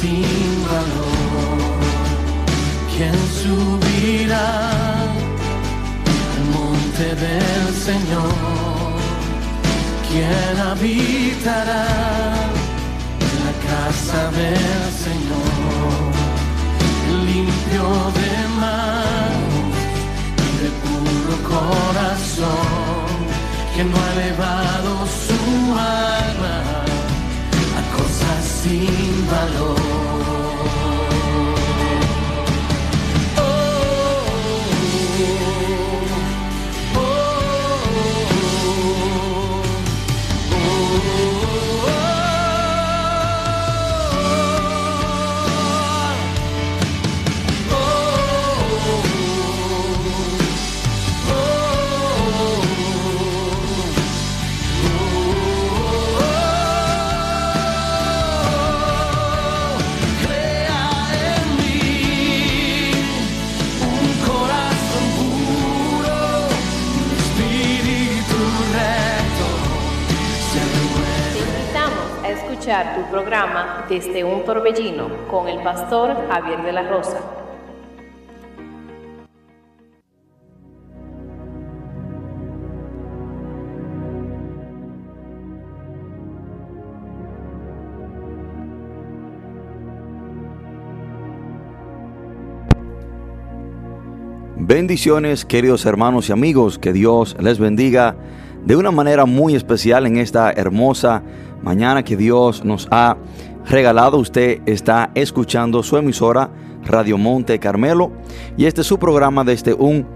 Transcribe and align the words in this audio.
sin 0.00 0.64
valor. 0.68 1.76
¿Quién 2.92 3.16
subirá 3.42 4.48
al 6.34 6.44
monte 6.54 7.06
del 7.24 7.64
Señor? 7.88 8.32
¿Quién 10.08 10.54
habitará 10.70 11.86
en 13.26 13.36
la 13.46 13.54
casa 13.68 14.20
del 14.40 14.84
Señor? 15.04 15.98
Limpio 17.28 17.86
de 18.20 18.32
manos 18.64 19.74
y 20.46 20.52
de 20.62 20.70
puro 20.84 21.36
corazón, 21.54 23.08
que 23.74 23.82
no 23.84 23.96
ha 24.02 24.08
elevado 24.14 24.90
su 25.24 25.40
alma 25.72 26.56
a 27.78 27.82
cosas 27.96 28.42
sin 28.62 29.14
valor. 29.30 29.85
Tu 72.84 73.02
programa 73.10 73.86
Desde 73.88 74.22
un 74.22 74.44
Torbellino 74.44 75.08
con 75.30 75.48
el 75.48 75.62
pastor 75.62 76.14
Javier 76.28 76.62
de 76.62 76.72
la 76.72 76.82
Rosa. 76.82 77.20
Bendiciones, 94.58 95.44
queridos 95.46 95.86
hermanos 95.86 96.28
y 96.28 96.32
amigos, 96.32 96.78
que 96.78 96.92
Dios 96.92 97.36
les 97.40 97.58
bendiga 97.58 98.16
de 98.66 98.74
una 98.74 98.90
manera 98.90 99.24
muy 99.24 99.54
especial 99.54 100.06
en 100.06 100.16
esta 100.16 100.50
hermosa 100.50 101.22
mañana 101.62 102.02
que 102.02 102.16
Dios 102.16 102.64
nos 102.64 102.88
ha 102.90 103.16
regalado. 103.68 104.18
Usted 104.18 104.60
está 104.66 105.10
escuchando 105.14 105.82
su 105.82 105.96
emisora 105.96 106.50
Radio 106.84 107.18
Monte 107.18 107.58
Carmelo 107.58 108.12
y 108.56 108.66
este 108.66 108.82
es 108.82 108.86
su 108.86 108.98
programa 108.98 109.44
desde 109.44 109.74
un 109.74 110.06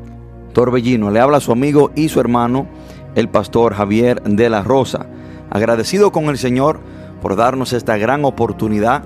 torbellino. 0.52 1.10
Le 1.10 1.20
habla 1.20 1.41
su 1.41 1.52
amigo 1.52 1.91
y 1.94 2.08
su 2.08 2.20
hermano, 2.20 2.66
el 3.14 3.28
pastor 3.28 3.74
Javier 3.74 4.22
de 4.22 4.48
la 4.50 4.62
Rosa. 4.62 5.06
Agradecido 5.50 6.12
con 6.12 6.27
el 6.27 6.38
Señor 6.38 6.80
por 7.20 7.36
darnos 7.36 7.72
esta 7.72 7.97
gran 7.97 8.25
oportunidad 8.25 9.04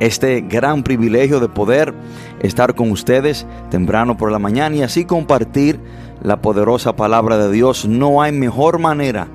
este 0.00 0.42
gran 0.42 0.82
privilegio 0.82 1.40
de 1.40 1.48
poder 1.48 1.94
estar 2.40 2.74
con 2.74 2.90
ustedes 2.90 3.46
temprano 3.70 4.16
por 4.16 4.30
la 4.30 4.38
mañana 4.38 4.76
y 4.76 4.82
así 4.82 5.04
compartir 5.04 5.80
la 6.22 6.40
poderosa 6.42 6.96
palabra 6.96 7.38
de 7.38 7.50
Dios. 7.50 7.86
No 7.86 8.22
hay 8.22 8.32
mejor 8.32 8.78
manera 8.78 9.28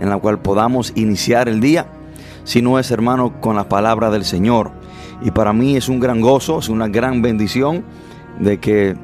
en 0.00 0.08
la 0.08 0.18
cual 0.18 0.40
podamos 0.40 0.92
iniciar 0.96 1.48
el 1.48 1.60
día 1.60 1.86
si 2.44 2.62
no 2.62 2.78
es 2.78 2.90
hermano 2.90 3.40
con 3.40 3.56
la 3.56 3.68
palabra 3.68 4.10
del 4.10 4.24
Señor. 4.24 4.72
Y 5.22 5.30
para 5.30 5.52
mí 5.52 5.76
es 5.76 5.88
un 5.88 6.00
gran 6.00 6.20
gozo, 6.20 6.58
es 6.58 6.68
una 6.68 6.88
gran 6.88 7.22
bendición 7.22 7.84
de 8.38 8.58
que 8.58 8.96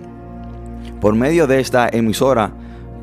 por 1.00 1.14
medio 1.14 1.46
de 1.46 1.60
esta 1.60 1.88
emisora 1.88 2.52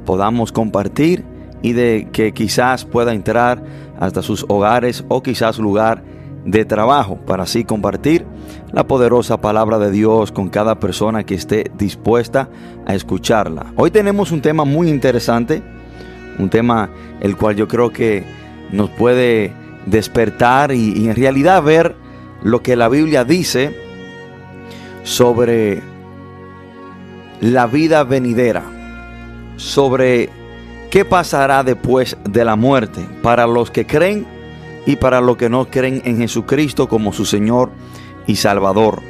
podamos 0.06 0.52
compartir 0.52 1.24
y 1.62 1.74
de 1.74 2.10
que 2.12 2.34
quizás 2.34 2.86
pueda 2.86 3.14
entrar 3.14 3.64
hasta 4.00 4.22
sus 4.22 4.46
hogares 4.50 5.06
o 5.08 5.22
quizás 5.24 5.60
lugar 5.60 6.04
de 6.46 6.66
trabajo 6.66 7.18
para 7.26 7.44
así 7.44 7.64
compartir 7.64 8.26
la 8.72 8.86
poderosa 8.86 9.40
palabra 9.40 9.80
de 9.80 9.92
Dios 9.92 10.32
con 10.32 10.50
cada 10.50 10.80
persona 10.80 11.24
que 11.24 11.36
esté 11.36 11.72
dispuesta 11.78 12.50
a 12.86 12.96
escucharla. 12.96 13.74
Hoy 13.78 13.92
tenemos 13.92 14.32
un 14.32 14.42
tema 14.42 14.66
muy 14.66 14.90
interesante, 14.90 15.64
un 16.40 16.50
tema 16.50 16.90
el 17.20 17.36
cual 17.36 17.56
yo 17.56 17.68
creo 17.68 17.92
que 17.92 18.24
nos 18.72 18.90
puede 18.90 19.54
despertar 19.86 20.72
y, 20.72 20.94
y 20.94 21.10
en 21.10 21.16
realidad 21.16 21.64
ver 21.64 21.96
lo 22.44 22.62
que 22.62 22.76
la 22.76 22.90
Biblia 22.90 23.24
dice 23.24 23.76
sobre 25.04 25.82
la 27.42 27.68
vida 27.68 28.04
venidera, 28.04 28.64
sobre 29.58 30.30
qué 30.90 31.06
pasará 31.06 31.64
después 31.64 32.18
de 32.24 32.46
la 32.46 32.56
muerte 32.56 33.06
para 33.22 33.48
los 33.48 33.72
que 33.72 33.86
creen 33.86 34.26
y 34.86 34.96
para 34.96 35.22
los 35.22 35.38
que 35.38 35.50
no 35.50 35.66
creen 35.66 36.02
en 36.06 36.18
Jesucristo 36.18 36.88
como 36.88 37.14
su 37.14 37.26
Señor 37.26 37.72
y 38.28 38.36
Salvador. 38.36 39.02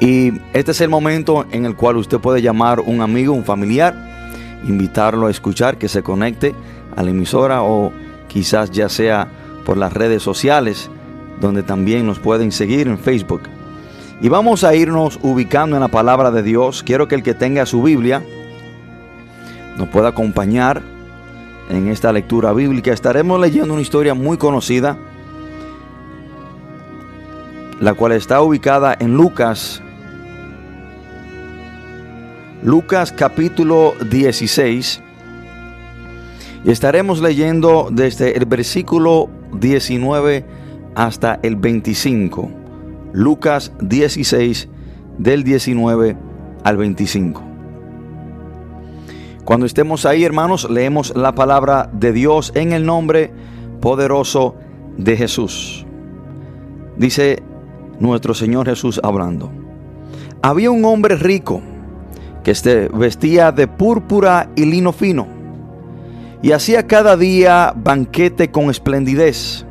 Y 0.00 0.32
este 0.52 0.72
es 0.72 0.80
el 0.80 0.88
momento 0.88 1.46
en 1.52 1.64
el 1.64 1.76
cual 1.76 1.96
usted 1.96 2.18
puede 2.18 2.42
llamar 2.42 2.80
un 2.80 3.00
amigo, 3.00 3.32
un 3.32 3.44
familiar, 3.44 3.94
invitarlo 4.64 5.26
a 5.26 5.30
escuchar, 5.30 5.78
que 5.78 5.88
se 5.88 6.02
conecte 6.02 6.54
a 6.96 7.02
la 7.02 7.10
emisora 7.10 7.62
o 7.62 7.92
quizás 8.28 8.70
ya 8.70 8.88
sea 8.88 9.28
por 9.64 9.76
las 9.76 9.92
redes 9.92 10.22
sociales, 10.22 10.90
donde 11.40 11.62
también 11.62 12.06
nos 12.06 12.18
pueden 12.18 12.52
seguir 12.52 12.88
en 12.88 12.98
Facebook. 12.98 13.42
Y 14.20 14.28
vamos 14.28 14.62
a 14.64 14.74
irnos 14.74 15.18
ubicando 15.22 15.76
en 15.76 15.80
la 15.82 15.88
palabra 15.88 16.30
de 16.30 16.42
Dios. 16.42 16.82
Quiero 16.82 17.08
que 17.08 17.16
el 17.16 17.22
que 17.22 17.34
tenga 17.34 17.66
su 17.66 17.82
Biblia 17.82 18.22
nos 19.76 19.88
pueda 19.88 20.08
acompañar 20.08 20.82
en 21.68 21.88
esta 21.88 22.12
lectura 22.12 22.52
bíblica. 22.52 22.92
Estaremos 22.92 23.40
leyendo 23.40 23.72
una 23.72 23.82
historia 23.82 24.14
muy 24.14 24.36
conocida, 24.36 24.96
la 27.80 27.94
cual 27.94 28.12
está 28.12 28.40
ubicada 28.42 28.96
en 28.98 29.14
Lucas, 29.14 29.81
Lucas 32.64 33.10
capítulo 33.10 33.94
16. 34.08 35.02
Y 36.64 36.70
estaremos 36.70 37.20
leyendo 37.20 37.88
desde 37.90 38.38
el 38.38 38.46
versículo 38.46 39.28
19 39.58 40.44
hasta 40.94 41.40
el 41.42 41.56
25. 41.56 42.48
Lucas 43.12 43.72
16 43.80 44.68
del 45.18 45.42
19 45.42 46.16
al 46.62 46.76
25. 46.76 47.42
Cuando 49.44 49.66
estemos 49.66 50.06
ahí, 50.06 50.22
hermanos, 50.22 50.70
leemos 50.70 51.16
la 51.16 51.34
palabra 51.34 51.90
de 51.92 52.12
Dios 52.12 52.52
en 52.54 52.72
el 52.72 52.86
nombre 52.86 53.32
poderoso 53.80 54.54
de 54.96 55.16
Jesús. 55.16 55.84
Dice 56.96 57.42
nuestro 57.98 58.34
Señor 58.34 58.68
Jesús 58.68 59.00
hablando. 59.02 59.50
Había 60.42 60.70
un 60.70 60.84
hombre 60.84 61.16
rico 61.16 61.60
que 62.42 62.54
se 62.54 62.88
vestía 62.88 63.52
de 63.52 63.68
púrpura 63.68 64.50
y 64.56 64.64
lino 64.64 64.92
fino 64.92 65.42
y 66.42 66.50
hacía 66.50 66.86
cada 66.88 67.16
día 67.16 67.72
banquete 67.74 68.50
con 68.50 68.68
esplendidez. 68.68 69.64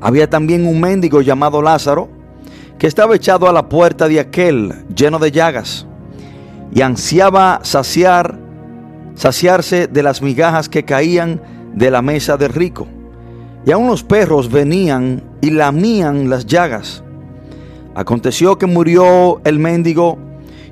Había 0.00 0.28
también 0.28 0.66
un 0.66 0.80
mendigo 0.80 1.20
llamado 1.20 1.60
Lázaro 1.60 2.08
que 2.78 2.86
estaba 2.86 3.14
echado 3.14 3.48
a 3.48 3.52
la 3.52 3.68
puerta 3.68 4.08
de 4.08 4.18
aquel 4.18 4.86
lleno 4.94 5.18
de 5.18 5.30
llagas 5.30 5.86
y 6.72 6.80
ansiaba 6.80 7.60
saciar 7.62 8.38
saciarse 9.14 9.86
de 9.86 10.02
las 10.02 10.20
migajas 10.20 10.68
que 10.68 10.84
caían 10.84 11.40
de 11.74 11.90
la 11.90 12.02
mesa 12.02 12.36
del 12.36 12.52
rico. 12.52 12.86
Y 13.64 13.72
aun 13.72 13.86
los 13.86 14.02
perros 14.02 14.50
venían 14.50 15.22
y 15.40 15.50
lamían 15.50 16.28
las 16.28 16.44
llagas. 16.44 17.02
Aconteció 17.94 18.58
que 18.58 18.66
murió 18.66 19.40
el 19.44 19.58
mendigo 19.58 20.18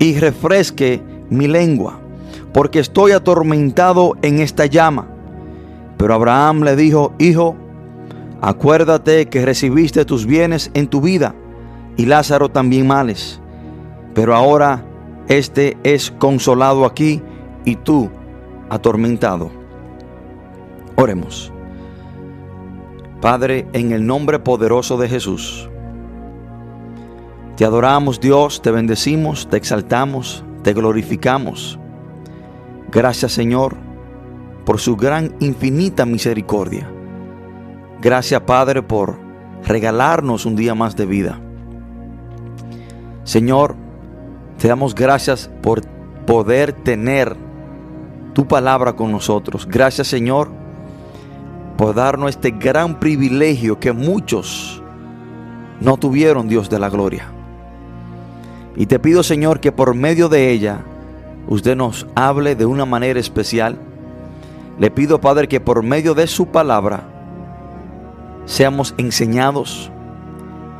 y 0.00 0.18
refresque 0.18 1.00
mi 1.28 1.46
lengua, 1.46 2.00
porque 2.52 2.80
estoy 2.80 3.12
atormentado 3.12 4.16
en 4.22 4.40
esta 4.40 4.66
llama. 4.66 5.06
Pero 5.96 6.14
Abraham 6.14 6.64
le 6.64 6.74
dijo, 6.74 7.12
Hijo, 7.18 7.54
acuérdate 8.40 9.26
que 9.26 9.44
recibiste 9.44 10.04
tus 10.04 10.26
bienes 10.26 10.72
en 10.74 10.88
tu 10.88 11.00
vida 11.00 11.36
y 11.96 12.06
Lázaro 12.06 12.48
también 12.48 12.88
males. 12.88 13.40
Pero 14.14 14.34
ahora 14.34 14.84
este 15.28 15.76
es 15.84 16.10
consolado 16.10 16.86
aquí 16.86 17.22
y 17.64 17.76
tú 17.76 18.10
atormentado. 18.68 19.50
Oremos. 20.96 21.52
Padre, 23.20 23.68
en 23.74 23.92
el 23.92 24.06
nombre 24.06 24.38
poderoso 24.38 24.96
de 24.96 25.08
Jesús, 25.08 25.69
te 27.60 27.66
adoramos 27.66 28.20
Dios, 28.20 28.62
te 28.62 28.70
bendecimos, 28.70 29.46
te 29.50 29.58
exaltamos, 29.58 30.42
te 30.62 30.72
glorificamos. 30.72 31.78
Gracias 32.90 33.32
Señor 33.32 33.76
por 34.64 34.80
su 34.80 34.96
gran 34.96 35.34
infinita 35.40 36.06
misericordia. 36.06 36.90
Gracias 38.00 38.40
Padre 38.40 38.80
por 38.80 39.18
regalarnos 39.62 40.46
un 40.46 40.56
día 40.56 40.74
más 40.74 40.96
de 40.96 41.04
vida. 41.04 41.38
Señor, 43.24 43.76
te 44.56 44.66
damos 44.66 44.94
gracias 44.94 45.50
por 45.60 45.82
poder 46.24 46.72
tener 46.72 47.36
tu 48.32 48.48
palabra 48.48 48.94
con 48.94 49.12
nosotros. 49.12 49.68
Gracias 49.70 50.08
Señor 50.08 50.48
por 51.76 51.94
darnos 51.94 52.30
este 52.30 52.52
gran 52.52 52.98
privilegio 52.98 53.78
que 53.78 53.92
muchos 53.92 54.82
no 55.82 55.98
tuvieron, 55.98 56.48
Dios 56.48 56.70
de 56.70 56.78
la 56.78 56.88
gloria. 56.88 57.34
Y 58.80 58.86
te 58.86 58.98
pido 58.98 59.22
Señor 59.22 59.60
que 59.60 59.72
por 59.72 59.94
medio 59.94 60.30
de 60.30 60.50
ella 60.50 60.80
usted 61.46 61.76
nos 61.76 62.06
hable 62.14 62.56
de 62.56 62.64
una 62.64 62.86
manera 62.86 63.20
especial. 63.20 63.76
Le 64.78 64.90
pido 64.90 65.20
Padre 65.20 65.48
que 65.48 65.60
por 65.60 65.82
medio 65.82 66.14
de 66.14 66.26
su 66.26 66.46
palabra 66.46 67.02
seamos 68.46 68.94
enseñados, 68.96 69.92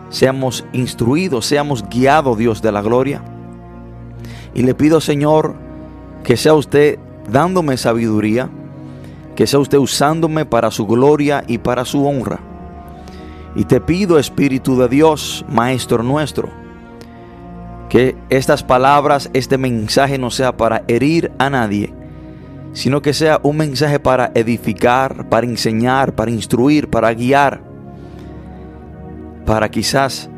seamos 0.09 0.65
instruidos, 0.73 1.45
seamos 1.45 1.87
guiados, 1.91 2.39
Dios 2.39 2.63
de 2.63 2.73
la 2.73 2.81
gloria. 2.81 3.21
Y 4.55 4.63
le 4.63 4.75
pido, 4.75 5.03
Señor, 5.03 5.57
que 6.25 6.39
sea 6.39 6.55
usted 6.55 6.99
dándome 7.31 7.77
sabiduría, 7.77 8.49
que 9.37 9.47
sea 9.47 9.61
usted 9.61 9.77
usándome 9.77 10.47
para 10.47 10.71
su 10.71 10.87
gloria 10.87 11.45
y 11.47 11.59
para 11.59 11.85
su 11.85 12.07
honra. 12.07 12.41
Y 13.55 13.65
te 13.65 13.79
pido, 13.79 14.19
Espíritu 14.19 14.79
de 14.79 14.89
Dios, 14.89 15.45
Maestro 15.51 16.03
nuestro, 16.03 16.49
que 17.91 18.17
estas 18.31 18.63
palabras, 18.63 19.29
este 19.35 19.59
mensaje 19.59 20.17
no 20.17 20.31
sea 20.31 20.57
para 20.57 20.85
herir 20.87 21.33
a 21.39 21.51
nadie, 21.51 21.93
sino 22.73 23.03
que 23.03 23.13
sea 23.13 23.41
un 23.43 23.57
mensaje 23.57 23.99
para 23.99 24.31
edificar, 24.35 25.29
para 25.29 25.45
enseñar, 25.45 26.15
para 26.15 26.31
instruir, 26.31 26.89
para 26.89 27.13
guiar, 27.13 27.61
para 29.45 29.69
quizás 29.69 30.31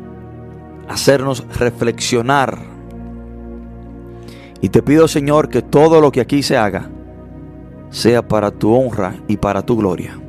hacernos 0.89 1.45
reflexionar. 1.59 2.57
Y 4.59 4.69
te 4.69 4.81
pido, 4.81 5.07
Señor, 5.07 5.47
que 5.49 5.61
todo 5.61 6.01
lo 6.01 6.11
que 6.11 6.21
aquí 6.21 6.41
se 6.41 6.57
haga 6.57 6.89
sea 7.91 8.27
para 8.27 8.49
tu 8.49 8.73
honra 8.73 9.15
y 9.27 9.37
para 9.37 9.61
tu 9.61 9.77
gloria. 9.77 10.19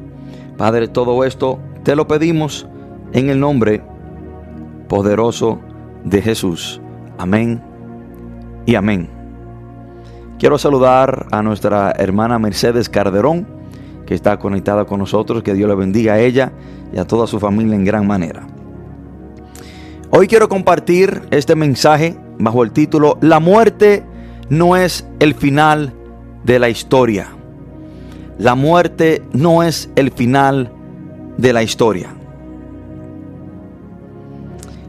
Padre, 0.59 0.89
todo 0.89 1.25
esto 1.25 1.59
te 1.85 1.97
lo 1.97 2.07
pedimos 2.07 2.69
en 3.15 3.31
el 3.31 3.41
nombre 3.41 3.83
poderoso 4.89 5.59
de 6.05 6.21
Jesús. 6.21 6.83
Amén 7.19 7.63
y 8.67 8.75
amén. 8.75 9.09
Quiero 10.39 10.59
saludar 10.59 11.27
a 11.31 11.43
nuestra 11.43 11.93
hermana 11.93 12.39
Mercedes 12.39 12.89
Carderón, 12.89 13.47
que 14.07 14.15
está 14.15 14.39
conectada 14.39 14.85
con 14.85 14.99
nosotros. 14.99 15.43
Que 15.43 15.55
Dios 15.55 15.69
le 15.69 15.75
bendiga 15.75 16.15
a 16.15 16.21
ella 16.21 16.53
y 16.93 16.99
a 16.99 17.07
toda 17.07 17.27
su 17.27 17.39
familia 17.39 17.75
en 17.77 17.85
gran 17.85 18.07
manera. 18.07 18.47
Hoy 20.11 20.27
quiero 20.29 20.49
compartir 20.49 21.23
este 21.31 21.55
mensaje 21.55 22.17
bajo 22.39 22.63
el 22.63 22.73
título 22.73 23.19
La 23.21 23.41
muerte 23.41 24.05
no 24.49 24.77
es 24.77 25.07
el 25.19 25.35
final 25.35 25.93
de 26.45 26.59
la 26.59 26.69
historia. 26.69 27.29
La 28.39 28.55
muerte 28.55 29.23
no 29.33 29.63
es 29.63 29.89
el 29.97 30.11
final 30.11 30.71
de 31.39 31.53
la 31.53 31.63
historia. 31.63 32.11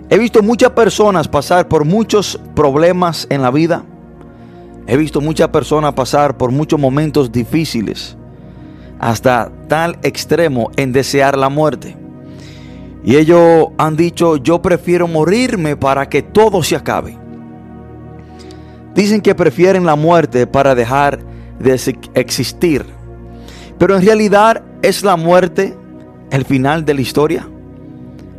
He 0.09 0.17
visto 0.19 0.43
muchas 0.43 0.71
personas 0.71 1.27
pasar 1.27 1.67
por 1.67 1.83
muchos 1.83 2.39
problemas 2.55 3.25
en 3.29 3.41
la 3.41 3.49
vida. 3.49 3.83
He 4.87 4.97
visto 4.97 5.19
muchas 5.19 5.47
personas 5.47 5.93
pasar 5.93 6.37
por 6.37 6.51
muchos 6.51 6.79
momentos 6.79 7.31
difíciles, 7.31 8.15
hasta 8.99 9.51
tal 9.67 9.97
extremo 10.03 10.69
en 10.75 10.91
desear 10.91 11.35
la 11.35 11.49
muerte. 11.49 11.97
Y 13.03 13.15
ellos 13.15 13.67
han 13.77 13.95
dicho, 13.95 14.37
yo 14.37 14.61
prefiero 14.61 15.07
morirme 15.07 15.75
para 15.75 16.07
que 16.07 16.21
todo 16.21 16.61
se 16.61 16.75
acabe. 16.75 17.17
Dicen 18.93 19.21
que 19.21 19.33
prefieren 19.33 19.85
la 19.85 19.95
muerte 19.95 20.45
para 20.45 20.75
dejar 20.75 21.19
de 21.59 21.95
existir. 22.13 22.85
Pero 23.77 23.95
en 23.95 24.05
realidad 24.05 24.63
es 24.81 25.03
la 25.03 25.17
muerte 25.17 25.75
el 26.29 26.45
final 26.45 26.85
de 26.85 26.93
la 26.93 27.01
historia. 27.01 27.47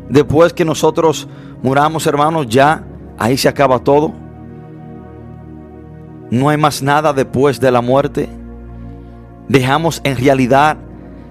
Después 0.09 0.53
que 0.53 0.65
nosotros 0.65 1.29
muramos, 1.63 2.07
hermanos, 2.07 2.47
ya 2.49 2.85
ahí 3.19 3.37
se 3.37 3.49
acaba 3.49 3.79
todo. 3.81 4.13
No 6.31 6.49
hay 6.49 6.57
más 6.57 6.83
nada 6.83 7.13
después 7.13 7.61
de 7.61 7.71
la 7.71 7.81
muerte. 7.81 8.29
Dejamos 9.49 10.01
en 10.05 10.17
realidad 10.17 10.77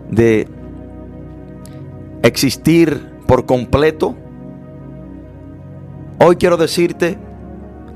de 0.09 0.47
existir 2.23 3.15
por 3.27 3.45
completo. 3.45 4.15
Hoy 6.19 6.37
quiero 6.37 6.57
decirte 6.57 7.17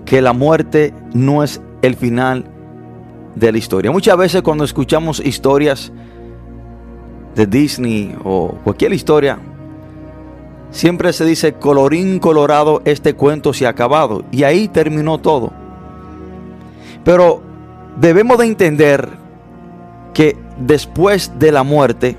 que 0.05 0.21
la 0.21 0.33
muerte 0.33 0.93
no 1.13 1.43
es 1.43 1.61
el 1.81 1.95
final 1.95 2.45
de 3.35 3.51
la 3.51 3.57
historia. 3.57 3.91
Muchas 3.91 4.17
veces 4.17 4.41
cuando 4.41 4.63
escuchamos 4.63 5.19
historias 5.19 5.91
de 7.35 7.45
Disney 7.45 8.15
o 8.23 8.57
cualquier 8.63 8.91
historia, 8.91 9.39
siempre 10.71 11.13
se 11.13 11.25
dice 11.25 11.53
colorín 11.53 12.19
colorado, 12.19 12.81
este 12.85 13.13
cuento 13.13 13.53
se 13.53 13.65
ha 13.65 13.69
acabado 13.69 14.23
y 14.31 14.43
ahí 14.43 14.67
terminó 14.67 15.17
todo. 15.17 15.51
Pero 17.03 17.41
debemos 17.97 18.37
de 18.37 18.45
entender 18.45 19.09
que 20.13 20.37
después 20.57 21.39
de 21.39 21.51
la 21.51 21.63
muerte 21.63 22.17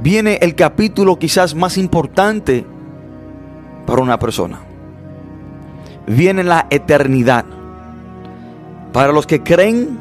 viene 0.00 0.38
el 0.42 0.54
capítulo 0.54 1.18
quizás 1.18 1.54
más 1.54 1.78
importante 1.78 2.66
para 3.86 4.02
una 4.02 4.18
persona. 4.18 4.60
Viene 6.06 6.44
la 6.44 6.66
eternidad. 6.70 7.44
Para 8.92 9.12
los 9.12 9.26
que 9.26 9.42
creen, 9.42 9.98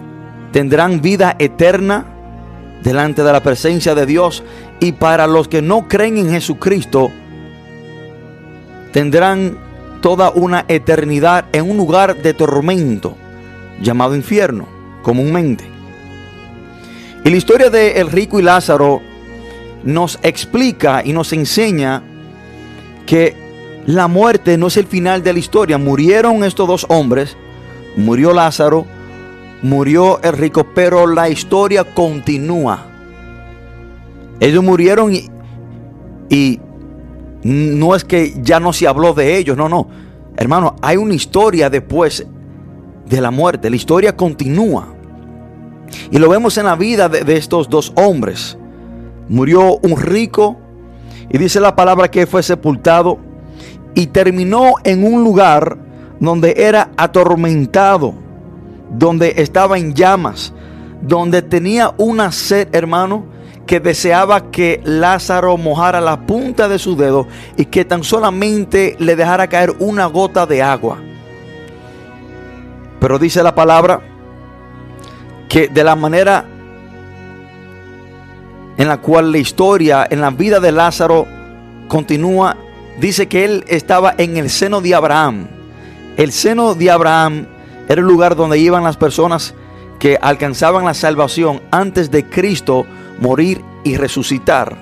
tendrán 0.52 1.02
vida 1.02 1.36
eterna 1.40 2.13
delante 2.84 3.24
de 3.24 3.32
la 3.32 3.42
presencia 3.42 3.96
de 3.96 4.06
Dios. 4.06 4.44
Y 4.80 4.92
para 4.94 5.28
los 5.28 5.48
que 5.48 5.62
no 5.62 5.88
creen 5.88 6.18
en 6.18 6.30
Jesucristo, 6.30 7.12
tendrán 8.92 9.58
toda 10.02 10.32
una 10.32 10.66
eternidad 10.68 11.46
en 11.54 11.70
un 11.70 11.78
lugar 11.78 12.22
de 12.22 12.34
tormento 12.34 13.16
llamado 13.82 14.16
infierno, 14.16 14.68
comúnmente. 15.02 15.66
Y 17.24 17.30
la 17.30 17.38
historia 17.38 17.70
de 17.70 18.02
el 18.02 18.12
rico 18.12 18.40
y 18.40 18.44
Lázaro 18.44 19.02
nos 19.84 20.20
explica 20.24 21.02
y 21.06 21.14
nos 21.14 21.32
enseña 21.32 22.04
que 23.06 23.36
la 23.86 24.08
muerte 24.08 24.58
no 24.58 24.68
es 24.68 24.78
el 24.78 24.88
final 24.88 25.24
de 25.24 25.34
la 25.34 25.40
historia. 25.40 25.78
Murieron 25.78 26.44
estos 26.44 26.68
dos 26.68 26.86
hombres, 26.90 27.38
murió 27.96 28.34
Lázaro, 28.34 28.86
murió 29.64 30.22
el 30.22 30.34
rico, 30.34 30.68
pero 30.76 31.08
la 31.08 31.30
historia 31.30 31.84
continúa. 31.84 32.86
Ellos 34.40 34.64
murieron 34.64 35.14
y, 36.30 36.60
no 37.44 37.96
es 37.96 38.04
que 38.04 38.34
ya 38.42 38.60
no 38.60 38.74
se 38.74 38.88
habló 38.88 39.14
de 39.14 39.38
ellos, 39.38 39.58
no, 39.58 39.68
no. 39.68 39.88
Hermano, 40.36 40.76
hay 40.82 40.98
una 40.98 41.14
historia 41.14 41.70
después 41.70 42.26
de 43.08 43.22
la 43.22 43.32
muerte, 43.32 43.70
la 43.70 43.76
historia 43.76 44.16
continúa. 44.16 44.88
Y 46.12 46.18
lo 46.18 46.30
vemos 46.30 46.58
en 46.58 46.66
la 46.66 46.76
vida 46.76 47.08
de, 47.08 47.24
de 47.24 47.38
estos 47.38 47.70
dos 47.70 47.94
hombres. 47.96 48.58
Murió 49.30 49.78
un 49.78 49.98
rico 49.98 50.58
y 51.30 51.38
dice 51.38 51.60
la 51.60 51.76
palabra 51.76 52.10
que 52.10 52.28
fue 52.28 52.44
sepultado 52.44 53.20
y 53.96 54.08
terminó 54.08 54.74
en 54.84 55.06
un 55.06 55.24
lugar 55.24 55.78
donde 56.20 56.56
era 56.58 56.92
atormentado, 56.98 58.23
donde 58.94 59.34
estaba 59.38 59.78
en 59.78 59.94
llamas, 59.94 60.54
donde 61.02 61.42
tenía 61.42 61.94
una 61.98 62.32
sed, 62.32 62.70
hermano, 62.72 63.26
que 63.66 63.80
deseaba 63.80 64.52
que 64.52 64.82
Lázaro 64.84 65.58
mojara 65.58 66.02
la 66.02 66.26
punta 66.26 66.68
de 66.68 66.80
su 66.80 66.96
dedo 66.96 67.28
y 67.58 67.66
que 67.66 67.86
tan 67.86 68.04
solamente 68.04 68.96
le 69.00 69.16
dejara 69.16 69.48
caer 69.48 69.74
una 69.80 70.06
gota 70.06 70.46
de 70.46 70.62
agua. 70.62 71.00
Pero 73.00 73.20
dice 73.20 73.42
la 73.44 73.56
palabra 73.56 74.02
que 75.50 75.68
de 75.68 75.84
la 75.84 75.96
manera 75.96 76.46
en 78.78 78.88
la 78.88 78.98
cual 78.98 79.32
la 79.32 79.38
historia 79.38 80.08
en 80.10 80.22
la 80.22 80.32
vida 80.32 80.60
de 80.60 80.72
Lázaro 80.72 81.28
continúa, 81.88 82.58
dice 83.00 83.28
que 83.28 83.46
él 83.46 83.64
estaba 83.68 84.16
en 84.18 84.38
el 84.38 84.50
seno 84.50 84.82
de 84.82 84.96
Abraham. 84.96 85.48
El 86.18 86.32
seno 86.32 86.76
de 86.76 86.92
Abraham 86.92 87.48
era 87.88 88.02
el 88.02 88.08
lugar 88.08 88.36
donde 88.36 88.60
iban 88.60 88.84
las 88.84 88.98
personas 88.98 89.54
que 90.00 90.18
alcanzaban 90.22 90.86
la 90.86 90.94
salvación 90.94 91.62
antes 91.72 92.12
de 92.12 92.26
Cristo 92.26 92.86
morir 93.20 93.62
y 93.84 93.98
resucitar. 93.98 94.76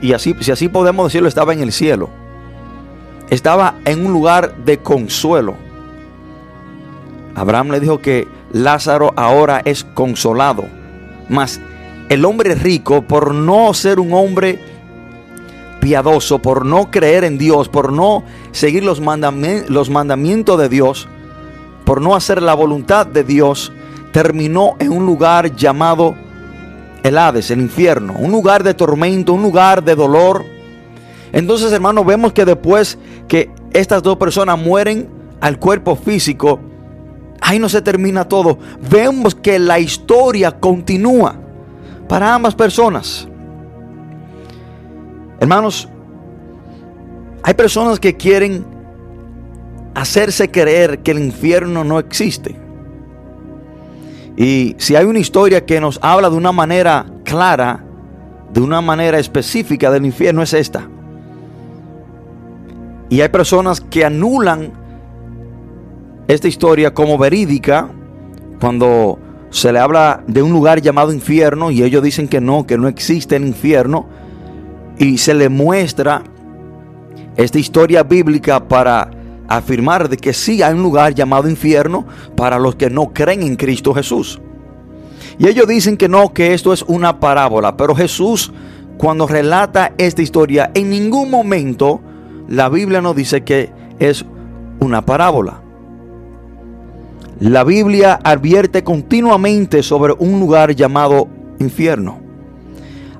Y 0.00 0.12
así, 0.12 0.34
si 0.40 0.50
así 0.50 0.68
podemos 0.68 1.06
decirlo, 1.06 1.28
estaba 1.28 1.52
en 1.52 1.60
el 1.60 1.72
cielo. 1.72 2.10
Estaba 3.30 3.76
en 3.84 4.06
un 4.06 4.12
lugar 4.12 4.56
de 4.64 4.78
consuelo. 4.78 5.56
Abraham 7.34 7.70
le 7.70 7.80
dijo 7.80 7.98
que 7.98 8.28
Lázaro 8.52 9.12
ahora 9.16 9.62
es 9.64 9.84
consolado. 9.84 10.64
Mas 11.28 11.60
el 12.08 12.24
hombre 12.24 12.54
rico, 12.54 13.02
por 13.02 13.34
no 13.34 13.72
ser 13.74 13.98
un 13.98 14.12
hombre 14.12 14.58
piadoso, 15.80 16.38
por 16.40 16.64
no 16.64 16.90
creer 16.90 17.24
en 17.24 17.38
Dios, 17.38 17.68
por 17.68 17.92
no 17.92 18.24
seguir 18.52 18.84
los, 18.84 19.00
los 19.68 19.90
mandamientos 19.90 20.58
de 20.58 20.68
Dios, 20.68 21.08
por 21.84 22.00
no 22.00 22.14
hacer 22.14 22.42
la 22.42 22.54
voluntad 22.54 23.06
de 23.06 23.24
Dios, 23.24 23.72
terminó 24.12 24.76
en 24.78 24.92
un 24.92 25.04
lugar 25.04 25.54
llamado 25.54 26.14
el 27.02 27.18
Hades, 27.18 27.50
el 27.50 27.60
infierno, 27.60 28.14
un 28.18 28.32
lugar 28.32 28.62
de 28.62 28.74
tormento, 28.74 29.34
un 29.34 29.42
lugar 29.42 29.84
de 29.84 29.94
dolor. 29.94 30.44
Entonces, 31.32 31.72
hermano, 31.72 32.04
vemos 32.04 32.32
que 32.32 32.44
después 32.44 32.98
que 33.28 33.50
estas 33.72 34.02
dos 34.02 34.16
personas 34.16 34.58
mueren 34.58 35.08
al 35.40 35.58
cuerpo 35.58 35.96
físico, 35.96 36.60
ahí 37.40 37.58
no 37.58 37.68
se 37.68 37.82
termina 37.82 38.24
todo. 38.26 38.58
Vemos 38.90 39.34
que 39.34 39.58
la 39.58 39.78
historia 39.78 40.52
continúa 40.52 41.36
para 42.08 42.34
ambas 42.34 42.54
personas. 42.54 43.28
Hermanos, 45.40 45.88
hay 47.42 47.52
personas 47.52 48.00
que 48.00 48.16
quieren 48.16 48.64
hacerse 49.94 50.50
creer 50.50 51.00
que 51.00 51.12
el 51.12 51.18
infierno 51.18 51.84
no 51.84 51.98
existe. 51.98 52.56
Y 54.36 54.74
si 54.78 54.96
hay 54.96 55.04
una 55.04 55.20
historia 55.20 55.64
que 55.64 55.80
nos 55.80 55.98
habla 56.02 56.28
de 56.28 56.36
una 56.36 56.52
manera 56.52 57.06
clara, 57.24 57.84
de 58.52 58.60
una 58.60 58.80
manera 58.80 59.18
específica 59.18 59.90
del 59.90 60.06
infierno, 60.06 60.42
es 60.42 60.52
esta. 60.52 60.88
Y 63.08 63.20
hay 63.20 63.28
personas 63.28 63.80
que 63.80 64.04
anulan 64.04 64.72
esta 66.26 66.48
historia 66.48 66.92
como 66.92 67.16
verídica 67.16 67.88
cuando 68.60 69.18
se 69.50 69.72
le 69.72 69.78
habla 69.78 70.24
de 70.26 70.42
un 70.42 70.52
lugar 70.52 70.80
llamado 70.80 71.12
infierno 71.12 71.70
y 71.70 71.82
ellos 71.82 72.02
dicen 72.02 72.26
que 72.26 72.40
no, 72.40 72.66
que 72.66 72.76
no 72.76 72.88
existe 72.88 73.36
el 73.36 73.46
infierno. 73.46 74.06
Y 74.98 75.18
se 75.18 75.34
le 75.34 75.48
muestra 75.48 76.22
esta 77.36 77.58
historia 77.58 78.02
bíblica 78.02 78.66
para 78.66 79.10
afirmar 79.48 80.08
de 80.08 80.16
que 80.16 80.32
sí 80.32 80.62
hay 80.62 80.74
un 80.74 80.82
lugar 80.82 81.14
llamado 81.14 81.48
infierno 81.48 82.06
para 82.36 82.58
los 82.58 82.76
que 82.76 82.90
no 82.90 83.12
creen 83.12 83.42
en 83.42 83.56
Cristo 83.56 83.94
Jesús. 83.94 84.40
Y 85.38 85.48
ellos 85.48 85.66
dicen 85.66 85.96
que 85.96 86.08
no, 86.08 86.32
que 86.32 86.54
esto 86.54 86.72
es 86.72 86.82
una 86.82 87.18
parábola. 87.18 87.76
Pero 87.76 87.94
Jesús, 87.94 88.52
cuando 88.98 89.26
relata 89.26 89.92
esta 89.98 90.22
historia, 90.22 90.70
en 90.74 90.90
ningún 90.90 91.30
momento 91.30 92.00
la 92.48 92.68
Biblia 92.68 93.00
nos 93.00 93.16
dice 93.16 93.42
que 93.42 93.72
es 93.98 94.24
una 94.80 95.04
parábola. 95.04 95.60
La 97.40 97.64
Biblia 97.64 98.20
advierte 98.22 98.84
continuamente 98.84 99.82
sobre 99.82 100.14
un 100.18 100.38
lugar 100.38 100.74
llamado 100.74 101.28
infierno. 101.58 102.20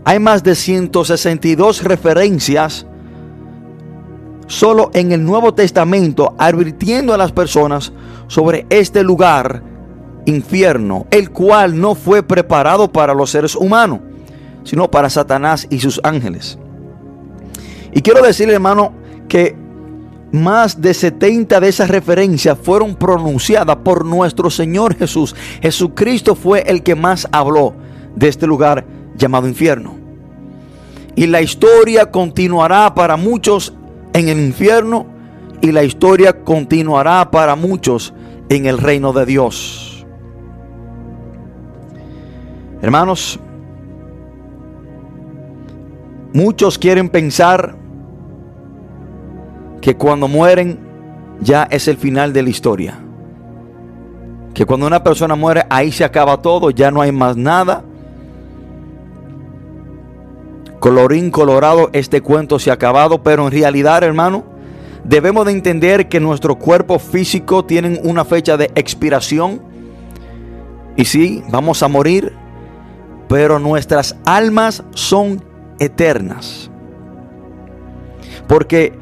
Hay 0.04 0.20
más 0.20 0.42
de 0.42 0.54
162 0.54 1.82
referencias 1.82 2.86
solo 4.46 4.90
en 4.94 5.12
el 5.12 5.24
Nuevo 5.24 5.54
Testamento 5.54 6.34
advirtiendo 6.38 7.14
a 7.14 7.18
las 7.18 7.32
personas 7.32 7.92
sobre 8.26 8.66
este 8.70 9.02
lugar 9.02 9.62
infierno, 10.26 11.06
el 11.10 11.30
cual 11.30 11.80
no 11.80 11.94
fue 11.94 12.22
preparado 12.22 12.90
para 12.90 13.14
los 13.14 13.30
seres 13.30 13.54
humanos, 13.54 14.00
sino 14.64 14.90
para 14.90 15.10
Satanás 15.10 15.66
y 15.70 15.80
sus 15.80 16.00
ángeles. 16.02 16.58
Y 17.92 18.02
quiero 18.02 18.22
decirle, 18.22 18.54
hermano, 18.54 18.92
que 19.28 19.56
más 20.32 20.80
de 20.80 20.92
70 20.94 21.60
de 21.60 21.68
esas 21.68 21.88
referencias 21.88 22.58
fueron 22.60 22.96
pronunciadas 22.96 23.76
por 23.76 24.04
nuestro 24.04 24.50
Señor 24.50 24.96
Jesús. 24.96 25.34
Jesucristo 25.62 26.34
fue 26.34 26.64
el 26.66 26.82
que 26.82 26.96
más 26.96 27.28
habló 27.30 27.74
de 28.16 28.28
este 28.28 28.46
lugar 28.46 28.84
llamado 29.16 29.46
infierno. 29.46 29.96
Y 31.14 31.26
la 31.26 31.40
historia 31.40 32.10
continuará 32.10 32.92
para 32.94 33.16
muchos 33.16 33.72
en 34.14 34.28
el 34.28 34.40
infierno 34.40 35.06
y 35.60 35.72
la 35.72 35.82
historia 35.82 36.44
continuará 36.44 37.30
para 37.30 37.56
muchos 37.56 38.14
en 38.48 38.64
el 38.64 38.78
reino 38.78 39.12
de 39.12 39.26
Dios. 39.26 40.06
Hermanos, 42.80 43.40
muchos 46.32 46.78
quieren 46.78 47.08
pensar 47.08 47.76
que 49.80 49.96
cuando 49.96 50.28
mueren 50.28 50.78
ya 51.40 51.64
es 51.64 51.88
el 51.88 51.96
final 51.96 52.32
de 52.32 52.42
la 52.42 52.50
historia. 52.50 53.00
Que 54.54 54.64
cuando 54.64 54.86
una 54.86 55.02
persona 55.02 55.34
muere 55.34 55.64
ahí 55.68 55.90
se 55.90 56.04
acaba 56.04 56.40
todo, 56.40 56.70
ya 56.70 56.90
no 56.90 57.00
hay 57.00 57.10
más 57.10 57.36
nada. 57.36 57.84
Colorín 60.84 61.30
colorado, 61.30 61.88
este 61.94 62.20
cuento 62.20 62.58
se 62.58 62.68
ha 62.68 62.74
acabado, 62.74 63.22
pero 63.22 63.46
en 63.46 63.52
realidad, 63.52 64.02
hermano, 64.02 64.44
debemos 65.02 65.46
de 65.46 65.52
entender 65.52 66.10
que 66.10 66.20
nuestro 66.20 66.56
cuerpo 66.56 66.98
físico 66.98 67.64
tiene 67.64 68.02
una 68.04 68.26
fecha 68.26 68.58
de 68.58 68.70
expiración. 68.74 69.62
Y 70.94 71.06
sí, 71.06 71.42
vamos 71.48 71.82
a 71.82 71.88
morir, 71.88 72.34
pero 73.30 73.58
nuestras 73.58 74.14
almas 74.26 74.84
son 74.90 75.42
eternas. 75.78 76.70
Porque 78.46 78.92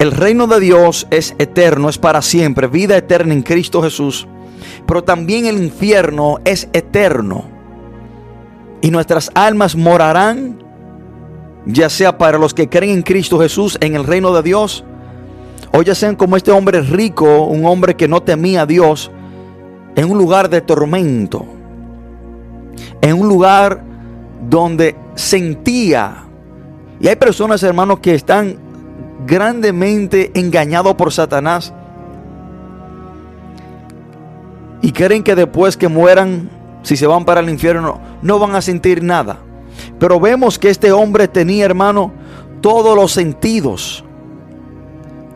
el 0.00 0.12
reino 0.12 0.46
de 0.46 0.60
Dios 0.60 1.06
es 1.10 1.34
eterno, 1.38 1.88
es 1.88 1.96
para 1.96 2.20
siempre, 2.20 2.66
vida 2.66 2.98
eterna 2.98 3.32
en 3.32 3.40
Cristo 3.40 3.80
Jesús. 3.80 4.28
Pero 4.86 5.02
también 5.02 5.46
el 5.46 5.56
infierno 5.56 6.36
es 6.44 6.68
eterno. 6.74 7.46
Y 8.82 8.90
nuestras 8.90 9.30
almas 9.34 9.74
morarán, 9.74 10.67
ya 11.68 11.90
sea 11.90 12.16
para 12.16 12.38
los 12.38 12.54
que 12.54 12.68
creen 12.68 12.92
en 12.92 13.02
Cristo 13.02 13.38
Jesús 13.38 13.76
en 13.80 13.94
el 13.94 14.04
reino 14.04 14.32
de 14.32 14.42
Dios, 14.42 14.84
o 15.70 15.82
ya 15.82 15.94
sean 15.94 16.16
como 16.16 16.36
este 16.36 16.50
hombre 16.50 16.80
rico, 16.80 17.44
un 17.44 17.66
hombre 17.66 17.94
que 17.94 18.08
no 18.08 18.22
temía 18.22 18.62
a 18.62 18.66
Dios, 18.66 19.10
en 19.94 20.10
un 20.10 20.16
lugar 20.16 20.48
de 20.48 20.62
tormento, 20.62 21.44
en 23.02 23.18
un 23.18 23.28
lugar 23.28 23.84
donde 24.48 24.96
sentía. 25.14 26.24
Y 27.00 27.08
hay 27.08 27.16
personas, 27.16 27.62
hermanos, 27.62 28.00
que 28.00 28.14
están 28.14 28.56
grandemente 29.26 30.30
engañado 30.34 30.96
por 30.96 31.12
Satanás. 31.12 31.74
Y 34.80 34.92
creen 34.92 35.22
que 35.22 35.34
después 35.34 35.76
que 35.76 35.88
mueran, 35.88 36.48
si 36.82 36.96
se 36.96 37.06
van 37.06 37.26
para 37.26 37.40
el 37.40 37.50
infierno, 37.50 38.00
no 38.22 38.38
van 38.38 38.54
a 38.54 38.62
sentir 38.62 39.02
nada. 39.02 39.40
Pero 39.98 40.20
vemos 40.20 40.58
que 40.58 40.70
este 40.70 40.92
hombre 40.92 41.28
tenía, 41.28 41.64
hermano, 41.64 42.12
todos 42.60 42.96
los 42.96 43.12
sentidos. 43.12 44.04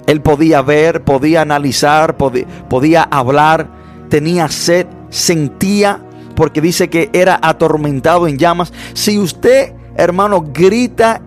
Él 0.06 0.20
podía 0.20 0.62
ver, 0.62 1.02
podía 1.02 1.42
analizar, 1.42 2.16
podía, 2.16 3.02
hablar, 3.04 3.68
tenía 4.08 4.48
sed, 4.48 4.86
sentía, 5.10 6.00
porque 6.34 6.60
dice 6.60 6.90
que 6.90 7.10
era 7.12 7.38
atormentado 7.42 8.26
en 8.26 8.38
llamas. 8.38 8.72
Si 8.94 9.18
usted, 9.18 9.74
hermano, 9.96 10.44
grita 10.52 11.20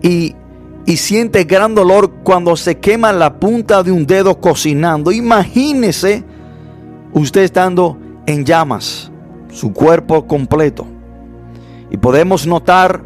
y 0.00 0.34
y 0.84 0.96
siente 0.96 1.44
gran 1.44 1.74
dolor 1.74 2.10
cuando 2.24 2.56
se 2.56 2.78
quema 2.78 3.12
la 3.12 3.38
punta 3.38 3.82
de 3.82 3.92
un 3.92 4.06
dedo 4.06 4.40
cocinando. 4.40 5.12
Imagínese 5.12 6.24
usted 7.12 7.42
estando 7.42 7.98
en 8.26 8.44
llamas, 8.44 9.10
su 9.50 9.72
cuerpo 9.72 10.26
completo. 10.26 10.86
Y 11.92 11.98
podemos 11.98 12.46
notar 12.48 13.02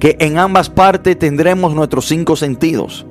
que 0.00 0.16
en 0.20 0.38
ambas 0.38 0.70
partes 0.70 1.18
tendremos 1.18 1.74
nuestros 1.74 2.06
cinco 2.06 2.36
sentidos. 2.36 3.04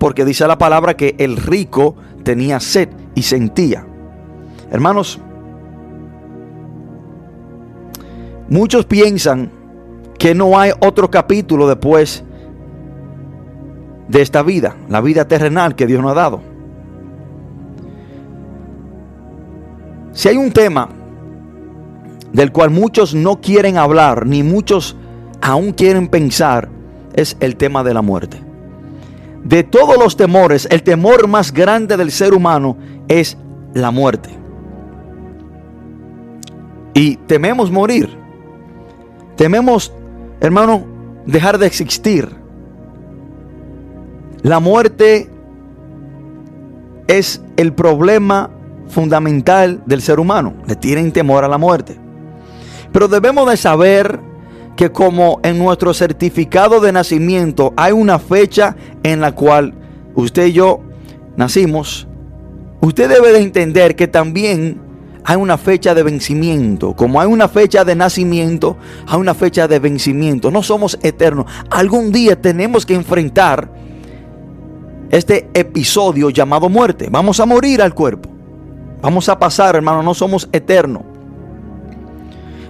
Porque 0.00 0.24
dice 0.24 0.48
la 0.48 0.58
palabra 0.58 0.96
que 0.96 1.14
el 1.18 1.36
rico 1.36 1.94
tenía 2.24 2.58
sed 2.58 2.88
y 3.14 3.22
sentía. 3.22 3.86
Hermanos, 4.70 5.20
Muchos 8.50 8.86
piensan 8.86 9.50
que 10.18 10.34
no 10.34 10.58
hay 10.58 10.72
otro 10.80 11.10
capítulo 11.10 11.68
después 11.68 12.24
de 14.08 14.22
esta 14.22 14.42
vida, 14.42 14.74
la 14.88 15.02
vida 15.02 15.28
terrenal 15.28 15.74
que 15.74 15.86
Dios 15.86 16.00
nos 16.00 16.12
ha 16.12 16.14
dado. 16.14 16.40
Si 20.12 20.28
hay 20.28 20.38
un 20.38 20.50
tema 20.50 20.88
del 22.32 22.52
cual 22.52 22.70
muchos 22.70 23.14
no 23.14 23.40
quieren 23.40 23.78
hablar, 23.78 24.26
ni 24.26 24.42
muchos 24.42 24.96
aún 25.40 25.72
quieren 25.72 26.08
pensar, 26.08 26.68
es 27.14 27.36
el 27.40 27.56
tema 27.56 27.82
de 27.82 27.94
la 27.94 28.02
muerte. 28.02 28.40
De 29.44 29.62
todos 29.62 29.96
los 29.98 30.16
temores, 30.16 30.68
el 30.70 30.82
temor 30.82 31.26
más 31.28 31.52
grande 31.52 31.96
del 31.96 32.10
ser 32.10 32.34
humano 32.34 32.76
es 33.08 33.36
la 33.74 33.90
muerte. 33.90 34.30
Y 36.94 37.16
tememos 37.16 37.70
morir. 37.70 38.10
Tememos, 39.36 39.92
hermano, 40.40 40.84
dejar 41.26 41.58
de 41.58 41.66
existir. 41.66 42.28
La 44.42 44.60
muerte 44.60 45.30
es 47.06 47.40
el 47.56 47.72
problema 47.72 48.50
fundamental 48.88 49.82
del 49.86 50.02
ser 50.02 50.20
humano. 50.20 50.54
Le 50.66 50.76
tienen 50.76 51.12
temor 51.12 51.44
a 51.44 51.48
la 51.48 51.58
muerte. 51.58 52.07
Pero 52.92 53.08
debemos 53.08 53.48
de 53.50 53.56
saber 53.56 54.20
que 54.76 54.92
como 54.92 55.40
en 55.42 55.58
nuestro 55.58 55.92
certificado 55.92 56.80
de 56.80 56.92
nacimiento 56.92 57.74
hay 57.76 57.92
una 57.92 58.18
fecha 58.18 58.76
en 59.02 59.20
la 59.20 59.32
cual 59.32 59.74
usted 60.14 60.46
y 60.46 60.52
yo 60.52 60.80
nacimos, 61.36 62.06
usted 62.80 63.08
debe 63.08 63.32
de 63.32 63.40
entender 63.40 63.96
que 63.96 64.06
también 64.06 64.80
hay 65.24 65.36
una 65.36 65.58
fecha 65.58 65.94
de 65.94 66.02
vencimiento. 66.02 66.94
Como 66.94 67.20
hay 67.20 67.26
una 67.26 67.48
fecha 67.48 67.84
de 67.84 67.94
nacimiento, 67.94 68.76
hay 69.06 69.18
una 69.18 69.34
fecha 69.34 69.68
de 69.68 69.78
vencimiento. 69.78 70.50
No 70.50 70.62
somos 70.62 70.98
eternos. 71.02 71.46
Algún 71.70 72.12
día 72.12 72.40
tenemos 72.40 72.86
que 72.86 72.94
enfrentar 72.94 73.70
este 75.10 75.50
episodio 75.54 76.30
llamado 76.30 76.68
muerte. 76.68 77.08
Vamos 77.10 77.40
a 77.40 77.46
morir 77.46 77.82
al 77.82 77.94
cuerpo. 77.94 78.30
Vamos 79.02 79.28
a 79.28 79.38
pasar, 79.38 79.76
hermano, 79.76 80.02
no 80.02 80.14
somos 80.14 80.48
eternos. 80.52 81.02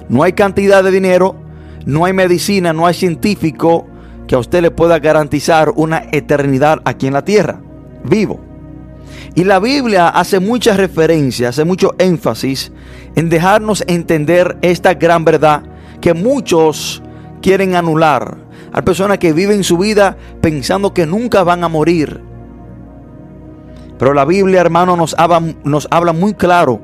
No 0.09 0.23
hay 0.23 0.33
cantidad 0.33 0.83
de 0.83 0.91
dinero, 0.91 1.37
no 1.85 2.05
hay 2.05 2.13
medicina, 2.13 2.73
no 2.73 2.87
hay 2.87 2.95
científico 2.95 3.87
que 4.27 4.35
a 4.35 4.39
usted 4.39 4.63
le 4.63 4.71
pueda 4.71 4.99
garantizar 4.99 5.73
una 5.75 6.05
eternidad 6.13 6.81
aquí 6.85 7.07
en 7.07 7.15
la 7.15 7.25
tierra, 7.25 7.61
vivo. 8.05 8.41
Y 9.35 9.45
la 9.45 9.59
Biblia 9.59 10.09
hace 10.09 10.41
muchas 10.41 10.77
referencias, 10.77 11.51
hace 11.51 11.65
mucho 11.65 11.95
énfasis 11.99 12.73
en 13.15 13.29
dejarnos 13.29 13.85
entender 13.87 14.59
esta 14.63 14.95
gran 14.95 15.25
verdad 15.25 15.63
que 16.01 16.15
muchos 16.15 17.03
quieren 17.41 17.75
anular. 17.75 18.37
Hay 18.73 18.83
personas 18.83 19.19
que 19.19 19.33
viven 19.33 19.65
su 19.65 19.79
vida 19.79 20.17
pensando 20.41 20.93
que 20.93 21.07
nunca 21.07 21.43
van 21.43 21.65
a 21.65 21.69
morir. 21.69 22.21
Pero 23.99 24.15
la 24.15 24.25
Biblia, 24.25 24.61
hermano, 24.61 24.97
nos 24.97 25.15
habla, 25.19 25.43
nos 25.65 25.89
habla 25.91 26.13
muy 26.13 26.35
claro 26.35 26.81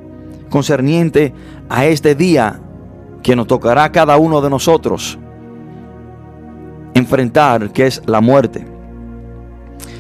concerniente 0.49 1.33
a 1.69 1.87
este 1.87 2.15
día 2.15 2.61
que 3.25 3.35
nos 3.35 3.47
tocará 3.47 3.91
cada 3.91 4.19
uno 4.19 4.43
de 4.43 4.51
nosotros 4.51 5.19
enfrentar, 6.93 7.73
que 7.73 7.87
es 7.87 8.03
la 8.07 8.21
muerte. 8.21 8.67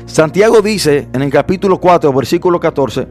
Santiago 0.05 0.61
dice 0.61 1.09
en 1.13 1.23
el 1.23 1.31
capítulo 1.31 1.81
4, 1.81 2.13
versículo 2.13 2.61
14, 2.61 3.09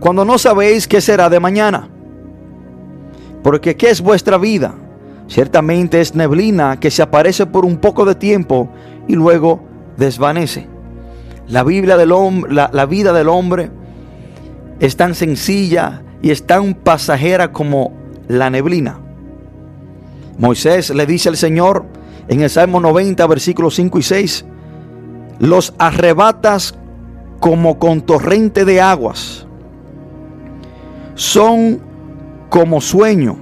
cuando 0.00 0.24
no 0.24 0.38
sabéis 0.38 0.88
qué 0.88 1.02
será 1.02 1.28
de 1.28 1.38
mañana, 1.40 1.90
porque 3.42 3.76
qué 3.76 3.90
es 3.90 4.00
vuestra 4.00 4.38
vida, 4.38 4.74
ciertamente 5.28 6.00
es 6.00 6.14
neblina 6.14 6.80
que 6.80 6.90
se 6.90 7.02
aparece 7.02 7.44
por 7.44 7.66
un 7.66 7.76
poco 7.76 8.06
de 8.06 8.14
tiempo 8.14 8.70
y 9.06 9.14
luego 9.14 9.60
desvanece. 9.98 10.66
La, 11.48 11.64
Biblia 11.64 11.98
del 11.98 12.08
la, 12.48 12.70
la 12.72 12.86
vida 12.86 13.12
del 13.12 13.28
hombre 13.28 13.70
es 14.80 14.96
tan 14.96 15.14
sencilla 15.14 16.02
y 16.22 16.30
es 16.30 16.46
tan 16.46 16.72
pasajera 16.72 17.52
como 17.52 17.92
la 18.26 18.48
neblina. 18.48 19.00
Moisés 20.38 20.90
le 20.90 21.04
dice 21.04 21.28
al 21.28 21.36
Señor 21.36 21.84
en 22.28 22.42
el 22.42 22.50
Salmo 22.50 22.80
90, 22.80 23.26
versículos 23.26 23.74
5 23.74 23.98
y 23.98 24.02
6, 24.02 24.44
los 25.40 25.74
arrebatas 25.78 26.74
como 27.40 27.78
con 27.78 28.02
torrente 28.02 28.64
de 28.64 28.80
aguas, 28.80 29.46
son 31.14 31.80
como 32.48 32.80
sueño, 32.80 33.36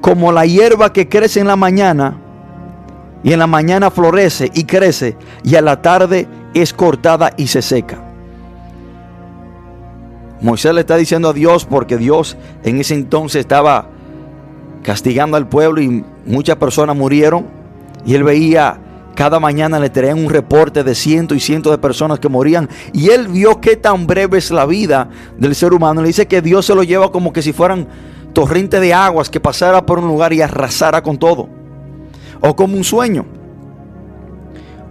como 0.00 0.32
la 0.32 0.44
hierba 0.44 0.92
que 0.92 1.08
crece 1.08 1.40
en 1.40 1.46
la 1.46 1.56
mañana 1.56 2.18
y 3.22 3.32
en 3.32 3.38
la 3.38 3.46
mañana 3.46 3.90
florece 3.90 4.50
y 4.54 4.64
crece 4.64 5.16
y 5.42 5.56
a 5.56 5.62
la 5.62 5.80
tarde 5.80 6.28
es 6.54 6.72
cortada 6.72 7.32
y 7.36 7.46
se 7.46 7.62
seca. 7.62 7.98
Moisés 10.40 10.74
le 10.74 10.80
está 10.80 10.96
diciendo 10.96 11.30
a 11.30 11.32
Dios 11.32 11.64
porque 11.64 11.96
Dios 11.96 12.36
en 12.62 12.78
ese 12.78 12.94
entonces 12.94 13.40
estaba 13.40 13.88
castigando 14.86 15.36
al 15.36 15.48
pueblo 15.48 15.82
y 15.82 16.04
muchas 16.24 16.54
personas 16.56 16.96
murieron 16.96 17.44
y 18.06 18.14
él 18.14 18.22
veía 18.22 18.78
cada 19.16 19.40
mañana 19.40 19.80
le 19.80 19.90
traían 19.90 20.22
un 20.22 20.30
reporte 20.30 20.84
de 20.84 20.94
cientos 20.94 21.36
y 21.36 21.40
cientos 21.40 21.72
de 21.72 21.78
personas 21.78 22.20
que 22.20 22.28
morían. 22.28 22.68
Y 22.92 23.08
él 23.08 23.28
vio 23.28 23.62
qué 23.62 23.74
tan 23.74 24.06
breve 24.06 24.36
es 24.36 24.50
la 24.50 24.66
vida 24.66 25.08
del 25.38 25.54
ser 25.54 25.72
humano. 25.72 26.02
Le 26.02 26.08
dice 26.08 26.28
que 26.28 26.42
Dios 26.42 26.66
se 26.66 26.74
lo 26.74 26.82
lleva 26.82 27.10
como 27.10 27.32
que 27.32 27.40
si 27.40 27.54
fueran 27.54 27.88
torrente 28.34 28.78
de 28.78 28.92
aguas 28.92 29.30
que 29.30 29.40
pasara 29.40 29.86
por 29.86 29.98
un 29.98 30.06
lugar 30.06 30.34
y 30.34 30.42
arrasara 30.42 31.02
con 31.02 31.16
todo. 31.16 31.48
O 32.42 32.54
como 32.54 32.76
un 32.76 32.84
sueño. 32.84 33.24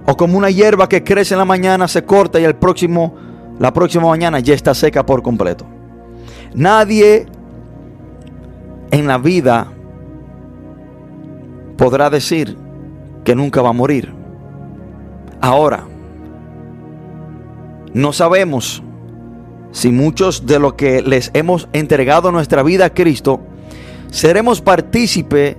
O 0.07 0.17
como 0.17 0.39
una 0.39 0.49
hierba 0.49 0.89
que 0.89 1.03
crece 1.03 1.35
en 1.35 1.37
la 1.37 1.45
mañana, 1.45 1.87
se 1.87 2.03
corta 2.03 2.39
y 2.39 2.45
el 2.45 2.55
próximo, 2.55 3.13
la 3.59 3.71
próxima 3.71 4.07
mañana 4.07 4.39
ya 4.39 4.55
está 4.55 4.73
seca 4.73 5.05
por 5.05 5.21
completo. 5.21 5.67
Nadie 6.55 7.27
en 8.89 9.05
la 9.05 9.19
vida 9.19 9.67
podrá 11.77 12.09
decir 12.09 12.57
que 13.23 13.35
nunca 13.35 13.61
va 13.61 13.69
a 13.69 13.73
morir. 13.73 14.13
Ahora, 15.41 15.85
no 17.93 18.13
sabemos 18.13 18.83
si 19.71 19.91
muchos 19.91 20.45
de 20.45 20.59
los 20.59 20.73
que 20.73 21.01
les 21.01 21.31
hemos 21.33 21.67
entregado 21.73 22.31
nuestra 22.31 22.63
vida 22.63 22.85
a 22.85 22.93
Cristo 22.93 23.41
seremos 24.09 24.61
partícipe 24.61 25.57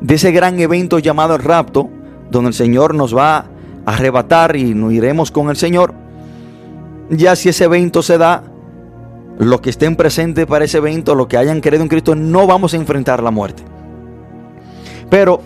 de 0.00 0.14
ese 0.14 0.32
gran 0.32 0.60
evento 0.60 0.98
llamado 0.98 1.34
el 1.34 1.42
rapto, 1.42 1.88
donde 2.30 2.48
el 2.48 2.54
Señor 2.54 2.94
nos 2.94 3.16
va 3.16 3.36
a 3.36 3.46
arrebatar 3.86 4.56
y 4.56 4.74
nos 4.74 4.92
iremos 4.92 5.30
con 5.30 5.48
el 5.48 5.56
Señor. 5.56 5.94
Ya 7.10 7.36
si 7.36 7.48
ese 7.48 7.64
evento 7.64 8.02
se 8.02 8.18
da, 8.18 8.44
los 9.38 9.60
que 9.60 9.70
estén 9.70 9.96
presentes 9.96 10.46
para 10.46 10.64
ese 10.64 10.78
evento, 10.78 11.14
los 11.14 11.26
que 11.26 11.36
hayan 11.36 11.60
creído 11.60 11.82
en 11.82 11.88
Cristo, 11.88 12.14
no 12.14 12.46
vamos 12.46 12.74
a 12.74 12.76
enfrentar 12.76 13.22
la 13.22 13.30
muerte. 13.30 13.62
Pero 15.10 15.40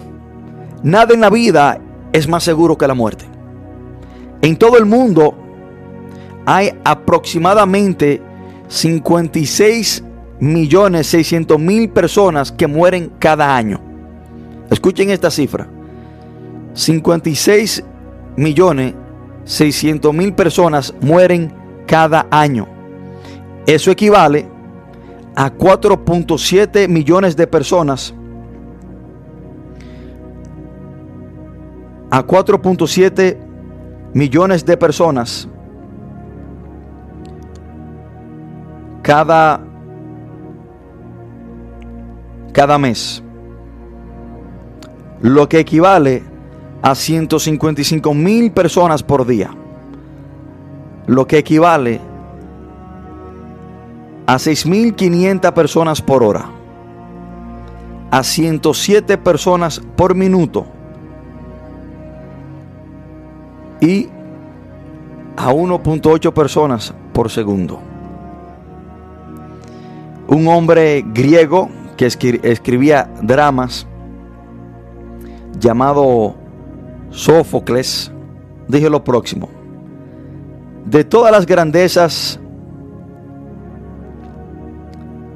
Nada 0.82 1.14
en 1.14 1.20
la 1.20 1.30
vida 1.30 1.80
es 2.12 2.28
más 2.28 2.44
seguro 2.44 2.78
que 2.78 2.86
la 2.86 2.94
muerte. 2.94 3.24
En 4.42 4.56
todo 4.56 4.78
el 4.78 4.86
mundo 4.86 5.34
hay 6.46 6.70
aproximadamente 6.84 8.22
56 8.68 10.04
millones 10.40 11.06
600 11.08 11.58
mil 11.58 11.90
personas 11.90 12.52
que 12.52 12.66
mueren 12.66 13.12
cada 13.18 13.56
año. 13.56 13.80
Escuchen 14.70 15.10
esta 15.10 15.30
cifra. 15.30 15.68
56 16.74 17.82
millones 18.36 18.94
600 19.44 20.14
mil 20.14 20.32
personas 20.34 20.94
mueren 21.00 21.52
cada 21.86 22.26
año. 22.30 22.68
Eso 23.66 23.90
equivale 23.90 24.46
a 25.34 25.52
4.7 25.52 26.88
millones 26.88 27.34
de 27.34 27.46
personas 27.46 28.14
a 32.10 32.26
4.7 32.26 33.36
millones 34.14 34.64
de 34.64 34.76
personas 34.76 35.48
cada, 39.02 39.60
cada 42.52 42.78
mes, 42.78 43.22
lo 45.22 45.48
que 45.48 45.60
equivale 45.60 46.22
a 46.82 46.94
155 46.94 48.12
mil 48.12 48.52
personas 48.52 49.02
por 49.02 49.26
día, 49.26 49.50
lo 51.06 51.26
que 51.26 51.38
equivale 51.38 52.00
a 54.26 54.34
6.500 54.34 55.52
personas 55.54 56.02
por 56.02 56.22
hora, 56.22 56.50
a 58.10 58.22
107 58.22 59.16
personas 59.16 59.80
por 59.96 60.14
minuto, 60.14 60.66
y 63.80 64.08
a 65.36 65.52
1.8 65.52 66.32
personas 66.32 66.92
por 67.12 67.30
segundo. 67.30 67.80
Un 70.28 70.46
hombre 70.48 71.04
griego 71.06 71.68
que 71.96 72.06
escribía 72.06 73.10
dramas 73.22 73.86
llamado 75.58 76.34
Sófocles 77.10 78.12
dije 78.68 78.90
lo 78.90 79.02
próximo. 79.02 79.48
De 80.84 81.04
todas 81.04 81.32
las 81.32 81.46
grandezas 81.46 82.40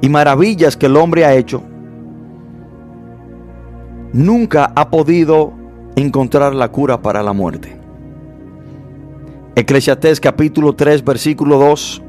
y 0.01 0.09
maravillas 0.09 0.77
que 0.77 0.87
el 0.87 0.97
hombre 0.97 1.25
ha 1.25 1.35
hecho, 1.35 1.63
nunca 4.13 4.73
ha 4.75 4.89
podido 4.91 5.53
encontrar 5.97 6.55
la 6.55 6.69
cura 6.69 7.01
para 7.01 7.23
la 7.23 7.33
muerte. 7.33 7.82
Eclesiastés 9.55 10.19
capítulo 10.19 10.75
3 10.75 11.05
versículo 11.05 11.59
2 11.59 12.03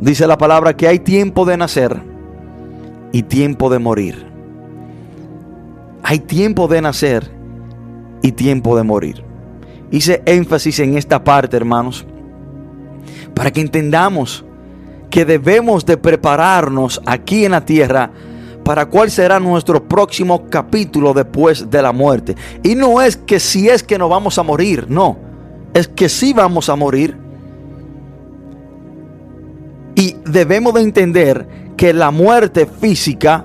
dice 0.00 0.26
la 0.26 0.38
palabra 0.38 0.74
que 0.74 0.88
hay 0.88 0.98
tiempo 0.98 1.44
de 1.44 1.58
nacer 1.58 2.00
y 3.12 3.22
tiempo 3.22 3.68
de 3.68 3.78
morir. 3.78 4.26
Hay 6.02 6.20
tiempo 6.20 6.66
de 6.66 6.80
nacer 6.80 7.30
y 8.22 8.32
tiempo 8.32 8.78
de 8.78 8.82
morir. 8.82 9.22
Hice 9.90 10.22
énfasis 10.24 10.80
en 10.80 10.96
esta 10.96 11.22
parte, 11.22 11.54
hermanos, 11.54 12.06
para 13.34 13.50
que 13.50 13.60
entendamos 13.60 14.42
que 15.10 15.26
debemos 15.26 15.84
de 15.84 15.98
prepararnos 15.98 16.98
aquí 17.04 17.44
en 17.44 17.52
la 17.52 17.64
tierra 17.64 18.10
para 18.64 18.86
cuál 18.86 19.10
será 19.10 19.38
nuestro 19.38 19.86
próximo 19.86 20.48
capítulo 20.48 21.12
después 21.12 21.70
de 21.70 21.82
la 21.82 21.92
muerte. 21.92 22.34
Y 22.62 22.74
no 22.74 23.02
es 23.02 23.18
que 23.18 23.38
si 23.38 23.68
es 23.68 23.82
que 23.82 23.98
no 23.98 24.08
vamos 24.08 24.38
a 24.38 24.42
morir, 24.42 24.86
no, 24.88 25.23
es 25.74 25.88
que 25.88 26.08
sí 26.08 26.32
vamos 26.32 26.68
a 26.68 26.76
morir. 26.76 27.16
Y 29.96 30.16
debemos 30.24 30.74
de 30.74 30.80
entender 30.80 31.46
que 31.76 31.92
la 31.92 32.10
muerte 32.10 32.66
física 32.66 33.44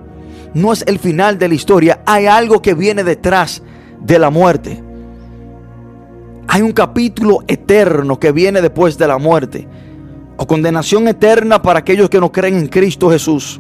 no 0.54 0.72
es 0.72 0.84
el 0.88 1.00
final 1.00 1.38
de 1.38 1.48
la 1.48 1.56
historia, 1.56 2.02
hay 2.06 2.26
algo 2.28 2.62
que 2.62 2.74
viene 2.74 3.04
detrás 3.04 3.62
de 4.00 4.20
la 4.20 4.30
muerte. 4.30 4.84
Hay 6.48 6.62
un 6.62 6.72
capítulo 6.72 7.44
eterno 7.48 8.20
que 8.20 8.32
viene 8.32 8.62
después 8.62 8.98
de 8.98 9.08
la 9.08 9.18
muerte. 9.20 9.68
O 10.38 10.48
condenación 10.48 11.08
eterna 11.08 11.62
para 11.62 11.80
aquellos 11.80 12.10
que 12.10 12.20
no 12.20 12.32
creen 12.32 12.58
en 12.58 12.68
Cristo 12.68 13.12
Jesús 13.12 13.60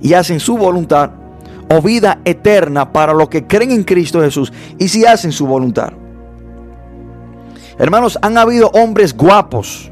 y 0.00 0.14
hacen 0.14 0.40
su 0.40 0.56
voluntad. 0.56 1.10
O 1.68 1.82
vida 1.82 2.20
eterna 2.24 2.92
para 2.92 3.12
los 3.12 3.28
que 3.28 3.46
creen 3.46 3.72
en 3.72 3.84
Cristo 3.84 4.22
Jesús 4.22 4.52
y 4.78 4.88
si 4.88 5.04
hacen 5.04 5.32
su 5.32 5.46
voluntad. 5.46 5.92
Hermanos, 7.78 8.18
han 8.22 8.38
habido 8.38 8.68
hombres 8.68 9.16
guapos. 9.16 9.90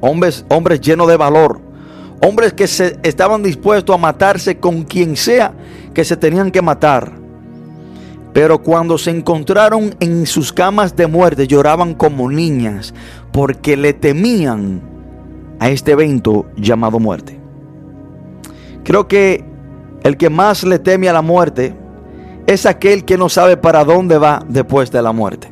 Hombres, 0.00 0.44
hombres 0.48 0.80
llenos 0.80 1.08
de 1.08 1.16
valor. 1.16 1.60
Hombres 2.20 2.52
que 2.52 2.66
se 2.66 2.98
estaban 3.02 3.42
dispuestos 3.42 3.94
a 3.94 3.98
matarse 3.98 4.58
con 4.58 4.84
quien 4.84 5.16
sea 5.16 5.52
que 5.92 6.04
se 6.04 6.16
tenían 6.16 6.50
que 6.50 6.62
matar 6.62 7.24
pero 8.34 8.60
cuando 8.62 8.98
se 8.98 9.12
encontraron 9.12 9.94
en 10.00 10.26
sus 10.26 10.52
camas 10.52 10.96
de 10.96 11.06
muerte 11.06 11.46
lloraban 11.46 11.94
como 11.94 12.28
niñas 12.28 12.92
porque 13.32 13.76
le 13.76 13.92
temían 13.92 14.82
a 15.60 15.70
este 15.70 15.92
evento 15.92 16.46
llamado 16.56 16.98
muerte. 16.98 17.40
Creo 18.82 19.06
que 19.06 19.44
el 20.02 20.16
que 20.16 20.30
más 20.30 20.64
le 20.64 20.80
teme 20.80 21.08
a 21.08 21.12
la 21.12 21.22
muerte 21.22 21.76
es 22.48 22.66
aquel 22.66 23.04
que 23.04 23.16
no 23.16 23.28
sabe 23.28 23.56
para 23.56 23.84
dónde 23.84 24.18
va 24.18 24.44
después 24.48 24.90
de 24.90 25.00
la 25.00 25.12
muerte. 25.12 25.48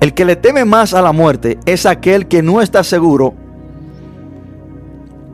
El 0.00 0.14
que 0.14 0.24
le 0.24 0.36
teme 0.36 0.64
más 0.64 0.94
a 0.94 1.02
la 1.02 1.12
muerte 1.12 1.58
es 1.66 1.84
aquel 1.84 2.26
que 2.26 2.42
no 2.42 2.62
está 2.62 2.82
seguro 2.82 3.34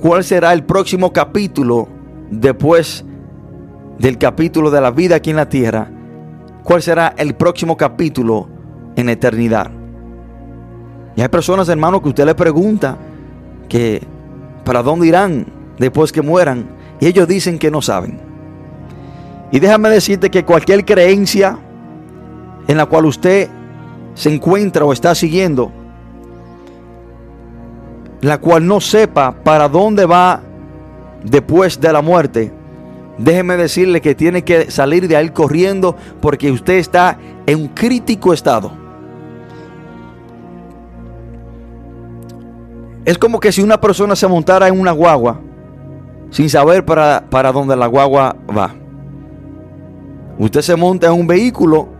cuál 0.00 0.24
será 0.24 0.52
el 0.52 0.64
próximo 0.64 1.12
capítulo 1.12 1.88
después 2.30 3.04
del 3.98 4.18
capítulo 4.18 4.72
de 4.72 4.80
la 4.80 4.90
vida 4.90 5.16
aquí 5.16 5.30
en 5.30 5.36
la 5.36 5.48
tierra, 5.48 5.88
cuál 6.64 6.82
será 6.82 7.14
el 7.16 7.36
próximo 7.36 7.76
capítulo 7.76 8.48
en 8.96 9.08
eternidad. 9.08 9.70
Y 11.14 11.22
hay 11.22 11.28
personas, 11.28 11.68
hermanos, 11.68 12.02
que 12.02 12.08
usted 12.08 12.26
le 12.26 12.34
pregunta 12.34 12.98
que 13.68 14.02
para 14.64 14.82
dónde 14.82 15.06
irán 15.06 15.46
después 15.78 16.10
que 16.10 16.22
mueran 16.22 16.66
y 16.98 17.06
ellos 17.06 17.28
dicen 17.28 17.58
que 17.58 17.70
no 17.70 17.80
saben. 17.80 18.18
Y 19.52 19.60
déjame 19.60 19.90
decirte 19.90 20.28
que 20.28 20.44
cualquier 20.44 20.84
creencia 20.84 21.56
en 22.66 22.76
la 22.76 22.86
cual 22.86 23.06
usted 23.06 23.48
se 24.16 24.34
encuentra 24.34 24.84
o 24.84 24.92
está 24.92 25.14
siguiendo, 25.14 25.70
la 28.22 28.38
cual 28.38 28.66
no 28.66 28.80
sepa 28.80 29.32
para 29.44 29.68
dónde 29.68 30.06
va 30.06 30.40
después 31.22 31.78
de 31.78 31.92
la 31.92 32.00
muerte, 32.00 32.50
déjeme 33.18 33.58
decirle 33.58 34.00
que 34.00 34.14
tiene 34.14 34.42
que 34.42 34.70
salir 34.70 35.06
de 35.06 35.16
ahí 35.16 35.28
corriendo 35.28 35.94
porque 36.20 36.50
usted 36.50 36.74
está 36.74 37.18
en 37.44 37.60
un 37.60 37.68
crítico 37.68 38.32
estado. 38.32 38.72
Es 43.04 43.18
como 43.18 43.38
que 43.38 43.52
si 43.52 43.62
una 43.62 43.80
persona 43.80 44.16
se 44.16 44.26
montara 44.26 44.66
en 44.66 44.80
una 44.80 44.92
guagua 44.92 45.40
sin 46.30 46.48
saber 46.48 46.84
para, 46.84 47.24
para 47.28 47.52
dónde 47.52 47.76
la 47.76 47.86
guagua 47.86 48.34
va. 48.48 48.74
Usted 50.38 50.62
se 50.62 50.74
monta 50.74 51.06
en 51.06 51.12
un 51.12 51.26
vehículo, 51.26 51.95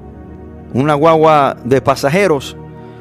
una 0.79 0.95
guagua 0.95 1.57
de 1.65 1.81
pasajeros, 1.81 2.57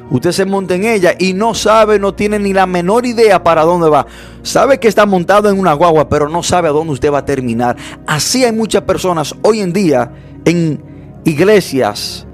Usted 0.08 0.30
se 0.30 0.44
monta 0.44 0.74
en 0.74 0.84
ella 0.84 1.14
y 1.18 1.32
no 1.32 1.52
sabe, 1.52 1.98
no 1.98 2.14
tiene 2.14 2.38
ni 2.38 2.52
la 2.52 2.66
menor 2.66 3.06
idea 3.06 3.42
para 3.42 3.64
dónde 3.64 3.88
va. 3.88 4.06
Sabe 4.42 4.78
que 4.78 4.86
está 4.86 5.04
montado 5.04 5.50
en 5.50 5.58
una 5.58 5.72
guagua, 5.72 6.08
pero 6.08 6.28
no 6.28 6.44
sabe 6.44 6.68
a 6.68 6.72
dónde 6.72 6.92
usted 6.92 7.12
va 7.12 7.18
a 7.18 7.24
terminar. 7.24 7.76
Así 8.06 8.44
hay 8.44 8.52
muchas 8.52 8.82
personas 8.82 9.34
hoy 9.42 9.60
en 9.60 9.72
día 9.72 10.12
en 10.44 10.80
iglesias, 11.24 12.24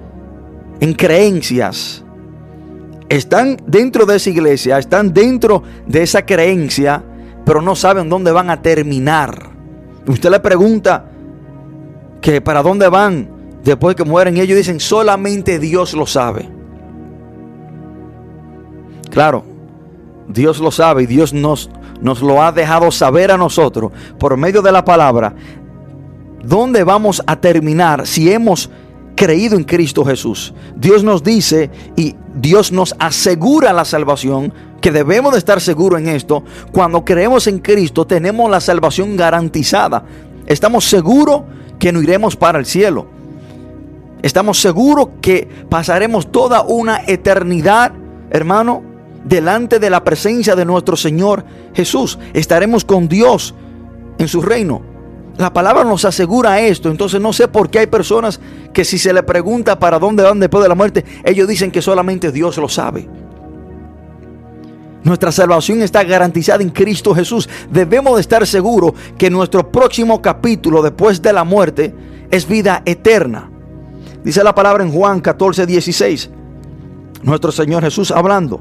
en 0.81 0.92
creencias. 0.92 2.05
Están 3.09 3.57
dentro 3.66 4.05
de 4.05 4.16
esa 4.16 4.31
iglesia, 4.31 4.78
están 4.78 5.14
dentro 5.14 5.62
de 5.87 6.02
esa 6.02 6.26
creencia, 6.26 7.02
pero 7.46 7.62
no 7.62 7.74
saben 7.74 8.11
dónde 8.11 8.33
van 8.33 8.50
a 8.50 8.61
terminar. 8.61 9.50
Usted 10.07 10.31
le 10.31 10.40
pregunta 10.40 11.07
que 12.20 12.42
para 12.42 12.62
dónde 12.62 12.88
van 12.88 13.32
después 13.64 13.96
que 13.96 14.05
mueren 14.05 14.37
ellos 14.37 14.57
dicen 14.57 14.81
solamente 14.81 15.59
Dios 15.59 15.94
lo 15.94 16.07
sabe. 16.07 16.48
Claro, 19.11 19.44
Dios 20.29 20.59
lo 20.59 20.70
sabe 20.70 21.03
y 21.03 21.07
Dios 21.07 21.33
nos, 21.33 21.70
nos 22.01 22.22
lo 22.22 22.42
ha 22.42 22.53
dejado 22.53 22.90
saber 22.90 23.31
a 23.31 23.37
nosotros 23.37 23.92
por 24.18 24.37
medio 24.37 24.62
de 24.62 24.72
la 24.72 24.85
palabra. 24.85 25.35
¿Dónde 26.42 26.83
vamos 26.83 27.22
a 27.27 27.37
terminar 27.37 28.07
si 28.07 28.33
hemos 28.33 28.70
creído 29.14 29.57
en 29.57 29.64
Cristo 29.64 30.05
Jesús? 30.05 30.55
Dios 30.77 31.05
nos 31.05 31.22
dice 31.22 31.70
y 31.96 32.16
Dios 32.35 32.72
nos 32.72 32.94
asegura 32.98 33.72
la 33.72 33.85
salvación, 33.85 34.53
que 34.81 34.90
debemos 34.90 35.33
de 35.33 35.38
estar 35.38 35.61
seguros 35.61 36.01
en 36.01 36.09
esto. 36.09 36.42
Cuando 36.72 37.05
creemos 37.05 37.46
en 37.46 37.61
Cristo 37.61 38.07
tenemos 38.07 38.51
la 38.51 38.61
salvación 38.61 39.16
garantizada. 39.16 40.05
Estamos 40.46 40.85
seguros 40.87 41.42
que 41.79 41.92
no 41.92 42.03
iremos 42.03 42.35
para 42.35 42.59
el 42.59 42.66
cielo. 42.66 43.07
Estamos 44.22 44.61
seguros 44.61 45.08
que 45.20 45.48
pasaremos 45.68 46.30
toda 46.30 46.62
una 46.62 47.02
eternidad, 47.06 47.92
hermano, 48.30 48.82
delante 49.24 49.78
de 49.78 49.90
la 49.90 50.04
presencia 50.04 50.54
de 50.54 50.64
nuestro 50.64 50.96
Señor 50.96 51.44
Jesús. 51.74 52.18
Estaremos 52.32 52.85
con 52.85 53.08
Dios 53.08 53.54
en 54.18 54.28
su 54.28 54.40
reino. 54.40 54.82
La 55.38 55.52
palabra 55.52 55.85
nos 55.85 56.04
asegura 56.04 56.61
esto, 56.61 56.90
entonces 56.90 57.20
no 57.20 57.32
sé 57.32 57.48
por 57.48 57.70
qué 57.70 57.80
hay 57.80 57.87
personas 57.87 58.38
que 58.72 58.85
si 58.85 58.98
se 58.98 59.12
le 59.12 59.22
pregunta 59.22 59.78
para 59.78 59.98
dónde 59.98 60.22
van 60.22 60.38
después 60.38 60.62
de 60.62 60.68
la 60.68 60.74
muerte, 60.74 61.04
ellos 61.24 61.48
dicen 61.48 61.70
que 61.70 61.82
solamente 61.82 62.30
Dios 62.30 62.58
lo 62.58 62.68
sabe. 62.68 63.08
Nuestra 65.04 65.32
salvación 65.32 65.82
está 65.82 66.04
garantizada 66.04 66.62
en 66.62 66.70
Cristo 66.70 67.14
Jesús. 67.14 67.48
Debemos 67.70 68.14
de 68.14 68.20
estar 68.20 68.46
seguros 68.46 68.92
que 69.18 69.30
nuestro 69.30 69.72
próximo 69.72 70.22
capítulo 70.22 70.80
después 70.80 71.20
de 71.20 71.32
la 71.32 71.42
muerte 71.42 71.92
es 72.30 72.46
vida 72.46 72.82
eterna. 72.85 73.51
Dice 74.24 74.44
la 74.44 74.54
palabra 74.54 74.85
en 74.85 74.92
Juan 74.92 75.20
14, 75.20 75.66
16. 75.66 76.30
Nuestro 77.22 77.52
Señor 77.52 77.82
Jesús 77.82 78.11
hablando. 78.11 78.61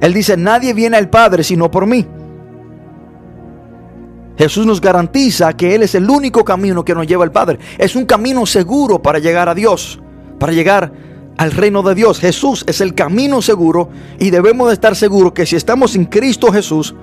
Él 0.00 0.12
dice, 0.12 0.36
nadie 0.36 0.74
viene 0.74 0.96
al 0.96 1.08
Padre 1.08 1.44
sino 1.44 1.70
por 1.70 1.86
mí. 1.86 2.06
Jesús 4.36 4.66
nos 4.66 4.80
garantiza 4.80 5.52
que 5.52 5.74
Él 5.74 5.84
es 5.84 5.94
el 5.94 6.10
único 6.10 6.44
camino 6.44 6.84
que 6.84 6.94
nos 6.94 7.06
lleva 7.06 7.24
al 7.24 7.30
Padre. 7.30 7.58
Es 7.78 7.94
un 7.94 8.04
camino 8.04 8.44
seguro 8.46 9.00
para 9.00 9.20
llegar 9.20 9.48
a 9.48 9.54
Dios, 9.54 10.00
para 10.40 10.52
llegar 10.52 10.92
al 11.36 11.52
reino 11.52 11.82
de 11.82 11.94
Dios. 11.94 12.18
Jesús 12.18 12.64
es 12.66 12.80
el 12.80 12.94
camino 12.94 13.42
seguro 13.42 13.90
y 14.18 14.30
debemos 14.30 14.68
de 14.68 14.74
estar 14.74 14.96
seguros 14.96 15.32
que 15.32 15.46
si 15.46 15.54
estamos 15.54 15.94
en 15.94 16.06
Cristo 16.06 16.52
Jesús, 16.52 16.94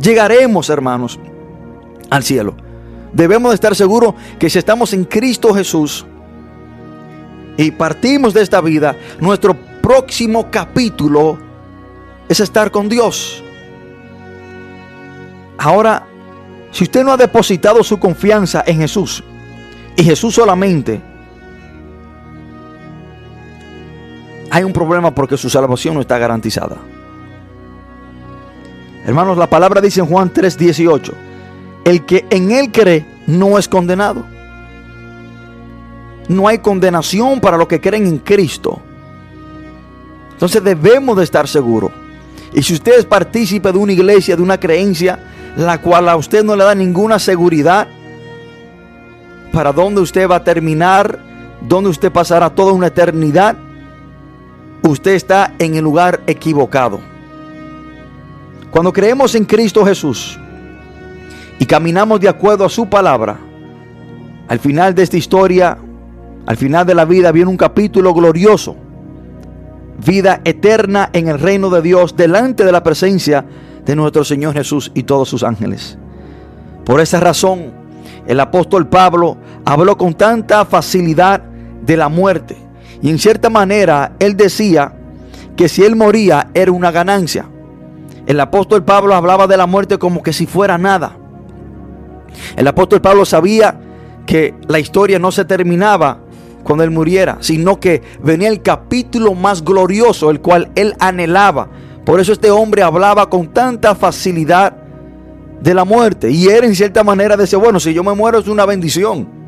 llegaremos, 0.00 0.70
hermanos, 0.70 1.20
al 2.10 2.24
cielo. 2.24 2.56
Debemos 3.12 3.50
de 3.52 3.54
estar 3.54 3.76
seguros 3.76 4.14
que 4.40 4.50
si 4.50 4.58
estamos 4.58 4.92
en 4.92 5.04
Cristo 5.04 5.54
Jesús 5.54 6.04
y 7.62 7.70
partimos 7.70 8.34
de 8.34 8.42
esta 8.42 8.60
vida, 8.60 8.96
nuestro 9.20 9.54
próximo 9.54 10.50
capítulo 10.50 11.38
es 12.28 12.40
estar 12.40 12.70
con 12.70 12.88
Dios. 12.88 13.42
Ahora, 15.58 16.06
si 16.72 16.84
usted 16.84 17.04
no 17.04 17.12
ha 17.12 17.16
depositado 17.16 17.84
su 17.84 17.98
confianza 17.98 18.64
en 18.66 18.78
Jesús 18.78 19.22
y 19.96 20.02
Jesús 20.02 20.34
solamente, 20.34 21.00
hay 24.50 24.64
un 24.64 24.72
problema 24.72 25.14
porque 25.14 25.36
su 25.36 25.48
salvación 25.48 25.94
no 25.94 26.00
está 26.00 26.18
garantizada. 26.18 26.78
Hermanos, 29.06 29.36
la 29.36 29.48
palabra 29.48 29.80
dice 29.80 30.00
en 30.00 30.06
Juan 30.06 30.32
3:18, 30.32 31.12
el 31.84 32.04
que 32.04 32.26
en 32.30 32.50
él 32.50 32.72
cree 32.72 33.06
no 33.26 33.58
es 33.58 33.68
condenado. 33.68 34.31
No 36.32 36.48
hay 36.48 36.58
condenación 36.58 37.40
para 37.40 37.56
los 37.56 37.68
que 37.68 37.80
creen 37.80 38.06
en 38.06 38.18
Cristo. 38.18 38.80
Entonces 40.32 40.64
debemos 40.64 41.16
de 41.16 41.24
estar 41.24 41.46
seguros. 41.46 41.92
Y 42.52 42.62
si 42.62 42.74
usted 42.74 42.98
es 42.98 43.04
partícipe 43.04 43.70
de 43.70 43.78
una 43.78 43.92
iglesia, 43.92 44.36
de 44.36 44.42
una 44.42 44.58
creencia, 44.58 45.18
la 45.56 45.80
cual 45.80 46.08
a 46.08 46.16
usted 46.16 46.42
no 46.42 46.56
le 46.56 46.64
da 46.64 46.74
ninguna 46.74 47.18
seguridad 47.18 47.86
para 49.52 49.72
dónde 49.72 50.00
usted 50.00 50.28
va 50.28 50.36
a 50.36 50.44
terminar, 50.44 51.18
dónde 51.60 51.90
usted 51.90 52.10
pasará 52.10 52.50
toda 52.50 52.72
una 52.72 52.88
eternidad, 52.88 53.56
usted 54.82 55.12
está 55.12 55.54
en 55.58 55.74
el 55.74 55.84
lugar 55.84 56.22
equivocado. 56.26 57.00
Cuando 58.70 58.92
creemos 58.92 59.34
en 59.34 59.44
Cristo 59.44 59.84
Jesús 59.84 60.38
y 61.58 61.66
caminamos 61.66 62.20
de 62.20 62.28
acuerdo 62.28 62.64
a 62.64 62.70
su 62.70 62.88
palabra, 62.88 63.38
al 64.48 64.58
final 64.58 64.94
de 64.94 65.02
esta 65.02 65.16
historia, 65.16 65.78
al 66.46 66.56
final 66.56 66.86
de 66.86 66.94
la 66.94 67.04
vida 67.04 67.32
viene 67.32 67.50
un 67.50 67.56
capítulo 67.56 68.12
glorioso. 68.14 68.76
Vida 70.04 70.40
eterna 70.44 71.10
en 71.12 71.28
el 71.28 71.38
reino 71.38 71.70
de 71.70 71.82
Dios 71.82 72.16
delante 72.16 72.64
de 72.64 72.72
la 72.72 72.82
presencia 72.82 73.44
de 73.84 73.96
nuestro 73.96 74.24
Señor 74.24 74.54
Jesús 74.54 74.90
y 74.94 75.04
todos 75.04 75.28
sus 75.28 75.44
ángeles. 75.44 75.98
Por 76.84 77.00
esa 77.00 77.20
razón, 77.20 77.72
el 78.26 78.40
apóstol 78.40 78.88
Pablo 78.88 79.36
habló 79.64 79.96
con 79.96 80.14
tanta 80.14 80.64
facilidad 80.64 81.42
de 81.82 81.96
la 81.96 82.08
muerte. 82.08 82.56
Y 83.00 83.10
en 83.10 83.18
cierta 83.18 83.50
manera 83.50 84.12
él 84.18 84.36
decía 84.36 84.94
que 85.56 85.68
si 85.68 85.84
él 85.84 85.96
moría 85.96 86.48
era 86.54 86.72
una 86.72 86.90
ganancia. 86.90 87.46
El 88.26 88.40
apóstol 88.40 88.84
Pablo 88.84 89.14
hablaba 89.14 89.46
de 89.46 89.56
la 89.56 89.66
muerte 89.66 89.98
como 89.98 90.22
que 90.22 90.32
si 90.32 90.46
fuera 90.46 90.78
nada. 90.78 91.16
El 92.56 92.66
apóstol 92.66 93.00
Pablo 93.00 93.24
sabía 93.24 93.78
que 94.26 94.54
la 94.68 94.78
historia 94.78 95.18
no 95.18 95.32
se 95.32 95.44
terminaba 95.44 96.21
cuando 96.62 96.84
él 96.84 96.90
muriera, 96.90 97.38
sino 97.40 97.80
que 97.80 98.02
venía 98.22 98.48
el 98.48 98.62
capítulo 98.62 99.34
más 99.34 99.64
glorioso, 99.64 100.30
el 100.30 100.40
cual 100.40 100.70
él 100.74 100.94
anhelaba. 100.98 101.68
Por 102.04 102.20
eso 102.20 102.32
este 102.32 102.50
hombre 102.50 102.82
hablaba 102.82 103.28
con 103.30 103.48
tanta 103.48 103.94
facilidad 103.94 104.76
de 105.60 105.74
la 105.74 105.84
muerte. 105.84 106.30
Y 106.30 106.48
él 106.48 106.64
en 106.64 106.74
cierta 106.74 107.04
manera 107.04 107.36
decía, 107.36 107.58
bueno, 107.58 107.78
si 107.78 107.94
yo 107.94 108.02
me 108.02 108.14
muero 108.14 108.38
es 108.38 108.48
una 108.48 108.66
bendición. 108.66 109.42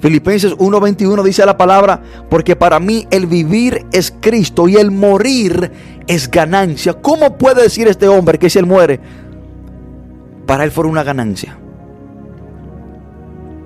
Filipenses 0.00 0.52
1:21 0.58 1.22
dice 1.22 1.46
la 1.46 1.56
palabra, 1.56 2.02
porque 2.28 2.56
para 2.56 2.78
mí 2.78 3.06
el 3.10 3.26
vivir 3.26 3.86
es 3.90 4.12
Cristo 4.20 4.68
y 4.68 4.76
el 4.76 4.90
morir 4.90 5.70
es 6.06 6.30
ganancia. 6.30 6.92
¿Cómo 6.94 7.38
puede 7.38 7.62
decir 7.62 7.88
este 7.88 8.06
hombre 8.08 8.38
que 8.38 8.50
si 8.50 8.58
él 8.58 8.66
muere, 8.66 9.00
para 10.46 10.64
él 10.64 10.70
fue 10.70 10.86
una 10.86 11.02
ganancia? 11.04 11.56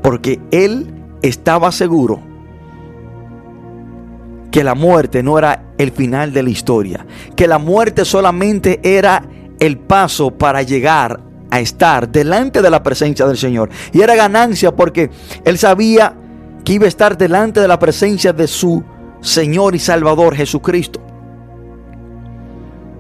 Porque 0.01 0.41
él 0.53 0.98
estaba 1.23 1.73
seguro 1.73 2.21
que 4.51 4.65
la 4.65 4.75
muerte 4.75 5.23
no 5.23 5.39
era 5.39 5.73
el 5.77 5.93
final 5.93 6.33
de 6.33 6.43
la 6.43 6.51
historia, 6.51 7.07
que 7.37 7.47
la 7.47 7.59
muerte 7.59 8.05
solamente 8.05 8.81
era 8.83 9.23
el 9.61 9.79
paso 9.79 10.31
para 10.31 10.63
llegar 10.63 11.21
a 11.51 11.61
estar 11.61 12.09
delante 12.09 12.63
de 12.63 12.71
la 12.71 12.83
presencia 12.83 13.27
del 13.27 13.37
Señor. 13.37 13.71
Y 13.93 14.01
era 14.01 14.15
ganancia 14.15 14.75
porque 14.75 15.11
él 15.45 15.59
sabía 15.59 16.15
que 16.65 16.75
iba 16.75 16.85
a 16.87 16.89
estar 16.89 17.17
delante 17.17 17.61
de 17.61 17.69
la 17.69 17.79
presencia 17.79 18.33
de 18.33 18.47
su 18.47 18.83
Señor 19.21 19.75
y 19.75 19.79
Salvador 19.79 20.35
Jesucristo. 20.35 21.01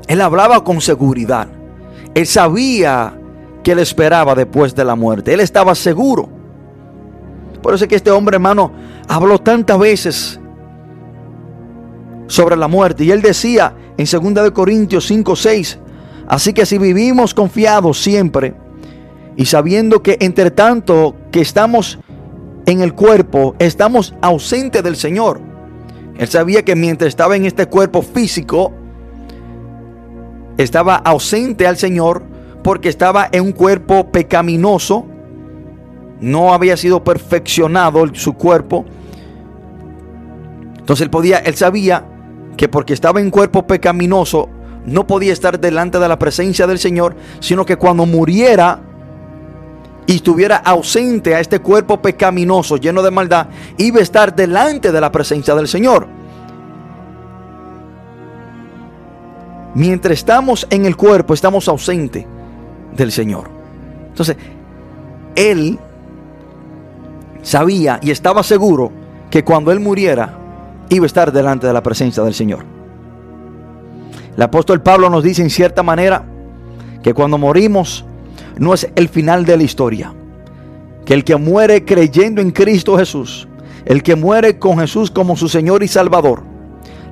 Él 0.07 0.21
hablaba 0.21 0.65
con 0.65 0.81
seguridad. 0.81 1.49
Él 2.15 2.27
sabía 2.27 3.15
que 3.63 3.73
él 3.73 3.79
esperaba 3.79 4.35
después 4.35 4.75
de 4.75 4.85
la 4.85 4.95
muerte. 4.95 5.35
Él 5.35 5.41
estaba 5.41 5.75
seguro. 5.75 6.38
Por 7.63 7.75
eso 7.75 7.85
es 7.85 7.89
que 7.89 7.97
este 7.97 8.11
hombre, 8.11 8.37
hermano, 8.37 8.73
habló 9.09 9.39
tantas 9.39 9.79
veces 9.79 10.41
sobre 12.27 12.57
la 12.57 12.69
muerte. 12.69 13.05
Y 13.05 13.11
él 13.11 13.23
decía 13.23 13.75
en 13.97 14.07
2 14.07 14.45
de 14.45 14.53
Corintios 14.53 15.07
5, 15.07 15.35
6, 15.35 15.79
así 16.29 16.53
que 16.53 16.67
si 16.67 16.79
vivimos 16.79 17.35
confiados 17.35 18.01
siempre 18.01 18.55
y 19.37 19.47
sabiendo 19.47 20.03
que 20.03 20.19
entre 20.21 20.51
tanto 20.51 21.17
que 21.31 21.41
estamos 21.41 21.99
en 22.67 22.83
el 22.83 22.95
cuerpo, 22.95 23.55
estamos 23.59 24.15
ausentes 24.21 24.83
del 24.83 24.97
Señor. 24.97 25.41
Él 26.19 26.29
sabía 26.29 26.65
que 26.65 26.77
mientras 26.77 27.09
estaba 27.09 27.37
en 27.37 27.47
este 27.47 27.67
cuerpo 27.67 28.03
físico, 28.03 28.73
estaba 30.59 30.97
ausente 30.97 31.67
al 31.67 31.77
Señor 31.77 32.23
porque 32.63 32.89
estaba 32.89 33.29
en 33.31 33.45
un 33.45 33.53
cuerpo 33.53 34.11
pecaminoso, 34.11 35.07
no 36.21 36.53
había 36.53 36.77
sido 36.77 37.03
perfeccionado 37.05 38.05
su 38.15 38.35
cuerpo. 38.35 38.85
Entonces 40.79 41.05
él 41.05 41.11
podía, 41.11 41.39
él 41.39 41.55
sabía 41.55 42.05
que 42.57 42.69
porque 42.69 42.95
estaba 42.95 43.21
en 43.21 43.31
cuerpo 43.31 43.67
pecaminoso, 43.67 44.49
no 44.87 45.07
podía 45.07 45.33
estar 45.33 45.61
delante 45.61 45.99
de 45.99 46.09
la 46.09 46.19
presencia 46.19 46.67
del 46.67 46.79
Señor, 46.79 47.15
sino 47.41 47.65
que 47.65 47.77
cuando 47.77 48.07
muriera 48.07 48.81
y 50.07 50.17
estuviera 50.17 50.57
ausente 50.57 51.35
a 51.35 51.41
este 51.41 51.61
cuerpo 51.61 52.01
pecaminoso, 52.01 52.79
lleno 52.79 53.03
de 53.03 53.11
maldad, 53.11 53.49
iba 53.77 53.99
a 53.99 54.03
estar 54.03 54.35
delante 54.35 54.91
de 54.91 55.01
la 55.01 55.13
presencia 55.13 55.55
del 55.55 55.69
Señor. 55.69 56.09
Mientras 59.75 60.15
estamos 60.15 60.67
en 60.71 60.87
el 60.87 60.97
cuerpo, 60.97 61.35
estamos 61.35 61.69
ausentes 61.69 62.25
del 62.97 63.13
Señor. 63.13 63.51
Entonces, 64.09 64.37
él 65.37 65.79
sabía 67.49 67.99
y 68.03 68.11
estaba 68.11 68.43
seguro 68.43 68.93
que 69.31 69.43
cuando 69.43 69.73
él 69.73 69.81
muriera, 69.81 70.39
iba 70.91 71.05
a 71.05 71.07
estar 71.07 71.33
delante 71.33 71.67
de 71.67 71.73
la 71.73 71.83
presencia 71.83 72.23
del 72.23 72.35
Señor. 72.35 72.65
El 74.37 74.43
apóstol 74.43 74.83
Pablo 74.83 75.09
nos 75.09 75.25
dice 75.25 75.43
en 75.43 75.51
cierta 75.51 75.83
manera 75.83 76.25
que 77.03 77.15
cuando 77.15 77.39
morimos 77.39 78.05
no 78.59 78.75
es 78.75 78.89
el 78.95 79.09
final 79.09 79.47
de 79.47 79.57
la 79.57 79.63
historia. 79.63 80.13
Que 81.07 81.15
el 81.15 81.25
que 81.25 81.37
muere 81.37 81.87
creyendo 81.87 82.43
en 82.43 82.51
Cristo 82.51 82.99
Jesús, 82.99 83.49
el 83.87 84.03
que 84.03 84.15
muere 84.15 84.59
con 84.59 84.79
Jesús 84.79 85.11
como 85.11 85.35
su 85.35 85.49
Señor 85.49 85.83
y 85.83 85.89
Salvador, 85.89 86.43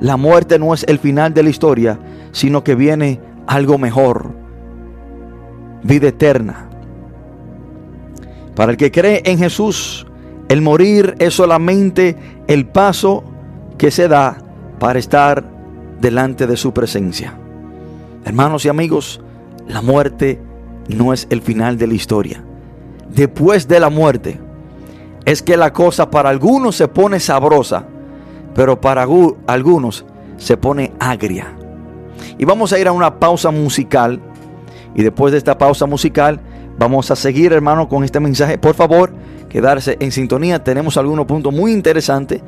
la 0.01 0.18
muerte 0.18 0.59
no 0.59 0.75
es 0.75 0.85
el 0.87 0.99
final 0.99 1.33
de 1.33 1.44
la 1.44 1.49
historia, 1.49 1.99
sino 2.33 2.62
que 2.62 2.75
viene 2.75 3.20
algo 3.46 3.79
mejor, 3.79 4.33
vida 5.83 6.09
eterna. 6.09 6.68
Para 8.55 8.72
el 8.72 8.77
que 8.77 8.90
cree 8.90 9.22
en 9.25 9.38
Jesús, 9.38 10.06
el 10.49 10.63
morir 10.63 11.17
es 11.19 11.35
solamente 11.35 12.17
el 12.47 12.67
paso 12.67 13.25
que 13.79 13.91
se 13.91 14.09
da 14.09 14.39
para 14.79 14.99
estar 14.99 15.45
delante 16.01 16.47
de 16.47 16.57
su 16.57 16.73
presencia. 16.73 17.35
Hermanos 18.25 18.65
y 18.65 18.69
amigos, 18.69 19.21
la 19.67 19.83
muerte 19.83 20.41
no 20.89 21.13
es 21.13 21.27
el 21.31 21.43
final 21.43 21.79
de 21.79 21.87
la 21.87 21.95
historia. 21.95 22.45
Después 23.09 23.67
de 23.67 23.81
la 23.81 23.91
muerte 23.91 24.41
es 25.25 25.43
que 25.43 25.57
la 25.57 25.73
cosa 25.73 26.11
para 26.11 26.29
algunos 26.29 26.77
se 26.77 26.89
pone 26.89 27.19
sabrosa, 27.19 27.87
pero 28.55 28.81
para 28.81 29.07
algunos 29.47 30.05
se 30.37 30.57
pone 30.57 30.93
agria. 31.01 31.57
Y 32.39 32.45
vamos 32.45 32.73
a 32.73 32.79
ir 32.79 32.89
a 32.89 32.93
una 32.93 33.19
pausa 33.19 33.51
musical. 33.51 34.21
Y 34.95 35.03
después 35.03 35.33
de 35.33 35.39
esta 35.39 35.59
pausa 35.59 35.87
musical, 35.87 36.41
vamos 36.79 37.11
a 37.11 37.17
seguir, 37.17 37.53
hermano, 37.53 37.89
con 37.89 38.05
este 38.05 38.21
mensaje. 38.21 38.59
Por 38.59 38.75
favor, 38.75 39.13
quedarse 39.57 39.97
en 40.01 40.12
sintonía. 40.12 40.62
Tenemos 40.62 40.99
algunos 40.99 41.25
puntos 41.25 41.51
muy 41.51 41.73
interesantes 41.73 42.42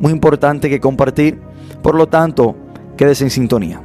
muy 0.00 0.12
importante 0.12 0.68
que 0.68 0.80
compartir. 0.80 1.38
Por 1.82 1.94
lo 1.94 2.08
tanto, 2.08 2.56
quédese 2.96 3.24
en 3.24 3.30
sintonía. 3.30 3.82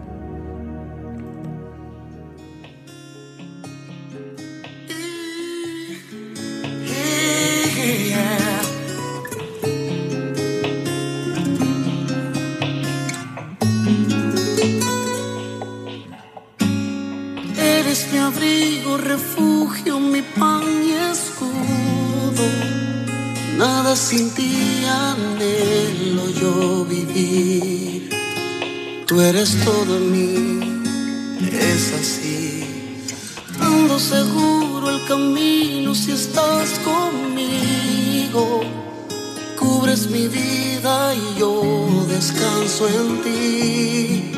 Sin 23.95 24.31
ti 24.31 24.85
anhelo 24.85 26.29
yo 26.29 26.85
vivir. 26.85 28.09
Tú 29.05 29.19
eres 29.19 29.57
todo 29.65 29.97
en 29.97 30.11
mí, 30.11 30.81
es 31.51 31.93
así. 31.99 32.63
Ando 33.59 33.99
seguro 33.99 34.89
el 34.89 35.05
camino 35.07 35.93
si 35.93 36.11
estás 36.13 36.79
conmigo. 36.79 38.61
cubres 39.59 40.09
mi 40.09 40.27
vida 40.29 41.13
y 41.13 41.39
yo 41.39 41.61
descanso 42.07 42.87
en 42.87 43.21
ti, 43.23 44.31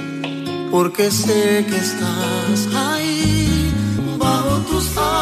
porque 0.72 1.12
sé 1.12 1.66
que 1.70 1.78
estás 1.78 2.68
ahí 2.76 3.72
bajo 4.18 4.58
tus 4.70 4.98
alas, 4.98 5.13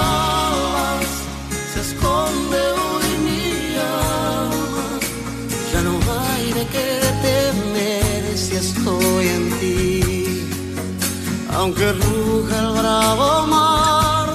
aunque 11.61 11.93
ruja 11.93 12.55
el 12.59 12.71
bravo 12.81 13.45
mar, 13.45 14.27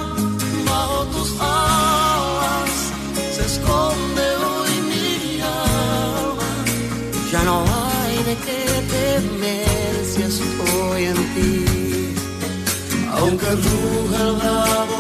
bajo 0.65 0.99
tus 1.07 1.31
alas 1.41 2.71
se 3.35 3.43
esconde 3.51 4.27
hoy 4.47 4.73
mi 4.91 5.41
alma, 5.41 6.51
ya 7.33 7.43
no 7.43 7.57
hay 7.79 8.17
de 8.29 8.35
qué 8.47 8.63
temer 8.95 9.95
si 10.13 10.21
estoy 10.31 11.03
en 11.13 11.21
ti. 11.35 11.51
Aunque 13.19 13.49
ruja 13.67 14.19
el 14.29 14.33
bravo 14.41 14.96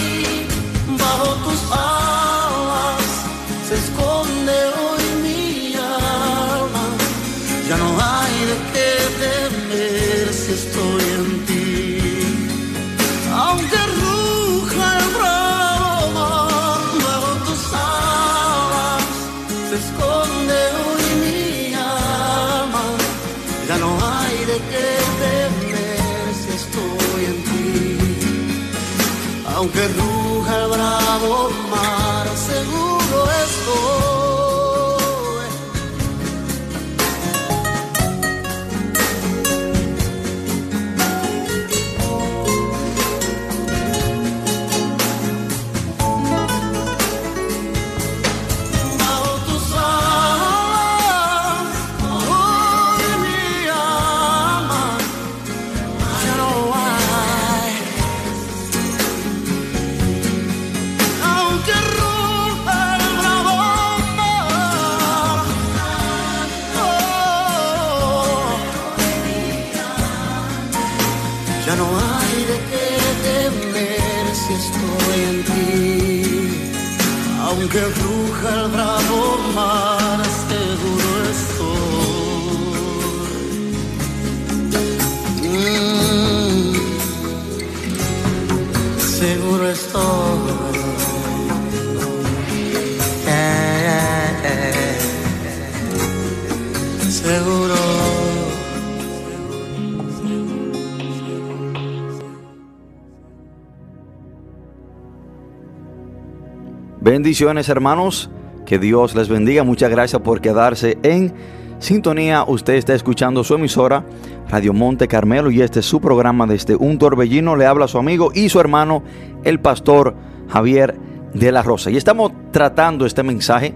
Hermanos, 107.42 108.30
que 108.66 108.80
Dios 108.80 109.16
les 109.16 109.30
bendiga. 109.30 109.64
Muchas 109.64 109.90
gracias 109.90 110.22
por 110.22 110.42
quedarse 110.42 110.98
en 111.04 111.34
sintonía. 111.80 112.44
Usted 112.46 112.74
está 112.74 112.94
escuchando 112.94 113.46
su 113.46 113.56
emisora 113.56 114.04
Radio 114.50 114.74
Monte 114.74 115.08
Carmelo 115.08 115.50
y 115.50 115.62
este 115.62 115.80
es 115.80 115.86
su 115.86 116.02
programa 116.02 116.46
desde 116.46 116.76
un 116.76 116.98
torbellino. 116.98 117.56
Le 117.56 117.66
habla 117.66 117.88
su 117.88 117.98
amigo 117.98 118.32
y 118.36 118.50
su 118.50 118.60
hermano, 118.60 119.04
el 119.46 119.62
pastor 119.62 120.16
Javier 120.50 120.98
de 121.34 121.54
la 121.54 121.64
Rosa. 121.64 121.90
Y 121.90 121.96
estamos 121.96 122.34
tratando 122.52 123.06
este 123.06 123.24
mensaje 123.24 123.74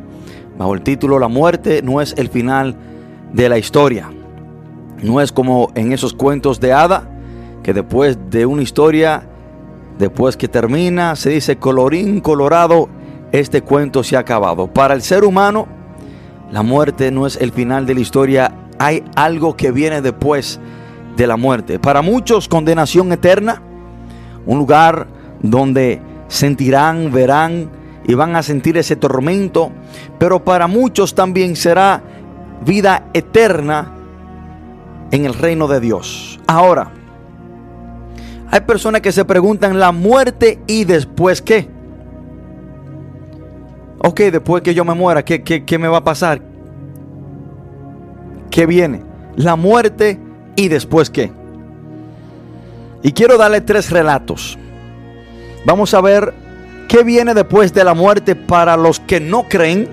bajo 0.57 0.73
el 0.73 0.81
título 0.81 1.17
La 1.17 1.29
muerte 1.29 1.81
no 1.83 2.01
es 2.01 2.13
el 2.17 2.27
final 2.27 2.75
de 3.31 3.47
la 3.47 3.57
historia. 3.57 4.11
No 5.01 5.21
es 5.21 5.31
como 5.31 5.71
en 5.75 5.93
esos 5.93 6.13
cuentos 6.13 6.59
de 6.59 6.73
hada 6.73 7.09
que 7.63 7.73
después 7.73 8.17
de 8.29 8.45
una 8.45 8.61
historia, 8.61 9.23
después 9.97 10.35
que 10.35 10.49
termina, 10.49 11.15
se 11.15 11.29
dice 11.29 11.55
colorín 11.55 12.19
colorado, 12.19 12.89
este 13.33 13.63
cuento 13.63 14.03
se 14.03 14.15
ha 14.15 14.19
acabado. 14.19 14.67
Para 14.67 14.93
el 14.93 15.01
ser 15.01 15.25
humano, 15.25 15.67
la 16.51 16.61
muerte 16.61 17.11
no 17.11 17.25
es 17.25 17.35
el 17.35 17.51
final 17.51 17.85
de 17.85 17.95
la 17.95 17.99
historia, 17.99 18.53
hay 18.77 19.03
algo 19.15 19.57
que 19.57 19.71
viene 19.71 20.01
después 20.01 20.59
de 21.17 21.27
la 21.27 21.35
muerte. 21.35 21.79
Para 21.79 22.03
muchos, 22.03 22.47
condenación 22.47 23.11
eterna, 23.11 23.61
un 24.45 24.59
lugar 24.59 25.07
donde 25.41 25.99
sentirán, 26.27 27.11
verán 27.11 27.71
y 28.05 28.13
van 28.13 28.35
a 28.35 28.43
sentir 28.43 28.77
ese 28.77 28.95
tormento, 28.95 29.71
pero 30.19 30.43
para 30.43 30.67
muchos 30.67 31.15
también 31.15 31.55
será 31.55 32.03
vida 32.63 33.07
eterna 33.13 33.93
en 35.09 35.25
el 35.25 35.33
reino 35.33 35.67
de 35.67 35.79
Dios. 35.79 36.39
Ahora, 36.45 36.91
hay 38.51 38.61
personas 38.61 39.01
que 39.01 39.11
se 39.11 39.25
preguntan 39.25 39.79
la 39.79 39.91
muerte 39.91 40.59
y 40.67 40.85
después 40.85 41.41
qué. 41.41 41.67
Ok, 43.99 44.19
después 44.21 44.63
que 44.63 44.73
yo 44.73 44.83
me 44.83 44.93
muera, 44.93 45.23
¿qué, 45.23 45.43
qué, 45.43 45.63
qué 45.63 45.77
me 45.77 45.87
va 45.87 45.97
a 45.97 46.03
pasar? 46.03 46.41
¿Qué 48.49 48.65
viene? 48.65 49.03
La 49.35 49.55
muerte 49.55 50.19
y 50.55 50.67
después 50.67 51.09
qué. 51.09 51.31
Y 53.01 53.11
quiero 53.11 53.37
darle 53.37 53.61
tres 53.61 53.89
relatos. 53.89 54.57
Vamos 55.65 55.93
a 55.93 56.01
ver 56.01 56.33
qué 56.87 57.03
viene 57.03 57.33
después 57.33 57.73
de 57.73 57.83
la 57.83 57.93
muerte 57.93 58.35
para 58.35 58.77
los 58.77 58.99
que 58.99 59.19
no 59.19 59.43
creen. 59.49 59.87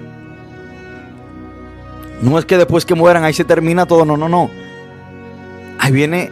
No 2.23 2.39
es 2.39 2.45
que 2.45 2.59
después 2.59 2.85
que 2.85 2.95
mueran 2.95 3.25
ahí 3.25 3.33
se 3.33 3.45
termina 3.45 3.87
todo, 3.87 4.05
no, 4.05 4.17
no, 4.17 4.29
no. 4.29 4.51
Ahí 5.79 5.93
viene 5.93 6.31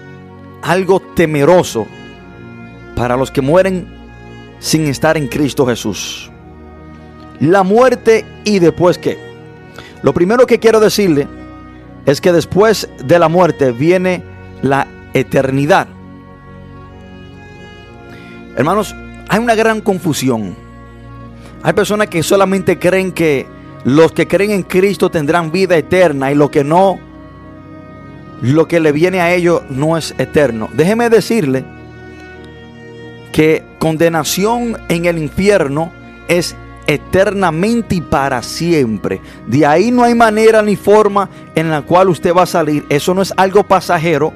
algo 0.62 1.00
temeroso 1.00 1.86
para 2.94 3.16
los 3.16 3.30
que 3.30 3.40
mueren 3.40 3.86
sin 4.58 4.86
estar 4.86 5.16
en 5.16 5.28
Cristo 5.28 5.66
Jesús. 5.66 6.30
La 7.40 7.62
muerte 7.62 8.24
y 8.44 8.58
después 8.58 8.98
qué. 8.98 9.18
Lo 10.02 10.12
primero 10.12 10.46
que 10.46 10.58
quiero 10.58 10.80
decirle 10.80 11.28
es 12.06 12.20
que 12.20 12.32
después 12.32 12.88
de 13.04 13.18
la 13.18 13.28
muerte 13.28 13.72
viene 13.72 14.22
la 14.62 14.86
eternidad. 15.14 15.88
Hermanos, 18.56 18.94
hay 19.28 19.38
una 19.38 19.54
gran 19.54 19.80
confusión. 19.80 20.56
Hay 21.62 21.72
personas 21.72 22.08
que 22.08 22.22
solamente 22.22 22.78
creen 22.78 23.12
que 23.12 23.46
los 23.84 24.12
que 24.12 24.26
creen 24.26 24.50
en 24.50 24.62
Cristo 24.62 25.10
tendrán 25.10 25.52
vida 25.52 25.76
eterna 25.76 26.32
y 26.32 26.34
lo 26.34 26.50
que 26.50 26.64
no, 26.64 26.98
lo 28.42 28.66
que 28.66 28.80
le 28.80 28.92
viene 28.92 29.20
a 29.20 29.34
ellos 29.34 29.62
no 29.70 29.96
es 29.96 30.14
eterno. 30.18 30.68
Déjeme 30.72 31.10
decirle 31.10 31.64
que 33.32 33.64
condenación 33.78 34.78
en 34.88 35.04
el 35.04 35.18
infierno 35.18 35.92
es 36.26 36.56
eternamente 36.88 37.96
y 37.96 38.00
para 38.00 38.42
siempre. 38.42 39.20
De 39.46 39.64
ahí 39.64 39.92
no 39.92 40.02
hay 40.02 40.14
manera 40.14 40.62
ni 40.62 40.74
forma 40.74 41.28
en 41.54 41.70
la 41.70 41.82
cual 41.82 42.08
usted 42.08 42.34
va 42.34 42.42
a 42.42 42.46
salir. 42.46 42.84
Eso 42.88 43.14
no 43.14 43.20
es 43.20 43.32
algo 43.36 43.62
pasajero. 43.62 44.32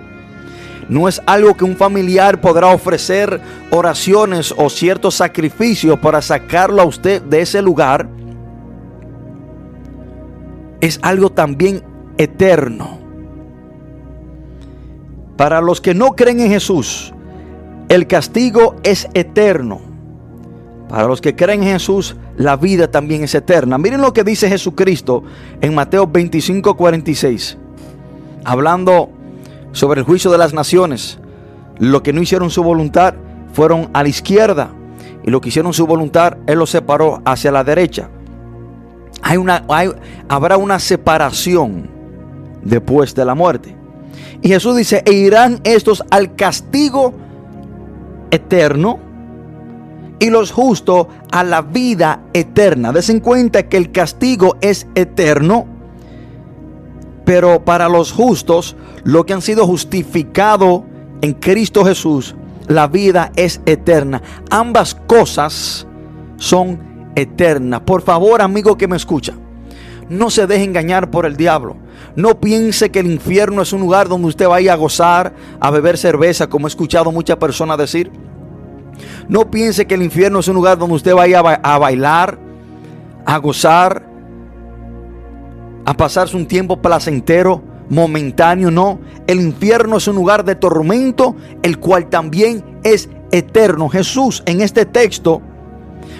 No 0.89 1.09
es 1.09 1.23
algo 1.25 1.57
que 1.57 1.65
un 1.65 1.77
familiar 1.77 2.41
podrá 2.43 2.67
ofrecer 2.69 3.41
oraciones 3.71 4.55
o 4.57 4.69
ciertos 4.69 5.15
sacrificios 5.15 5.99
para 5.99 6.21
sacarlo 6.21 6.83
a 6.83 6.85
usted 6.85 7.23
de 7.23 7.41
ese 7.41 7.63
lugar. 7.63 8.07
Es 10.83 11.01
algo 11.03 11.31
también 11.31 11.83
eterno. 12.19 12.99
Para 15.39 15.63
los 15.63 15.81
que 15.81 15.95
no 15.95 16.11
creen 16.11 16.41
en 16.41 16.51
Jesús, 16.51 17.15
el 17.89 18.07
castigo 18.07 18.77
es 18.83 19.09
eterno. 19.15 19.92
Para 20.93 21.07
los 21.07 21.23
que 21.23 21.35
creen 21.35 21.63
en 21.63 21.71
Jesús, 21.71 22.17
la 22.37 22.57
vida 22.57 22.91
también 22.91 23.25
es 23.25 23.35
eterna. 23.35 23.79
Miren 23.79 24.03
lo 24.03 24.13
que 24.13 24.25
dice 24.25 24.51
Jesucristo 24.51 25.23
en 25.63 25.75
Mateo 25.75 26.07
25, 26.07 26.77
46. 26.77 27.57
Hablando 28.45 29.09
sobre 29.73 30.01
el 30.01 30.05
juicio 30.05 30.31
de 30.31 30.37
las 30.37 30.53
naciones. 30.53 31.19
Lo 31.79 32.03
que 32.03 32.13
no 32.13 32.21
hicieron 32.21 32.51
su 32.51 32.63
voluntad 32.63 33.15
fueron 33.55 33.89
a 33.95 34.03
la 34.03 34.11
izquierda. 34.11 34.75
Y 35.25 35.31
lo 35.31 35.41
que 35.41 35.49
hicieron 35.49 35.73
su 35.73 35.87
voluntad, 35.87 36.37
Él 36.47 36.59
los 36.59 36.69
separó 36.69 37.23
hacia 37.25 37.51
la 37.51 37.65
derecha. 37.65 38.11
Hay 39.23 39.39
una, 39.39 39.65
habrá 40.29 40.59
una 40.59 40.79
separación 40.79 41.89
después 42.63 43.15
de 43.15 43.25
la 43.25 43.35
muerte. 43.35 43.75
Y 44.43 44.49
Jesús 44.49 44.77
dice, 44.77 45.03
e 45.07 45.13
irán 45.15 45.59
estos 45.65 46.05
al 46.11 46.35
castigo 46.35 47.15
eterno 48.31 49.11
y 50.23 50.31
los 50.31 50.53
justos 50.53 51.09
a 51.33 51.43
la 51.43 51.63
vida 51.63 52.21
eterna. 52.33 52.93
Des 52.93 53.11
en 53.11 53.19
cuenta 53.19 53.65
que 53.65 53.77
el 53.77 53.91
castigo 53.91 54.57
es 54.61 54.87
eterno, 54.95 55.67
pero 57.25 57.65
para 57.65 57.89
los 57.89 58.13
justos, 58.13 58.77
lo 59.03 59.27
que 59.27 59.33
han 59.33 59.43
sido 59.43 59.67
justificado 59.67 60.85
en 61.23 61.33
Cristo 61.33 61.85
Jesús, 61.85 62.37
la 62.69 62.87
vida 62.87 63.33
es 63.35 63.63
eterna. 63.67 64.23
Ambas 64.49 64.95
cosas 64.95 65.89
son 66.37 67.11
eternas. 67.17 67.81
Por 67.81 68.03
favor, 68.03 68.43
amigo 68.43 68.79
que 68.79 68.87
me 68.87 68.95
escucha, 68.95 69.35
no 70.09 70.31
se 70.31 70.47
deje 70.47 70.63
engañar 70.63 71.11
por 71.11 71.27
el 71.27 71.37
diablo. 71.37 71.77
No 72.15 72.39
piense 72.39 72.93
que 72.93 73.01
el 73.01 73.11
infierno 73.11 73.63
es 73.63 73.73
un 73.73 73.81
lugar 73.81 74.09
donde 74.09 74.29
usted 74.29 74.47
vaya 74.47 74.75
a 74.75 74.77
gozar, 74.77 75.35
a 75.59 75.71
beber 75.73 75.99
cerveza, 75.99 76.47
como 76.47 76.69
he 76.69 76.71
escuchado 76.71 77.11
muchas 77.11 77.39
personas 77.39 77.77
decir. 77.77 78.13
No 79.29 79.51
piense 79.51 79.87
que 79.87 79.95
el 79.95 80.03
infierno 80.03 80.41
es 80.41 80.49
un 80.49 80.55
lugar 80.55 80.79
donde 80.79 80.97
usted 80.97 81.15
vaya 81.15 81.41
a 81.41 81.79
bailar, 81.79 82.39
a 83.25 83.37
gozar, 83.39 84.05
a 85.85 85.95
pasarse 85.95 86.37
un 86.37 86.47
tiempo 86.47 86.81
placentero, 86.81 87.63
momentáneo. 87.89 88.71
No, 88.71 89.01
el 89.27 89.41
infierno 89.41 89.97
es 89.97 90.09
un 90.09 90.17
lugar 90.17 90.45
de 90.45 90.55
tormento, 90.55 91.37
el 91.63 91.79
cual 91.79 92.09
también 92.09 92.81
es 92.83 93.09
eterno. 93.31 93.89
Jesús 93.89 94.43
en 94.47 94.61
este 94.61 94.87
texto 94.87 95.43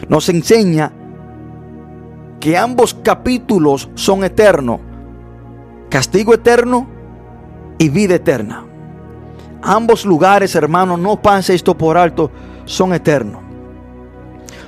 nos 0.09 0.29
enseña 0.29 0.93
que 2.41 2.57
ambos 2.57 2.95
capítulos 2.95 3.89
son 3.95 4.25
eternos 4.25 4.81
castigo 5.93 6.33
eterno 6.33 6.87
y 7.77 7.91
vida 7.91 8.15
eterna. 8.15 8.65
Ambos 9.61 10.07
lugares, 10.07 10.55
hermano, 10.55 10.97
no 10.97 11.21
pase 11.21 11.55
esto 11.55 11.77
por 11.77 11.99
alto, 11.99 12.31
son 12.65 12.93
eternos. 12.95 13.43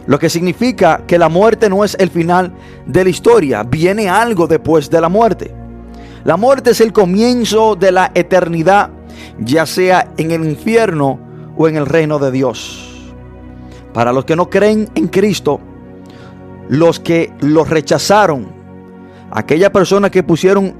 Lo 0.06 0.18
que 0.18 0.28
significa 0.28 1.02
que 1.06 1.18
la 1.18 1.28
muerte 1.28 1.70
no 1.70 1.84
es 1.84 1.96
el 1.98 2.10
final 2.10 2.52
de 2.86 3.04
la 3.04 3.10
historia, 3.10 3.62
viene 3.62 4.08
algo 4.08 4.46
después 4.46 4.90
de 4.90 5.00
la 5.00 5.08
muerte. 5.08 5.54
La 6.24 6.36
muerte 6.36 6.70
es 6.70 6.80
el 6.80 6.92
comienzo 6.92 7.74
de 7.74 7.92
la 7.92 8.10
eternidad, 8.14 8.90
ya 9.38 9.64
sea 9.66 10.08
en 10.16 10.30
el 10.30 10.44
infierno 10.44 11.18
o 11.56 11.68
en 11.68 11.76
el 11.76 11.86
reino 11.86 12.18
de 12.18 12.30
Dios. 12.30 13.12
Para 13.92 14.12
los 14.12 14.24
que 14.24 14.36
no 14.36 14.50
creen 14.50 14.88
en 14.94 15.08
Cristo, 15.08 15.60
los 16.68 17.00
que 17.00 17.32
lo 17.40 17.64
rechazaron, 17.64 18.46
aquellas 19.30 19.70
personas 19.70 20.10
que 20.10 20.22
pusieron 20.22 20.74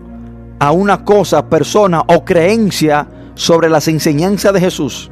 a 0.58 0.70
una 0.70 1.04
cosa, 1.04 1.48
persona 1.48 2.02
o 2.06 2.24
creencia 2.24 3.06
sobre 3.34 3.68
las 3.68 3.88
enseñanzas 3.88 4.52
de 4.52 4.60
Jesús, 4.60 5.10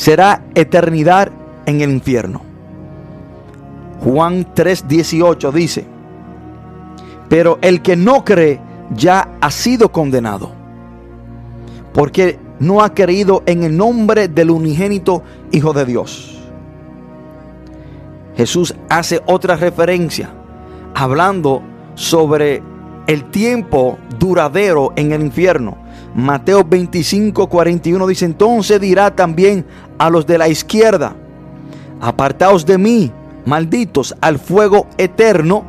será 0.00 0.42
eternidad 0.54 1.30
en 1.66 1.82
el 1.82 1.90
infierno. 1.90 2.40
Juan 4.02 4.46
3:18 4.54 5.52
dice, 5.52 5.84
pero 7.28 7.58
el 7.60 7.82
que 7.82 7.96
no 7.96 8.24
cree 8.24 8.58
ya 8.96 9.36
ha 9.42 9.50
sido 9.50 9.92
condenado, 9.92 10.52
porque 11.92 12.38
no 12.60 12.80
ha 12.80 12.94
creído 12.94 13.42
en 13.44 13.62
el 13.62 13.76
nombre 13.76 14.28
del 14.28 14.50
unigénito 14.50 15.22
Hijo 15.52 15.74
de 15.74 15.84
Dios. 15.84 16.40
Jesús 18.38 18.74
hace 18.88 19.20
otra 19.26 19.56
referencia 19.56 20.30
hablando 20.94 21.60
sobre 21.94 22.62
el 23.06 23.24
tiempo 23.30 23.98
duradero 24.18 24.94
en 24.96 25.12
el 25.12 25.20
infierno. 25.20 25.76
Mateo 26.14 26.64
25, 26.64 27.48
41 27.48 28.06
dice, 28.06 28.24
entonces 28.24 28.80
dirá 28.80 29.14
también 29.14 29.64
a 30.00 30.08
los 30.08 30.26
de 30.26 30.38
la 30.38 30.48
izquierda, 30.48 31.14
apartaos 32.00 32.64
de 32.64 32.78
mí, 32.78 33.12
malditos, 33.44 34.16
al 34.22 34.38
fuego 34.38 34.86
eterno, 34.96 35.64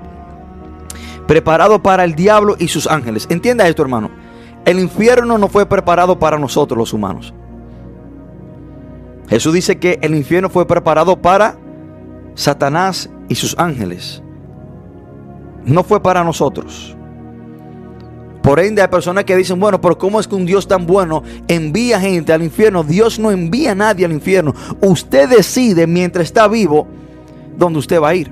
preparado 1.27 1.83
para 1.83 2.05
el 2.05 2.15
diablo 2.15 2.55
y 2.57 2.69
sus 2.69 2.87
ángeles. 2.87 3.27
Entienda 3.29 3.67
esto, 3.67 3.81
hermano. 3.81 4.09
El 4.63 4.79
infierno 4.79 5.37
no 5.37 5.49
fue 5.49 5.65
preparado 5.65 6.17
para 6.17 6.39
nosotros 6.39 6.77
los 6.77 6.93
humanos. 6.93 7.33
Jesús 9.27 9.53
dice 9.53 9.79
que 9.79 9.99
el 10.01 10.15
infierno 10.15 10.49
fue 10.49 10.65
preparado 10.65 11.21
para 11.21 11.57
Satanás 12.33 13.09
y 13.27 13.35
sus 13.35 13.57
ángeles. 13.59 14.23
No 15.65 15.83
fue 15.83 16.01
para 16.01 16.23
nosotros. 16.23 16.95
Por 18.41 18.59
ende, 18.59 18.81
hay 18.81 18.87
personas 18.87 19.23
que 19.23 19.35
dicen, 19.35 19.59
bueno, 19.59 19.79
pero 19.79 19.97
¿cómo 19.97 20.19
es 20.19 20.27
que 20.27 20.35
un 20.35 20.45
Dios 20.45 20.67
tan 20.67 20.87
bueno 20.87 21.21
envía 21.47 21.99
gente 21.99 22.33
al 22.33 22.41
infierno? 22.41 22.83
Dios 22.83 23.19
no 23.19 23.29
envía 23.29 23.71
a 23.71 23.75
nadie 23.75 24.05
al 24.05 24.11
infierno. 24.11 24.53
Usted 24.81 25.29
decide 25.29 25.85
mientras 25.85 26.25
está 26.25 26.47
vivo 26.47 26.87
dónde 27.55 27.79
usted 27.79 28.01
va 28.01 28.09
a 28.09 28.15
ir. 28.15 28.31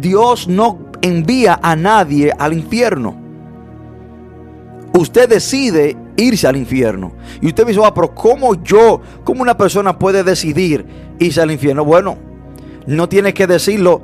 Dios 0.00 0.46
no 0.46 0.78
envía 1.02 1.58
a 1.60 1.74
nadie 1.74 2.32
al 2.38 2.52
infierno. 2.52 3.16
Usted 4.92 5.28
decide 5.28 5.96
irse 6.16 6.46
al 6.46 6.56
infierno. 6.56 7.12
Y 7.40 7.48
usted 7.48 7.66
dice, 7.66 7.80
ah, 7.84 7.92
pero 7.92 8.14
¿cómo 8.14 8.62
yo, 8.62 9.00
cómo 9.24 9.42
una 9.42 9.56
persona 9.56 9.98
puede 9.98 10.22
decidir 10.22 10.86
irse 11.18 11.40
al 11.40 11.50
infierno? 11.50 11.84
Bueno, 11.84 12.16
no 12.86 13.08
tiene 13.08 13.34
que 13.34 13.48
decirlo 13.48 14.02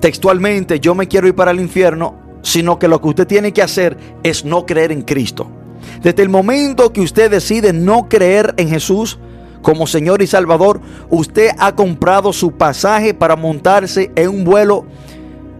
textualmente, 0.00 0.80
yo 0.80 0.94
me 0.94 1.06
quiero 1.06 1.28
ir 1.28 1.34
para 1.34 1.50
el 1.50 1.60
infierno 1.60 2.23
sino 2.44 2.78
que 2.78 2.88
lo 2.88 3.00
que 3.00 3.08
usted 3.08 3.26
tiene 3.26 3.52
que 3.52 3.62
hacer 3.62 3.96
es 4.22 4.44
no 4.44 4.66
creer 4.66 4.92
en 4.92 5.02
Cristo. 5.02 5.48
Desde 6.02 6.22
el 6.22 6.28
momento 6.28 6.92
que 6.92 7.00
usted 7.00 7.30
decide 7.30 7.72
no 7.72 8.08
creer 8.08 8.54
en 8.58 8.68
Jesús 8.68 9.18
como 9.62 9.86
Señor 9.86 10.20
y 10.20 10.26
Salvador, 10.26 10.80
usted 11.08 11.50
ha 11.58 11.74
comprado 11.74 12.34
su 12.34 12.52
pasaje 12.52 13.14
para 13.14 13.34
montarse 13.34 14.12
en 14.14 14.28
un 14.28 14.44
vuelo, 14.44 14.84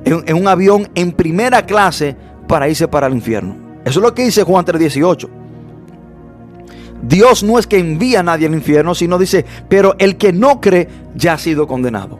en, 0.04 0.36
un 0.36 0.46
avión 0.46 0.88
en 0.94 1.12
primera 1.12 1.64
clase 1.64 2.16
para 2.46 2.68
irse 2.68 2.86
para 2.86 3.06
el 3.06 3.14
infierno. 3.14 3.56
Eso 3.86 4.00
es 4.00 4.02
lo 4.04 4.14
que 4.14 4.26
dice 4.26 4.44
Juan 4.44 4.66
3:18. 4.66 5.28
Dios 7.02 7.42
no 7.42 7.58
es 7.58 7.66
que 7.66 7.78
envía 7.78 8.20
a 8.20 8.22
nadie 8.22 8.46
al 8.46 8.54
infierno, 8.54 8.94
sino 8.94 9.18
dice, 9.18 9.44
pero 9.68 9.94
el 9.98 10.16
que 10.16 10.32
no 10.32 10.60
cree 10.60 10.88
ya 11.14 11.34
ha 11.34 11.38
sido 11.38 11.66
condenado. 11.66 12.18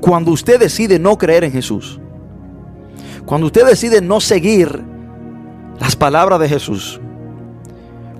Cuando 0.00 0.30
usted 0.30 0.60
decide 0.60 0.98
no 1.00 1.18
creer 1.18 1.44
en 1.44 1.52
Jesús, 1.52 2.00
cuando 3.28 3.48
usted 3.48 3.66
decide 3.66 4.00
no 4.00 4.20
seguir 4.20 4.82
las 5.78 5.94
palabras 5.94 6.40
de 6.40 6.48
Jesús, 6.48 6.98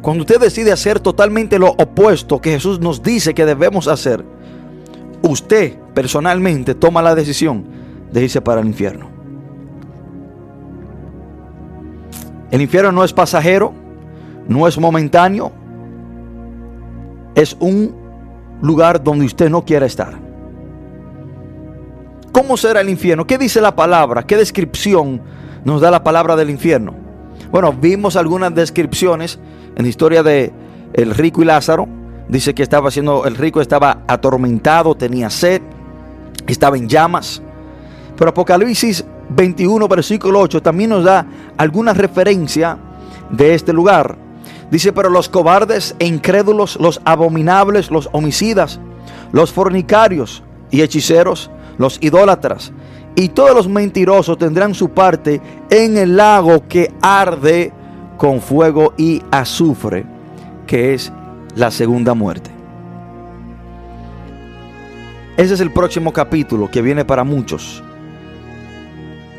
cuando 0.03 0.21
usted 0.21 0.39
decide 0.39 0.71
hacer 0.71 1.01
totalmente 1.01 1.59
lo 1.59 1.69
opuesto 1.71 2.43
que 2.43 2.51
Jesús 2.51 2.79
nos 2.79 3.03
dice 3.03 3.33
que 3.33 3.47
debemos 3.47 3.89
hacer, 3.89 4.23
usted 5.23 5.79
personalmente 5.95 6.75
toma 6.75 7.01
la 7.01 7.15
decisión 7.15 7.65
de 8.13 8.25
irse 8.25 8.43
para 8.43 8.61
el 8.61 8.67
infierno. 8.67 9.09
El 12.51 12.61
infierno 12.61 12.93
no 12.93 13.03
es 13.03 13.15
pasajero, 13.15 13.73
no 14.47 14.69
es 14.69 14.79
momentáneo, 14.79 15.53
es 17.35 17.57
un 17.59 17.95
lugar 18.61 19.03
donde 19.03 19.25
usted 19.25 19.49
no 19.49 19.65
quiere 19.65 19.87
estar. 19.87 20.28
¿Cómo 22.33 22.57
será 22.57 22.81
el 22.81 22.89
infierno? 22.89 23.27
¿Qué 23.27 23.39
dice 23.39 23.61
la 23.61 23.75
palabra? 23.75 24.25
¿Qué 24.25 24.37
descripción 24.37 25.23
nos 25.65 25.81
da 25.81 25.91
la 25.91 26.05
palabra 26.05 26.37
del 26.37 26.51
infierno? 26.51 26.95
Bueno, 27.51 27.73
vimos 27.73 28.17
algunas 28.17 28.55
descripciones 28.55 29.39
en 29.77 29.83
la 29.83 29.89
historia 29.89 30.23
de 30.23 30.53
el 30.93 31.15
rico 31.15 31.43
y 31.43 31.45
Lázaro, 31.45 31.89
Dice 32.29 32.55
que 32.55 32.63
estaba 32.63 32.91
siendo, 32.91 33.25
el 33.25 33.37
rico 33.37 33.61
estaba 33.61 34.03
atormentado, 34.07 34.95
tenía 34.95 35.31
sed, 35.31 35.63
estaba 36.47 36.77
en 36.77 36.89
llamas. 36.89 37.41
Pero 38.17 38.31
Apocalipsis 38.31 39.05
21, 39.31 39.89
versículo 39.89 40.41
8, 40.41 40.61
también 40.61 40.91
nos 40.91 41.05
da 41.05 41.27
alguna 41.57 41.95
referencia 41.95 42.77
de 43.31 43.55
este 43.55 43.73
lugar. 43.73 44.17
Dice, 44.71 44.93
pero 44.93 45.09
los 45.09 45.31
cobardes 45.31 45.97
e 45.99 46.07
incrédulos, 46.07 46.77
los 46.79 47.01
abominables, 47.07 47.91
los 47.91 48.11
homicidas, 48.13 48.79
los 49.33 49.51
fornicarios 49.51 50.43
y 50.71 50.83
hechiceros, 50.83 51.51
los 51.79 51.99
idólatras 52.03 52.73
y 53.15 53.31
todos 53.31 53.55
los 53.55 53.69
mentirosos 53.69 54.39
tendrán 54.39 54.75
su 54.75 54.91
parte 54.91 55.41
en 55.71 55.97
el 55.97 56.17
lago 56.17 56.69
que 56.69 56.93
arde 57.01 57.73
con 58.17 58.41
fuego 58.41 58.95
y 58.97 59.23
azufre, 59.31 60.05
que 60.67 60.95
es 60.95 61.13
la 61.57 61.71
segunda 61.71 62.15
muerte. 62.15 62.51
Ese 65.37 65.55
es 65.55 65.61
el 65.61 65.73
próximo 65.73 66.13
capítulo 66.13 66.71
que 66.71 66.83
viene 66.83 67.05
para 67.05 67.23
muchos 67.23 67.83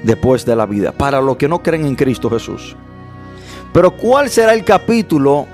después 0.04 0.46
de 0.46 0.56
la 0.56 0.66
vida, 0.66 0.94
para 0.94 1.20
los 1.22 1.36
que 1.38 1.50
no 1.50 1.62
creen 1.62 1.86
en 1.86 1.96
Cristo 1.96 2.30
Jesús. 2.30 2.76
Pero 3.74 3.92
¿cuál 3.92 4.30
será 4.30 4.54
el 4.54 4.64
capítulo 4.64 5.46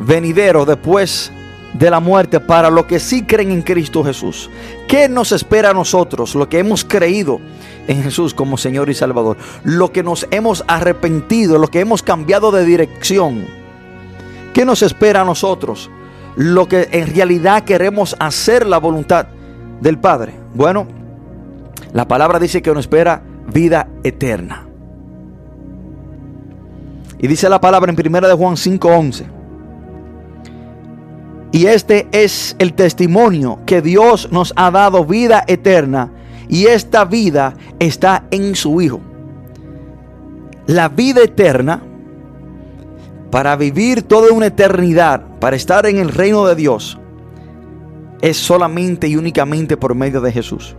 venidero 0.00 0.64
después 0.64 1.32
de 1.74 1.90
la 1.90 2.00
muerte 2.00 2.40
para 2.40 2.70
los 2.70 2.86
que 2.86 2.98
sí 2.98 3.24
creen 3.24 3.50
en 3.52 3.62
Cristo 3.62 4.04
Jesús? 4.04 4.50
¿Qué 4.86 5.08
nos 5.08 5.32
espera 5.32 5.70
a 5.70 5.74
nosotros, 5.74 6.34
los 6.34 6.48
que 6.48 6.58
hemos 6.58 6.84
creído 6.84 7.40
en 7.86 8.02
Jesús 8.02 8.34
como 8.34 8.56
Señor 8.56 8.90
y 8.90 8.94
Salvador? 8.94 9.36
Lo 9.64 9.92
que 9.92 10.02
nos 10.02 10.26
hemos 10.30 10.64
arrepentido, 10.66 11.58
lo 11.58 11.68
que 11.68 11.80
hemos 11.80 12.02
cambiado 12.02 12.50
de 12.50 12.64
dirección. 12.64 13.46
¿Qué 14.54 14.64
nos 14.64 14.82
espera 14.82 15.22
a 15.22 15.24
nosotros? 15.24 15.90
Lo 16.36 16.66
que 16.66 16.88
en 16.92 17.14
realidad 17.14 17.64
queremos 17.64 18.16
hacer 18.18 18.66
la 18.66 18.78
voluntad 18.78 19.26
del 19.80 19.98
Padre. 19.98 20.34
Bueno, 20.54 20.86
la 21.92 22.06
palabra 22.08 22.38
dice 22.38 22.62
que 22.62 22.70
nos 22.70 22.80
espera 22.80 23.22
vida 23.52 23.88
eterna. 24.04 24.66
Y 27.18 27.26
dice 27.26 27.48
la 27.48 27.60
palabra 27.60 27.92
en 27.92 27.98
1 27.98 28.28
de 28.28 28.34
Juan 28.34 28.56
5:11. 28.56 29.37
Y 31.50 31.66
este 31.66 32.08
es 32.12 32.56
el 32.58 32.74
testimonio 32.74 33.60
que 33.64 33.80
Dios 33.80 34.30
nos 34.30 34.52
ha 34.56 34.70
dado 34.70 35.04
vida 35.04 35.44
eterna 35.46 36.12
y 36.48 36.66
esta 36.66 37.04
vida 37.04 37.54
está 37.78 38.24
en 38.30 38.54
su 38.54 38.80
Hijo. 38.80 39.00
La 40.66 40.88
vida 40.88 41.22
eterna 41.22 41.82
para 43.30 43.56
vivir 43.56 44.02
toda 44.02 44.32
una 44.32 44.46
eternidad, 44.46 45.22
para 45.38 45.56
estar 45.56 45.86
en 45.86 45.98
el 45.98 46.10
reino 46.10 46.46
de 46.46 46.54
Dios, 46.54 46.98
es 48.20 48.36
solamente 48.36 49.08
y 49.08 49.16
únicamente 49.16 49.76
por 49.76 49.94
medio 49.94 50.20
de 50.20 50.32
Jesús. 50.32 50.76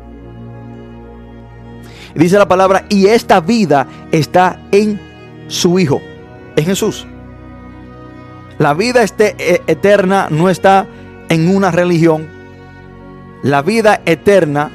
Dice 2.16 2.38
la 2.38 2.48
palabra, 2.48 2.86
y 2.90 3.06
esta 3.06 3.40
vida 3.40 3.88
está 4.12 4.68
en 4.72 5.00
su 5.48 5.80
Hijo 5.80 6.02
en 6.56 6.66
Jesús. 6.66 7.08
La 8.60 8.74
vida 8.74 9.04
este, 9.04 9.36
e, 9.40 9.62
eterna 9.68 10.28
no 10.30 10.50
está 10.50 10.86
en 11.30 11.56
una 11.56 11.72
religión. 11.72 12.28
La 13.42 13.62
vida 13.62 14.02
eterna 14.06 14.70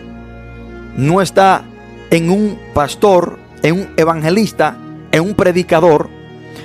no 0.97 1.20
está 1.20 1.64
en 2.11 2.30
un 2.30 2.59
pastor, 2.72 3.39
en 3.62 3.80
un 3.80 3.89
evangelista, 3.99 4.78
en 5.12 5.20
un 5.20 5.35
predicador. 5.35 6.09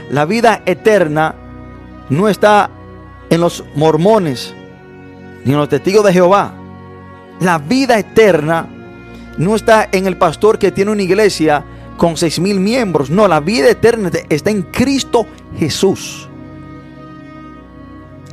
La 0.10 0.24
vida 0.24 0.62
eterna 0.66 1.36
no 2.10 2.30
está 2.30 2.70
en 3.30 3.42
los 3.42 3.66
mormones 3.76 4.56
ni 5.44 5.52
en 5.52 5.58
los 5.58 5.68
testigos 5.68 6.06
de 6.06 6.14
Jehová. 6.14 6.54
La 7.42 7.58
vida 7.58 8.00
eterna 8.00 8.66
no 9.38 9.56
está 9.56 9.90
en 9.92 10.08
el 10.08 10.16
pastor 10.16 10.58
que 10.58 10.72
tiene 10.72 10.92
una 10.92 11.04
iglesia 11.04 11.66
con 11.98 12.16
seis 12.16 12.40
mil 12.40 12.62
miembros. 12.62 13.10
No, 13.10 13.28
la 13.28 13.42
vida 13.42 13.70
eterna 13.70 14.10
está 14.30 14.52
en 14.52 14.62
Cristo 14.62 15.26
Jesús. 15.58 16.29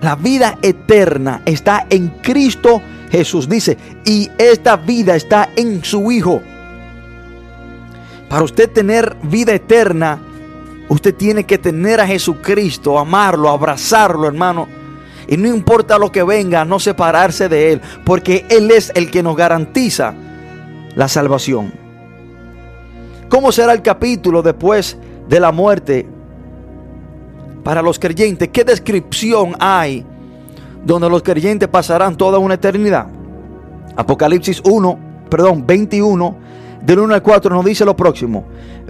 La 0.01 0.15
vida 0.15 0.59
eterna 0.63 1.43
está 1.45 1.87
en 1.89 2.09
Cristo 2.23 2.83
Jesús. 3.11 3.49
Dice, 3.49 3.77
y 4.05 4.31
esta 4.39 4.77
vida 4.77 5.17
está 5.17 5.51
en 5.57 5.85
su 5.85 6.11
Hijo. 6.11 6.43
Para 8.29 8.43
usted 8.43 8.71
tener 8.71 9.17
vida 9.23 9.55
eterna, 9.55 10.19
usted 10.89 11.15
tiene 11.15 11.45
que 11.45 11.59
tener 11.59 12.01
a 12.01 12.07
Jesucristo, 12.07 12.99
amarlo, 12.99 13.49
abrazarlo, 13.49 14.27
hermano. 14.27 14.69
Y 15.29 15.37
no 15.37 15.49
importa 15.49 15.99
lo 15.99 16.13
que 16.13 16.23
venga, 16.23 16.65
no 16.65 16.79
separarse 16.79 17.49
de 17.49 17.73
Él, 17.73 17.81
porque 18.05 18.45
Él 18.49 18.71
es 18.71 18.93
el 18.95 19.11
que 19.11 19.23
nos 19.23 19.37
garantiza 19.37 20.15
la 20.95 21.09
salvación. 21.09 21.73
¿Cómo 23.29 23.51
será 23.51 23.73
el 23.73 23.83
capítulo 23.83 24.43
después 24.43 24.97
de 25.29 25.41
la 25.41 25.51
muerte 25.51 26.07
para 27.67 27.83
los 27.83 27.99
creyentes? 27.99 28.49
¿Qué 28.53 28.63
descripción 28.63 29.57
hay 29.59 30.07
donde 30.85 31.11
los 31.11 31.21
creyentes 31.25 31.69
pasarán 31.69 32.17
toda 32.17 32.39
una 32.39 32.55
eternidad? 32.55 33.09
Apocalipsis 33.97 34.63
1, 34.65 34.99
perdón, 35.29 35.67
21, 35.67 36.37
del 36.83 37.01
1 37.01 37.15
al 37.15 37.23
4 37.25 37.53
nos 37.53 37.65
dice 37.65 37.85
lo 37.85 37.97
próximo. 37.97 38.45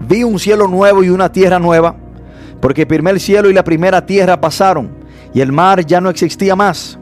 Vi 0.07 0.25
un 0.25 0.39
cielo 0.39 0.69
nuevo 0.69 1.03
y 1.03 1.09
una 1.09 1.33
tierra 1.33 1.59
nueva, 1.59 1.97
porque 2.61 2.83
el 2.83 2.87
primer 2.87 3.19
cielo 3.19 3.49
y 3.49 3.55
la 3.55 3.65
primera 3.65 4.05
tierra 4.05 4.39
pasaron, 4.39 4.91
y 5.33 5.41
el 5.41 5.53
mar 5.53 5.87
ya 5.87 6.03
no 6.03 6.11
existía 6.11 6.55
más. 6.55 6.99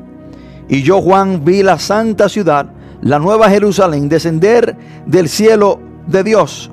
Y 0.69 0.83
yo, 0.83 1.03
Juan, 1.03 1.45
vi 1.45 1.65
la 1.65 1.81
santa 1.81 2.29
ciudad, 2.29 2.71
la 3.03 3.19
nueva 3.19 3.51
Jerusalén, 3.51 4.09
descender 4.09 4.77
del 5.07 5.29
cielo 5.29 5.81
de 6.07 6.23
Dios 6.23 6.71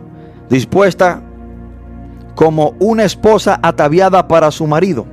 dispuesta 0.48 1.24
como 2.36 2.76
una 2.80 3.04
esposa 3.04 3.60
ataviada 3.62 4.28
para 4.28 4.52
su 4.52 4.68
marido. 4.68 5.06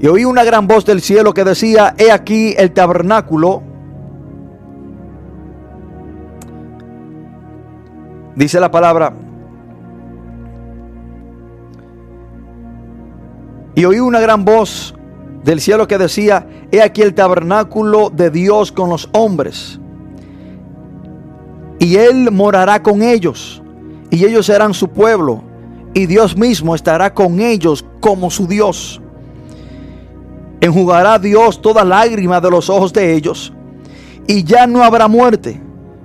Y 0.00 0.06
oí 0.06 0.24
una 0.24 0.44
gran 0.44 0.66
voz 0.66 0.84
del 0.84 1.00
cielo 1.00 1.32
que 1.32 1.44
decía, 1.44 1.94
he 1.96 2.10
aquí 2.10 2.54
el 2.58 2.72
tabernáculo. 2.72 3.62
Dice 8.34 8.60
la 8.60 8.70
palabra. 8.70 9.14
Y 13.76 13.84
oí 13.84 13.98
una 13.98 14.20
gran 14.20 14.44
voz 14.44 14.94
del 15.44 15.60
cielo 15.60 15.86
que 15.86 15.98
decía, 15.98 16.46
he 16.70 16.82
aquí 16.82 17.02
el 17.02 17.14
tabernáculo 17.14 18.10
de 18.10 18.30
Dios 18.30 18.72
con 18.72 18.90
los 18.90 19.08
hombres. 19.12 19.80
Y 21.78 21.96
él 21.96 22.30
morará 22.32 22.82
con 22.82 23.02
ellos 23.02 23.62
y 24.10 24.24
ellos 24.24 24.46
serán 24.46 24.74
su 24.74 24.88
pueblo, 24.88 25.43
y 25.94 26.06
Dios 26.06 26.36
mismo 26.36 26.74
estará 26.74 27.14
con 27.14 27.40
ellos 27.40 27.84
como 28.00 28.30
su 28.30 28.46
Dios. 28.46 29.00
Enjugará 30.60 31.18
Dios 31.18 31.62
toda 31.62 31.84
lágrima 31.84 32.40
de 32.40 32.50
los 32.50 32.68
ojos 32.68 32.92
de 32.92 33.14
ellos, 33.14 33.52
y 34.26 34.42
ya 34.42 34.66
no 34.66 34.82
habrá 34.82 35.08
muerte, 35.08 35.60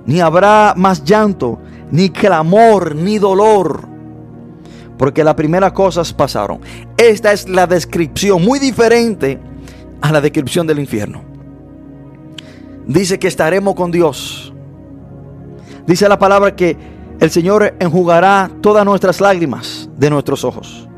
ni 0.06 0.20
habrá 0.20 0.74
más 0.76 1.02
llanto, 1.04 1.58
ni 1.90 2.08
clamor, 2.10 2.94
ni 2.94 3.18
dolor, 3.18 3.88
porque 4.96 5.24
las 5.24 5.34
primeras 5.34 5.72
cosas 5.72 6.12
pasaron. 6.12 6.60
Esta 6.96 7.32
es 7.32 7.48
la 7.48 7.66
descripción 7.66 8.44
muy 8.44 8.58
diferente 8.58 9.40
a 10.00 10.12
la 10.12 10.20
descripción 10.20 10.66
del 10.66 10.78
infierno. 10.78 11.22
Dice 12.86 13.18
que 13.18 13.28
estaremos 13.28 13.74
con 13.74 13.90
Dios. 13.90 14.52
Dice 15.86 16.08
la 16.08 16.18
palabra 16.18 16.54
que 16.54 16.76
el 17.18 17.30
Señor 17.30 17.74
enjugará 17.78 18.50
todas 18.60 18.84
nuestras 18.84 19.20
lágrimas 19.20 19.79
de 20.00 20.10
nuestros 20.10 20.44
ojos. 20.44 20.88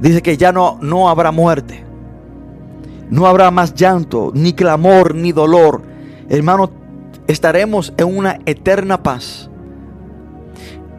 Dice 0.00 0.22
que 0.22 0.36
ya 0.36 0.50
no, 0.50 0.78
no 0.80 1.08
habrá 1.08 1.30
muerte. 1.30 1.84
No 3.10 3.26
habrá 3.26 3.50
más 3.50 3.74
llanto, 3.74 4.32
ni 4.34 4.54
clamor, 4.54 5.14
ni 5.14 5.32
dolor. 5.32 5.82
Hermano, 6.30 6.70
estaremos 7.26 7.92
en 7.98 8.16
una 8.16 8.40
eterna 8.46 9.02
paz. 9.02 9.50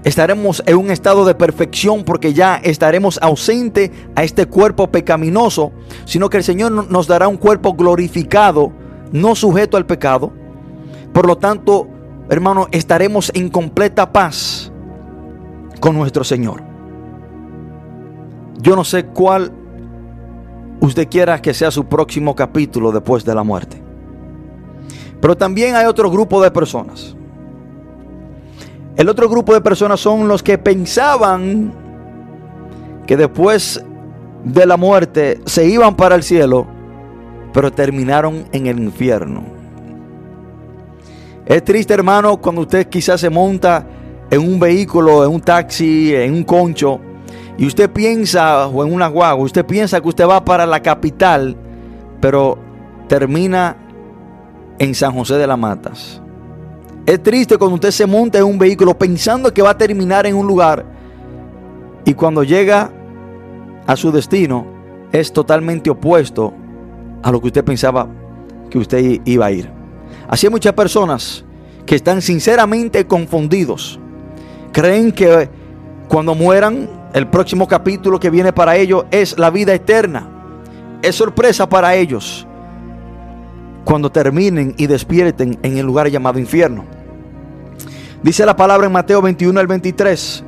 Estaremos 0.03 0.61
en 0.67 0.77
un 0.77 0.91
estado 0.91 1.25
de 1.25 1.33
perfección 1.33 2.03
porque 2.03 2.33
ya 2.33 2.57
estaremos 2.57 3.17
ausente 3.23 3.91
a 4.15 4.23
este 4.23 4.45
cuerpo 4.45 4.91
pecaminoso, 4.91 5.71
sino 6.05 6.29
que 6.29 6.37
el 6.37 6.43
Señor 6.43 6.71
nos 6.71 7.07
dará 7.07 7.27
un 7.27 7.37
cuerpo 7.37 7.73
glorificado, 7.73 8.71
no 9.11 9.33
sujeto 9.33 9.77
al 9.77 9.87
pecado. 9.87 10.31
Por 11.11 11.25
lo 11.25 11.37
tanto, 11.39 11.87
hermano, 12.29 12.67
estaremos 12.71 13.31
en 13.33 13.49
completa 13.49 14.13
paz 14.13 14.71
con 15.79 15.95
nuestro 15.95 16.23
Señor. 16.23 16.74
Yo 18.61 18.75
no 18.75 18.83
sé 18.83 19.05
cuál 19.05 19.51
usted 20.79 21.07
quiera 21.09 21.41
que 21.41 21.53
sea 21.53 21.71
su 21.71 21.85
próximo 21.85 22.35
capítulo 22.35 22.91
después 22.91 23.25
de 23.25 23.35
la 23.35 23.43
muerte. 23.43 23.81
Pero 25.19 25.35
también 25.35 25.75
hay 25.75 25.85
otro 25.85 26.09
grupo 26.09 26.41
de 26.41 26.51
personas. 26.51 27.15
El 28.95 29.09
otro 29.09 29.27
grupo 29.27 29.53
de 29.53 29.61
personas 29.61 29.99
son 29.99 30.27
los 30.27 30.41
que 30.41 30.57
pensaban 30.57 31.73
que 33.05 33.17
después 33.17 33.83
de 34.43 34.65
la 34.65 34.77
muerte 34.77 35.41
se 35.45 35.67
iban 35.67 35.95
para 35.95 36.15
el 36.15 36.23
cielo, 36.23 36.67
pero 37.51 37.71
terminaron 37.71 38.45
en 38.51 38.67
el 38.67 38.79
infierno. 38.79 39.43
Es 41.45 41.63
triste, 41.63 41.93
hermano, 41.93 42.37
cuando 42.37 42.61
usted 42.61 42.87
quizás 42.87 43.19
se 43.21 43.29
monta 43.29 43.85
en 44.29 44.39
un 44.39 44.59
vehículo, 44.59 45.25
en 45.25 45.31
un 45.31 45.41
taxi, 45.41 46.15
en 46.15 46.33
un 46.33 46.43
concho, 46.43 46.99
y 47.57 47.65
usted 47.65 47.89
piensa, 47.89 48.67
o 48.67 48.85
en 48.85 48.93
una 48.93 49.07
guagua, 49.07 49.43
usted 49.43 49.65
piensa 49.65 50.01
que 50.01 50.09
usted 50.09 50.27
va 50.27 50.43
para 50.43 50.65
la 50.65 50.81
capital, 50.81 51.55
pero 52.19 52.57
termina 53.07 53.77
en 54.77 54.93
San 54.93 55.13
José 55.13 55.35
de 55.35 55.47
las 55.47 55.57
Matas. 55.57 56.21
Es 57.05 57.21
triste 57.21 57.57
cuando 57.57 57.75
usted 57.75 57.91
se 57.91 58.05
monta 58.05 58.39
en 58.39 58.45
un 58.45 58.57
vehículo 58.57 58.97
pensando 58.97 59.53
que 59.53 59.61
va 59.61 59.71
a 59.71 59.77
terminar 59.77 60.25
en 60.25 60.35
un 60.35 60.47
lugar 60.47 60.85
y 62.03 62.13
cuando 62.13 62.43
llega 62.43 62.91
a 63.85 63.95
su 63.95 64.11
destino 64.11 64.65
es 65.11 65.31
totalmente 65.31 65.89
opuesto 65.89 66.53
a 67.21 67.31
lo 67.31 67.39
que 67.39 67.47
usted 67.47 67.63
pensaba 67.63 68.07
que 68.69 68.79
usted 68.79 69.21
iba 69.23 69.45
a 69.45 69.51
ir. 69.51 69.69
Así 70.27 70.47
hay 70.47 70.51
muchas 70.51 70.73
personas 70.73 71.45
que 71.85 71.95
están 71.95 72.21
sinceramente 72.21 73.05
confundidos. 73.05 73.99
Creen 74.71 75.11
que 75.11 75.47
cuando 76.07 76.33
mueran, 76.33 76.89
el 77.15 77.27
próximo 77.27 77.65
capítulo 77.65 78.19
que 78.19 78.29
viene 78.29 78.51
para 78.51 78.75
ellos 78.75 79.05
es 79.09 79.39
la 79.39 79.49
vida 79.49 79.73
eterna. 79.73 80.27
Es 81.01 81.15
sorpresa 81.15 81.69
para 81.69 81.95
ellos 81.95 82.45
cuando 83.85 84.11
terminen 84.11 84.75
y 84.77 84.87
despierten 84.87 85.57
en 85.63 85.77
el 85.77 85.85
lugar 85.85 86.09
llamado 86.09 86.39
infierno. 86.39 86.83
Dice 88.21 88.45
la 88.45 88.57
palabra 88.57 88.87
en 88.87 88.91
Mateo 88.91 89.21
21 89.21 89.57
al 89.57 89.65
23. 89.65 90.43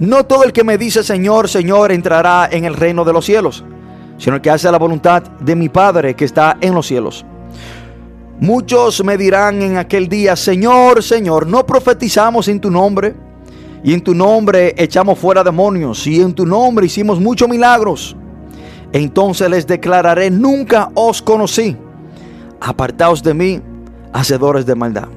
No 0.00 0.26
todo 0.26 0.44
el 0.44 0.52
que 0.52 0.64
me 0.64 0.76
dice 0.76 1.02
Señor, 1.02 1.48
Señor 1.48 1.90
entrará 1.92 2.46
en 2.52 2.66
el 2.66 2.74
reino 2.74 3.06
de 3.06 3.12
los 3.14 3.24
cielos, 3.24 3.64
sino 4.18 4.36
el 4.36 4.42
que 4.42 4.50
hace 4.50 4.70
la 4.70 4.78
voluntad 4.78 5.22
de 5.22 5.56
mi 5.56 5.70
Padre 5.70 6.14
que 6.14 6.26
está 6.26 6.58
en 6.60 6.74
los 6.74 6.86
cielos. 6.86 7.24
Muchos 8.38 9.02
me 9.02 9.16
dirán 9.16 9.62
en 9.62 9.78
aquel 9.78 10.10
día, 10.10 10.36
Señor, 10.36 11.02
Señor, 11.02 11.46
¿no 11.46 11.64
profetizamos 11.64 12.48
en 12.48 12.60
tu 12.60 12.70
nombre? 12.70 13.14
Y 13.84 13.92
en 13.92 14.00
tu 14.00 14.14
nombre 14.14 14.74
echamos 14.76 15.18
fuera 15.18 15.42
demonios, 15.42 16.06
y 16.06 16.20
en 16.20 16.32
tu 16.32 16.46
nombre 16.46 16.86
hicimos 16.86 17.20
muchos 17.20 17.48
milagros. 17.48 18.16
Entonces 18.92 19.48
les 19.50 19.66
declararé, 19.66 20.30
nunca 20.30 20.90
os 20.94 21.20
conocí 21.22 21.76
apartaos 22.60 23.22
de 23.22 23.34
mí, 23.34 23.60
hacedores 24.12 24.64
de 24.66 24.74
maldad. 24.74 25.08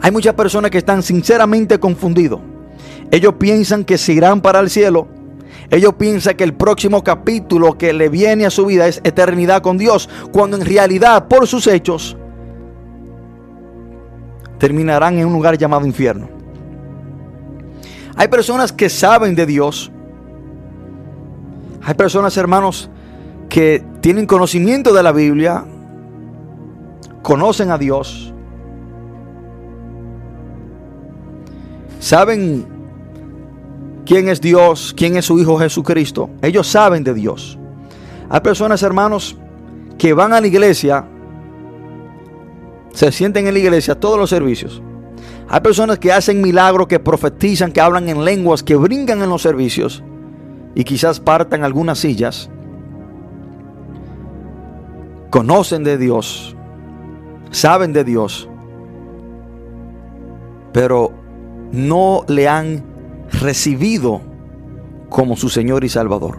Hay 0.00 0.10
muchas 0.12 0.34
personas 0.34 0.70
que 0.70 0.78
están 0.78 1.02
sinceramente 1.02 1.78
confundidos. 1.80 2.40
Ellos 3.10 3.34
piensan 3.38 3.84
que 3.84 3.98
se 3.98 4.12
irán 4.12 4.40
para 4.40 4.60
el 4.60 4.70
cielo. 4.70 5.08
Ellos 5.70 5.94
piensan 5.94 6.36
que 6.36 6.44
el 6.44 6.54
próximo 6.54 7.02
capítulo 7.02 7.76
que 7.76 7.92
le 7.92 8.08
viene 8.08 8.46
a 8.46 8.50
su 8.50 8.66
vida 8.66 8.86
es 8.86 9.00
eternidad 9.02 9.62
con 9.62 9.78
Dios, 9.78 10.08
cuando 10.30 10.56
en 10.56 10.64
realidad 10.64 11.26
por 11.26 11.46
sus 11.46 11.66
hechos 11.66 12.16
terminarán 14.58 15.18
en 15.18 15.26
un 15.26 15.32
lugar 15.32 15.56
llamado 15.56 15.86
infierno. 15.86 16.33
Hay 18.16 18.28
personas 18.28 18.72
que 18.72 18.88
saben 18.88 19.34
de 19.34 19.46
Dios. 19.46 19.90
Hay 21.82 21.94
personas, 21.94 22.36
hermanos, 22.36 22.88
que 23.48 23.84
tienen 24.00 24.26
conocimiento 24.26 24.92
de 24.92 25.02
la 25.02 25.12
Biblia, 25.12 25.64
conocen 27.22 27.70
a 27.70 27.78
Dios, 27.78 28.32
saben 31.98 32.66
quién 34.06 34.28
es 34.28 34.40
Dios, 34.40 34.94
quién 34.96 35.16
es 35.16 35.26
su 35.26 35.38
Hijo 35.38 35.58
Jesucristo. 35.58 36.30
Ellos 36.42 36.66
saben 36.66 37.04
de 37.04 37.14
Dios. 37.14 37.58
Hay 38.28 38.40
personas, 38.40 38.82
hermanos, 38.82 39.36
que 39.98 40.12
van 40.12 40.32
a 40.32 40.40
la 40.40 40.46
iglesia, 40.46 41.06
se 42.92 43.12
sienten 43.12 43.46
en 43.46 43.54
la 43.54 43.60
iglesia 43.60 43.98
todos 43.98 44.18
los 44.18 44.30
servicios. 44.30 44.82
Hay 45.48 45.60
personas 45.60 45.98
que 45.98 46.12
hacen 46.12 46.40
milagros, 46.40 46.86
que 46.86 46.98
profetizan, 46.98 47.72
que 47.72 47.80
hablan 47.80 48.08
en 48.08 48.24
lenguas, 48.24 48.62
que 48.62 48.76
brincan 48.76 49.22
en 49.22 49.28
los 49.28 49.42
servicios 49.42 50.02
y 50.74 50.84
quizás 50.84 51.20
partan 51.20 51.64
algunas 51.64 51.98
sillas 51.98 52.50
conocen 55.34 55.82
de 55.82 55.98
Dios, 55.98 56.54
saben 57.50 57.92
de 57.92 58.04
Dios, 58.04 58.48
pero 60.72 61.10
no 61.72 62.24
le 62.28 62.46
han 62.46 62.84
recibido 63.40 64.20
como 65.08 65.34
su 65.34 65.48
Señor 65.48 65.82
y 65.82 65.88
Salvador. 65.88 66.38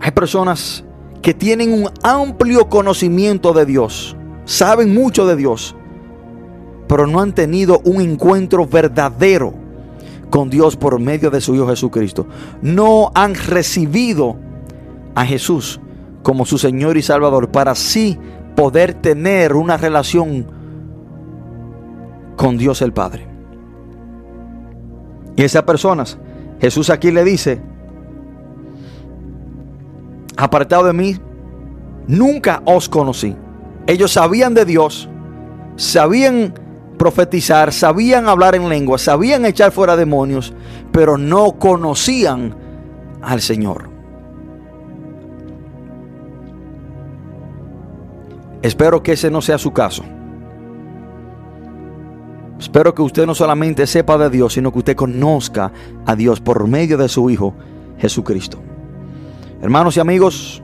Hay 0.00 0.12
personas 0.12 0.84
que 1.20 1.34
tienen 1.34 1.74
un 1.74 1.90
amplio 2.02 2.70
conocimiento 2.70 3.52
de 3.52 3.66
Dios, 3.66 4.16
saben 4.46 4.94
mucho 4.94 5.26
de 5.26 5.36
Dios, 5.36 5.76
pero 6.92 7.06
no 7.06 7.20
han 7.20 7.32
tenido 7.32 7.80
un 7.86 8.02
encuentro 8.02 8.66
verdadero 8.66 9.54
con 10.28 10.50
Dios 10.50 10.76
por 10.76 11.00
medio 11.00 11.30
de 11.30 11.40
su 11.40 11.54
Hijo 11.54 11.66
Jesucristo. 11.68 12.26
No 12.60 13.10
han 13.14 13.34
recibido 13.34 14.36
a 15.14 15.24
Jesús 15.24 15.80
como 16.22 16.44
su 16.44 16.58
Señor 16.58 16.98
y 16.98 17.02
Salvador 17.02 17.50
para 17.50 17.70
así 17.70 18.18
poder 18.54 18.92
tener 18.92 19.54
una 19.54 19.78
relación 19.78 20.46
con 22.36 22.58
Dios 22.58 22.82
el 22.82 22.92
Padre. 22.92 23.26
Y 25.36 25.44
esas 25.44 25.62
personas, 25.62 26.18
Jesús 26.60 26.90
aquí 26.90 27.10
le 27.10 27.24
dice, 27.24 27.58
apartado 30.36 30.84
de 30.84 30.92
mí, 30.92 31.16
nunca 32.06 32.60
os 32.66 32.86
conocí. 32.86 33.34
Ellos 33.86 34.12
sabían 34.12 34.52
de 34.52 34.66
Dios, 34.66 35.08
sabían 35.76 36.60
profetizar, 37.02 37.72
sabían 37.72 38.28
hablar 38.28 38.54
en 38.54 38.68
lengua, 38.68 38.96
sabían 38.96 39.44
echar 39.44 39.72
fuera 39.72 39.96
demonios, 39.96 40.54
pero 40.92 41.18
no 41.18 41.58
conocían 41.58 42.54
al 43.20 43.40
Señor. 43.40 43.90
Espero 48.62 49.02
que 49.02 49.14
ese 49.14 49.32
no 49.32 49.42
sea 49.42 49.58
su 49.58 49.72
caso. 49.72 50.04
Espero 52.60 52.94
que 52.94 53.02
usted 53.02 53.26
no 53.26 53.34
solamente 53.34 53.84
sepa 53.88 54.16
de 54.16 54.30
Dios, 54.30 54.52
sino 54.52 54.70
que 54.70 54.78
usted 54.78 54.94
conozca 54.94 55.72
a 56.06 56.14
Dios 56.14 56.40
por 56.40 56.68
medio 56.68 56.96
de 56.98 57.08
su 57.08 57.28
Hijo 57.30 57.52
Jesucristo. 57.98 58.58
Hermanos 59.60 59.96
y 59.96 60.00
amigos, 60.00 60.62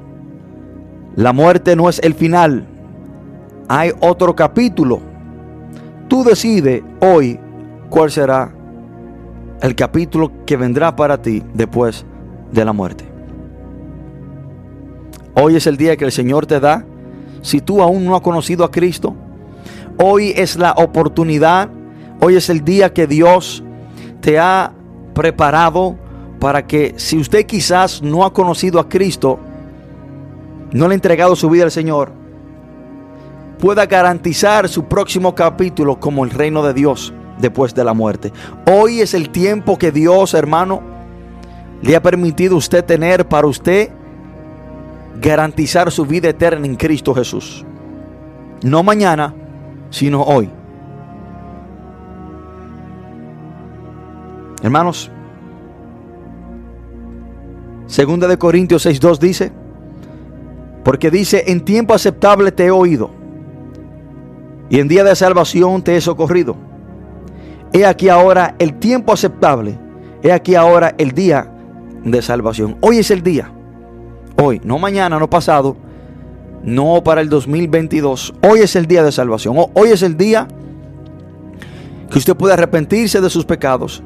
la 1.16 1.32
muerte 1.32 1.74
no 1.74 1.88
es 1.88 1.98
el 1.98 2.14
final. 2.14 2.64
Hay 3.66 3.90
otro 3.98 4.36
capítulo. 4.36 5.07
Tú 6.08 6.24
decides 6.24 6.82
hoy 7.00 7.38
cuál 7.90 8.10
será 8.10 8.50
el 9.60 9.74
capítulo 9.74 10.32
que 10.46 10.56
vendrá 10.56 10.96
para 10.96 11.20
ti 11.20 11.42
después 11.52 12.06
de 12.50 12.64
la 12.64 12.72
muerte. 12.72 13.04
Hoy 15.34 15.56
es 15.56 15.66
el 15.66 15.76
día 15.76 15.96
que 15.96 16.06
el 16.06 16.12
Señor 16.12 16.46
te 16.46 16.60
da 16.60 16.84
si 17.42 17.60
tú 17.60 17.82
aún 17.82 18.04
no 18.04 18.16
has 18.16 18.22
conocido 18.22 18.64
a 18.64 18.70
Cristo, 18.70 19.14
hoy 19.98 20.32
es 20.34 20.56
la 20.56 20.72
oportunidad, 20.72 21.68
hoy 22.20 22.36
es 22.36 22.50
el 22.50 22.64
día 22.64 22.92
que 22.92 23.06
Dios 23.06 23.62
te 24.20 24.38
ha 24.38 24.72
preparado 25.14 25.96
para 26.40 26.66
que 26.66 26.94
si 26.96 27.18
usted 27.18 27.46
quizás 27.46 28.02
no 28.02 28.24
ha 28.24 28.32
conocido 28.32 28.80
a 28.80 28.88
Cristo, 28.88 29.38
no 30.72 30.88
le 30.88 30.94
ha 30.94 30.96
entregado 30.96 31.36
su 31.36 31.48
vida 31.50 31.64
al 31.64 31.70
Señor, 31.70 32.12
pueda 33.58 33.86
garantizar 33.86 34.68
su 34.68 34.84
próximo 34.84 35.34
capítulo 35.34 35.98
como 35.98 36.24
el 36.24 36.30
reino 36.30 36.62
de 36.62 36.74
Dios 36.74 37.12
después 37.38 37.74
de 37.74 37.84
la 37.84 37.94
muerte. 37.94 38.32
Hoy 38.70 39.00
es 39.00 39.14
el 39.14 39.30
tiempo 39.30 39.78
que 39.78 39.92
Dios, 39.92 40.34
hermano, 40.34 40.82
le 41.82 41.94
ha 41.94 42.02
permitido 42.02 42.56
usted 42.56 42.84
tener 42.84 43.26
para 43.26 43.46
usted 43.46 43.90
garantizar 45.20 45.90
su 45.90 46.04
vida 46.06 46.28
eterna 46.28 46.66
en 46.66 46.76
Cristo 46.76 47.14
Jesús. 47.14 47.64
No 48.62 48.82
mañana, 48.82 49.34
sino 49.90 50.22
hoy. 50.22 50.50
Hermanos, 54.62 55.10
segunda 57.86 58.26
de 58.26 58.36
Corintios 58.36 58.84
6:2 58.84 59.18
dice, 59.18 59.52
porque 60.84 61.10
dice, 61.10 61.44
en 61.46 61.64
tiempo 61.64 61.94
aceptable 61.94 62.50
te 62.50 62.66
he 62.66 62.70
oído, 62.70 63.10
y 64.70 64.80
en 64.80 64.88
día 64.88 65.04
de 65.04 65.14
salvación 65.16 65.82
te 65.82 65.96
he 65.96 66.00
socorrido. 66.00 66.56
He 67.72 67.84
aquí 67.84 68.08
ahora 68.08 68.54
el 68.58 68.74
tiempo 68.78 69.12
aceptable, 69.12 69.78
he 70.22 70.32
aquí 70.32 70.54
ahora 70.54 70.94
el 70.98 71.12
día 71.12 71.50
de 72.04 72.22
salvación. 72.22 72.76
Hoy 72.80 72.98
es 72.98 73.10
el 73.10 73.22
día. 73.22 73.52
Hoy, 74.40 74.60
no 74.64 74.78
mañana, 74.78 75.18
no 75.18 75.28
pasado, 75.28 75.76
no 76.62 77.02
para 77.02 77.20
el 77.20 77.28
2022. 77.28 78.34
Hoy 78.48 78.60
es 78.60 78.76
el 78.76 78.86
día 78.86 79.02
de 79.02 79.12
salvación. 79.12 79.56
Hoy 79.74 79.90
es 79.90 80.02
el 80.02 80.16
día 80.16 80.46
que 82.10 82.18
usted 82.18 82.36
puede 82.36 82.54
arrepentirse 82.54 83.20
de 83.20 83.28
sus 83.28 83.44
pecados 83.44 84.02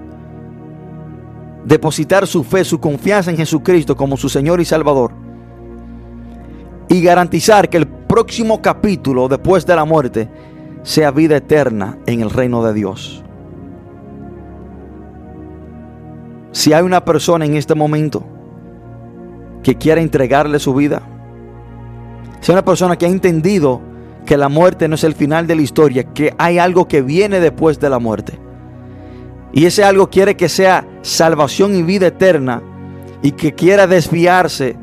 depositar 1.64 2.26
su 2.26 2.42
fe, 2.42 2.64
su 2.64 2.80
confianza 2.80 3.30
en 3.30 3.36
Jesucristo 3.36 3.96
como 3.96 4.16
su 4.16 4.28
Señor 4.28 4.60
y 4.60 4.64
Salvador 4.64 5.12
y 6.88 7.00
garantizar 7.02 7.68
que 7.68 7.78
el 7.78 7.86
próximo 7.86 8.60
capítulo 8.60 9.28
después 9.28 9.64
de 9.64 9.76
la 9.76 9.84
muerte 9.84 10.28
sea 10.82 11.10
vida 11.10 11.36
eterna 11.36 11.98
en 12.06 12.20
el 12.20 12.30
reino 12.30 12.62
de 12.64 12.74
Dios. 12.74 13.22
Si 16.52 16.72
hay 16.72 16.82
una 16.82 17.04
persona 17.04 17.44
en 17.44 17.56
este 17.56 17.74
momento 17.74 18.24
que 19.62 19.76
quiere 19.76 20.02
entregarle 20.02 20.58
su 20.58 20.74
vida, 20.74 21.02
si 22.40 22.50
hay 22.50 22.56
una 22.56 22.64
persona 22.64 22.96
que 22.96 23.06
ha 23.06 23.08
entendido 23.08 23.80
que 24.26 24.36
la 24.36 24.48
muerte 24.48 24.88
no 24.88 24.96
es 24.96 25.04
el 25.04 25.14
final 25.14 25.46
de 25.46 25.56
la 25.56 25.62
historia, 25.62 26.04
que 26.12 26.34
hay 26.38 26.58
algo 26.58 26.88
que 26.88 27.02
viene 27.02 27.40
después 27.40 27.80
de 27.80 27.90
la 27.90 27.98
muerte, 27.98 28.38
y 29.52 29.66
ese 29.66 29.84
algo 29.84 30.10
quiere 30.10 30.36
que 30.36 30.48
sea 30.48 30.86
salvación 31.02 31.74
y 31.76 31.82
vida 31.82 32.08
eterna, 32.08 32.62
y 33.22 33.32
que 33.32 33.54
quiera 33.54 33.86
desviarse 33.86 34.76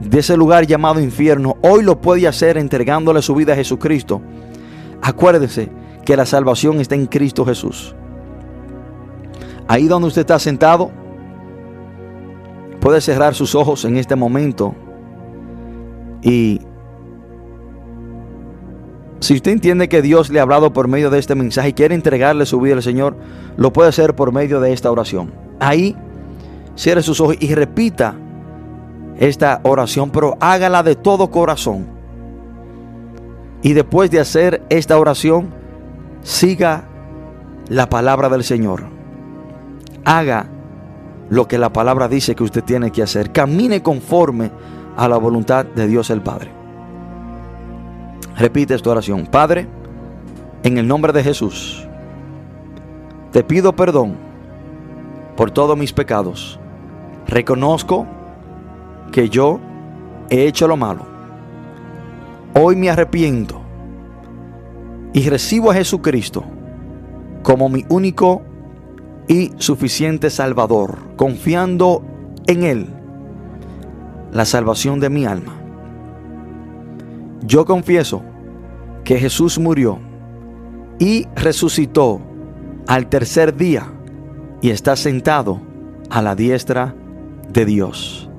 de 0.00 0.18
ese 0.18 0.36
lugar 0.36 0.66
llamado 0.66 1.00
infierno, 1.00 1.56
hoy 1.62 1.82
lo 1.82 2.00
puede 2.00 2.28
hacer 2.28 2.56
entregándole 2.58 3.22
su 3.22 3.34
vida 3.34 3.54
a 3.54 3.56
Jesucristo. 3.56 4.22
Acuérdese 5.02 5.70
que 6.04 6.16
la 6.16 6.26
salvación 6.26 6.80
está 6.80 6.94
en 6.94 7.06
Cristo 7.06 7.44
Jesús. 7.44 7.94
Ahí 9.68 9.88
donde 9.88 10.08
usted 10.08 10.20
está 10.20 10.38
sentado, 10.38 10.90
puede 12.80 13.00
cerrar 13.00 13.34
sus 13.34 13.54
ojos 13.54 13.84
en 13.84 13.96
este 13.96 14.14
momento 14.14 14.74
y 16.22 16.60
si 19.20 19.34
usted 19.34 19.52
entiende 19.52 19.88
que 19.88 20.02
Dios 20.02 20.30
le 20.30 20.38
ha 20.38 20.42
hablado 20.42 20.72
por 20.72 20.88
medio 20.88 21.10
de 21.10 21.18
este 21.18 21.34
mensaje 21.34 21.70
y 21.70 21.72
quiere 21.72 21.94
entregarle 21.94 22.46
su 22.46 22.60
vida 22.60 22.74
al 22.74 22.82
Señor, 22.82 23.16
lo 23.56 23.72
puede 23.72 23.88
hacer 23.88 24.14
por 24.14 24.32
medio 24.32 24.60
de 24.60 24.72
esta 24.72 24.90
oración. 24.90 25.32
Ahí 25.58 25.96
cierre 26.76 27.02
sus 27.02 27.20
ojos 27.20 27.36
y 27.40 27.54
repita 27.54 28.14
esta 29.18 29.60
oración, 29.62 30.10
pero 30.10 30.36
hágala 30.40 30.82
de 30.82 30.94
todo 30.94 31.30
corazón. 31.30 31.95
Y 33.66 33.72
después 33.72 34.12
de 34.12 34.20
hacer 34.20 34.62
esta 34.68 34.96
oración, 34.96 35.48
siga 36.22 36.84
la 37.68 37.90
palabra 37.90 38.28
del 38.28 38.44
Señor. 38.44 38.84
Haga 40.04 40.46
lo 41.30 41.48
que 41.48 41.58
la 41.58 41.72
palabra 41.72 42.06
dice 42.06 42.36
que 42.36 42.44
usted 42.44 42.62
tiene 42.62 42.92
que 42.92 43.02
hacer. 43.02 43.32
Camine 43.32 43.82
conforme 43.82 44.52
a 44.96 45.08
la 45.08 45.16
voluntad 45.16 45.66
de 45.66 45.88
Dios 45.88 46.10
el 46.10 46.22
Padre. 46.22 46.52
Repite 48.36 48.72
esta 48.72 48.90
oración. 48.90 49.26
Padre, 49.26 49.66
en 50.62 50.78
el 50.78 50.86
nombre 50.86 51.12
de 51.12 51.24
Jesús, 51.24 51.88
te 53.32 53.42
pido 53.42 53.74
perdón 53.74 54.14
por 55.36 55.50
todos 55.50 55.76
mis 55.76 55.92
pecados. 55.92 56.60
Reconozco 57.26 58.06
que 59.10 59.28
yo 59.28 59.58
he 60.30 60.46
hecho 60.46 60.68
lo 60.68 60.76
malo. 60.76 61.15
Hoy 62.58 62.74
me 62.74 62.88
arrepiento 62.88 63.60
y 65.12 65.28
recibo 65.28 65.70
a 65.70 65.74
Jesucristo 65.74 66.42
como 67.42 67.68
mi 67.68 67.84
único 67.90 68.40
y 69.28 69.52
suficiente 69.58 70.30
Salvador, 70.30 70.96
confiando 71.16 72.02
en 72.46 72.62
Él 72.62 72.86
la 74.32 74.46
salvación 74.46 75.00
de 75.00 75.10
mi 75.10 75.26
alma. 75.26 75.54
Yo 77.44 77.66
confieso 77.66 78.22
que 79.04 79.18
Jesús 79.18 79.58
murió 79.58 79.98
y 80.98 81.26
resucitó 81.36 82.22
al 82.86 83.08
tercer 83.10 83.54
día 83.54 83.92
y 84.62 84.70
está 84.70 84.96
sentado 84.96 85.60
a 86.08 86.22
la 86.22 86.34
diestra 86.34 86.94
de 87.52 87.66
Dios. 87.66 88.30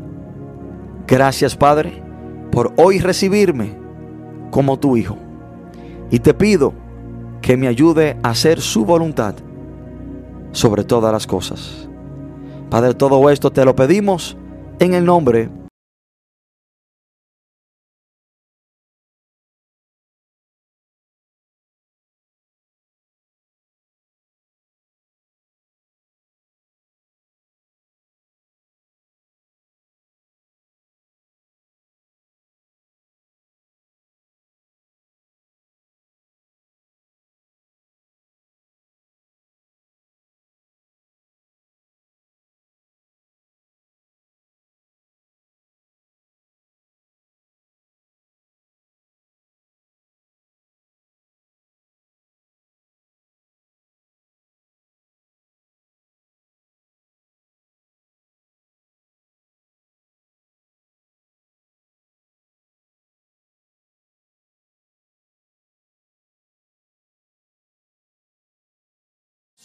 Gracias 1.05 1.55
Padre 1.55 2.01
por 2.51 2.73
hoy 2.77 2.97
recibirme 2.97 3.86
como 4.51 4.77
tu 4.79 4.97
Hijo. 4.97 5.17
Y 6.09 6.19
te 6.19 6.33
pido 6.33 6.73
que 7.41 7.57
me 7.57 7.67
ayude 7.67 8.17
a 8.23 8.29
hacer 8.29 8.61
su 8.61 8.85
voluntad 8.85 9.35
sobre 10.51 10.83
todas 10.83 11.11
las 11.11 11.27
cosas. 11.27 11.87
Padre, 12.69 12.93
todo 12.93 13.29
esto 13.29 13.51
te 13.51 13.63
lo 13.63 13.75
pedimos 13.75 14.37
en 14.79 14.93
el 14.93 15.05
nombre 15.05 15.49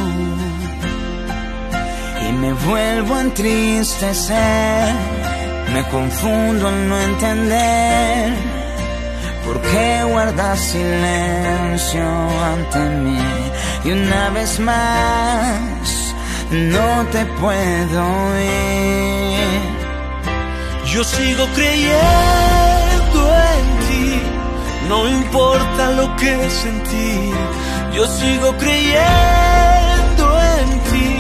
Y 2.29 2.33
me 2.35 2.53
vuelvo 2.53 3.17
a 3.17 3.21
entristecer. 3.23 4.95
Me 5.75 5.83
confundo 5.89 6.69
al 6.69 6.89
no 6.89 7.01
entender. 7.01 8.35
¿Por 9.45 9.61
qué 9.63 10.05
guardas 10.13 10.61
silencio 10.61 12.05
ante 12.53 12.79
mí? 13.03 13.19
Y 13.85 13.91
una 13.91 14.31
vez 14.31 14.61
más 14.61 15.98
no 16.51 17.07
te 17.13 17.25
puedo 17.41 18.41
ir. 18.41 19.79
Yo 20.93 21.05
sigo 21.05 21.47
creyendo 21.55 23.21
en 23.55 23.67
ti, 23.87 24.21
no 24.89 25.09
importa 25.09 25.91
lo 25.93 26.17
que 26.17 26.51
sentí. 26.51 27.31
Yo 27.95 28.07
sigo 28.07 28.57
creyendo 28.57 30.41
en 30.61 30.71
ti, 30.91 31.17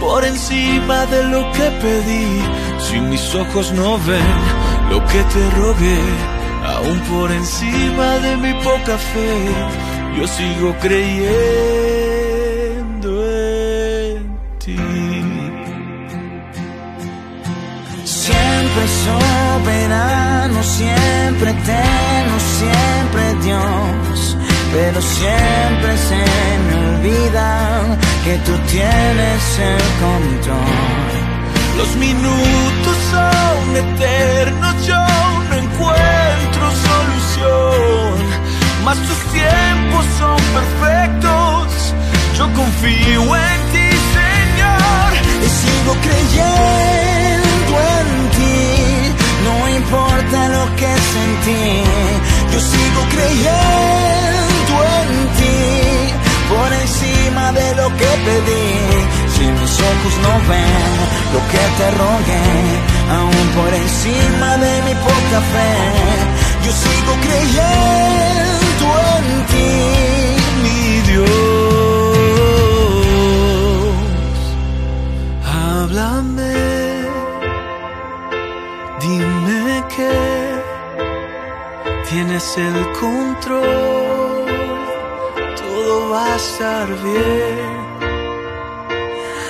por 0.00 0.24
encima 0.24 1.06
de 1.06 1.24
lo 1.24 1.50
que 1.52 1.70
pedí. 1.82 2.42
Si 2.78 3.00
mis 3.00 3.34
ojos 3.34 3.72
no 3.72 3.98
ven 3.98 4.36
lo 4.90 5.04
que 5.06 5.22
te 5.22 5.50
rogué, 5.58 6.00
aún 6.66 7.00
por 7.00 7.32
encima 7.32 8.18
de 8.18 8.36
mi 8.36 8.54
poca 8.62 8.96
fe, 8.98 9.48
yo 10.16 10.26
sigo 10.28 10.76
creyendo. 10.80 12.23
Siempre 14.64 14.82
soberano, 19.04 20.62
siempre 20.62 21.50
eterno, 21.50 22.40
siempre 22.58 23.34
Dios. 23.42 24.38
Pero 24.72 25.02
siempre 25.02 25.98
se 26.08 26.24
me 26.66 26.74
olvida 26.88 27.98
que 28.24 28.38
tú 28.38 28.52
tienes 28.70 29.58
el 29.58 29.82
control. 30.00 31.12
Los 31.76 31.96
minutos 31.96 32.96
son 33.10 33.76
eternos, 33.76 34.86
yo 34.86 35.06
no 35.50 35.56
encuentro 35.56 36.70
solución. 36.88 38.16
Mas 38.82 38.96
tus 38.96 39.18
tiempos 39.30 40.06
son 40.18 40.38
perfectos, 40.56 41.94
yo 42.38 42.44
confío 42.54 43.36
en 43.36 43.60
ti, 43.60 43.63
y 45.44 45.48
sigo 45.62 45.92
creyendo 46.06 47.74
en 47.96 48.08
ti. 48.36 48.56
No 49.46 49.68
importa 49.68 50.38
lo 50.56 50.64
que 50.76 50.90
sentí, 51.14 51.64
yo 52.52 52.58
sigo 52.72 53.00
creyendo 53.14 54.74
en 54.98 55.10
ti. 55.38 55.58
Por 56.52 56.70
encima 56.72 57.52
de 57.52 57.74
lo 57.80 57.88
que 57.98 58.10
pedí, 58.26 58.68
si 59.34 59.44
mis 59.58 59.74
ojos 59.90 60.14
no 60.24 60.32
ven 60.50 60.90
lo 61.34 61.40
que 61.52 61.62
te 61.78 61.86
rogué, 62.02 62.46
aún 63.18 63.46
por 63.58 63.72
encima 63.74 64.56
de 64.64 64.82
mi 64.86 64.94
poca 65.08 65.38
fe, 65.52 65.72
yo 66.64 66.72
sigo 66.84 67.12
creyendo 67.26 68.86
en 69.16 69.26
ti, 69.50 69.70
mi 70.62 71.12
Dios. 71.12 71.53
háblame, 75.96 77.06
dime 79.00 79.84
que 79.94 80.10
tienes 82.08 82.58
el 82.58 82.92
control, 82.98 84.46
todo 85.56 86.10
va 86.10 86.32
a 86.32 86.36
estar 86.36 86.88
bien. 87.02 87.84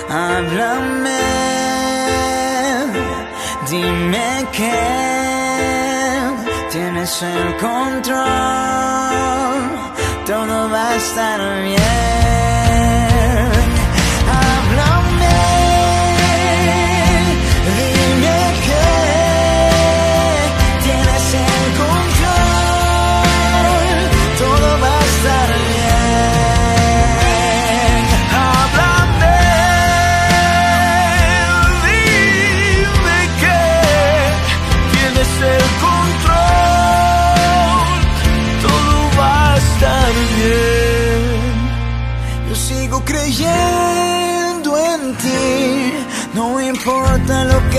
Háblame, 0.09 1.23
dime 3.69 4.47
que 4.51 4.81
tienes 6.71 7.21
el 7.23 7.57
control, 7.57 8.25
todo 10.27 10.69
va 10.69 10.89
a 10.89 10.95
estar 10.95 11.39
bien. 11.63 12.44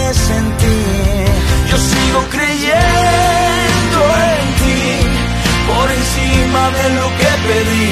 en 0.07 0.57
ti. 0.61 0.78
Yo 1.70 1.76
sigo 1.76 2.20
creyendo 2.30 4.00
en 4.30 4.46
ti, 4.61 4.78
por 5.66 5.90
encima 5.90 6.62
de 6.78 6.86
lo 6.98 7.07
que 7.18 7.30
pedí. 7.48 7.90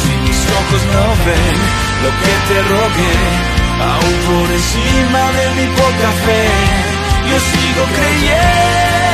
Si 0.00 0.10
mis 0.24 0.40
ojos 0.60 0.82
no 0.94 1.04
ven 1.26 1.56
lo 2.04 2.10
que 2.20 2.32
te 2.48 2.58
rogué, 2.72 3.16
aún 3.90 4.16
por 4.28 4.48
encima 4.52 5.22
de 5.38 5.44
mi 5.58 5.66
poca 5.80 6.10
fe, 6.24 6.44
yo 7.30 7.36
sigo 7.40 7.84
creyendo 7.96 9.05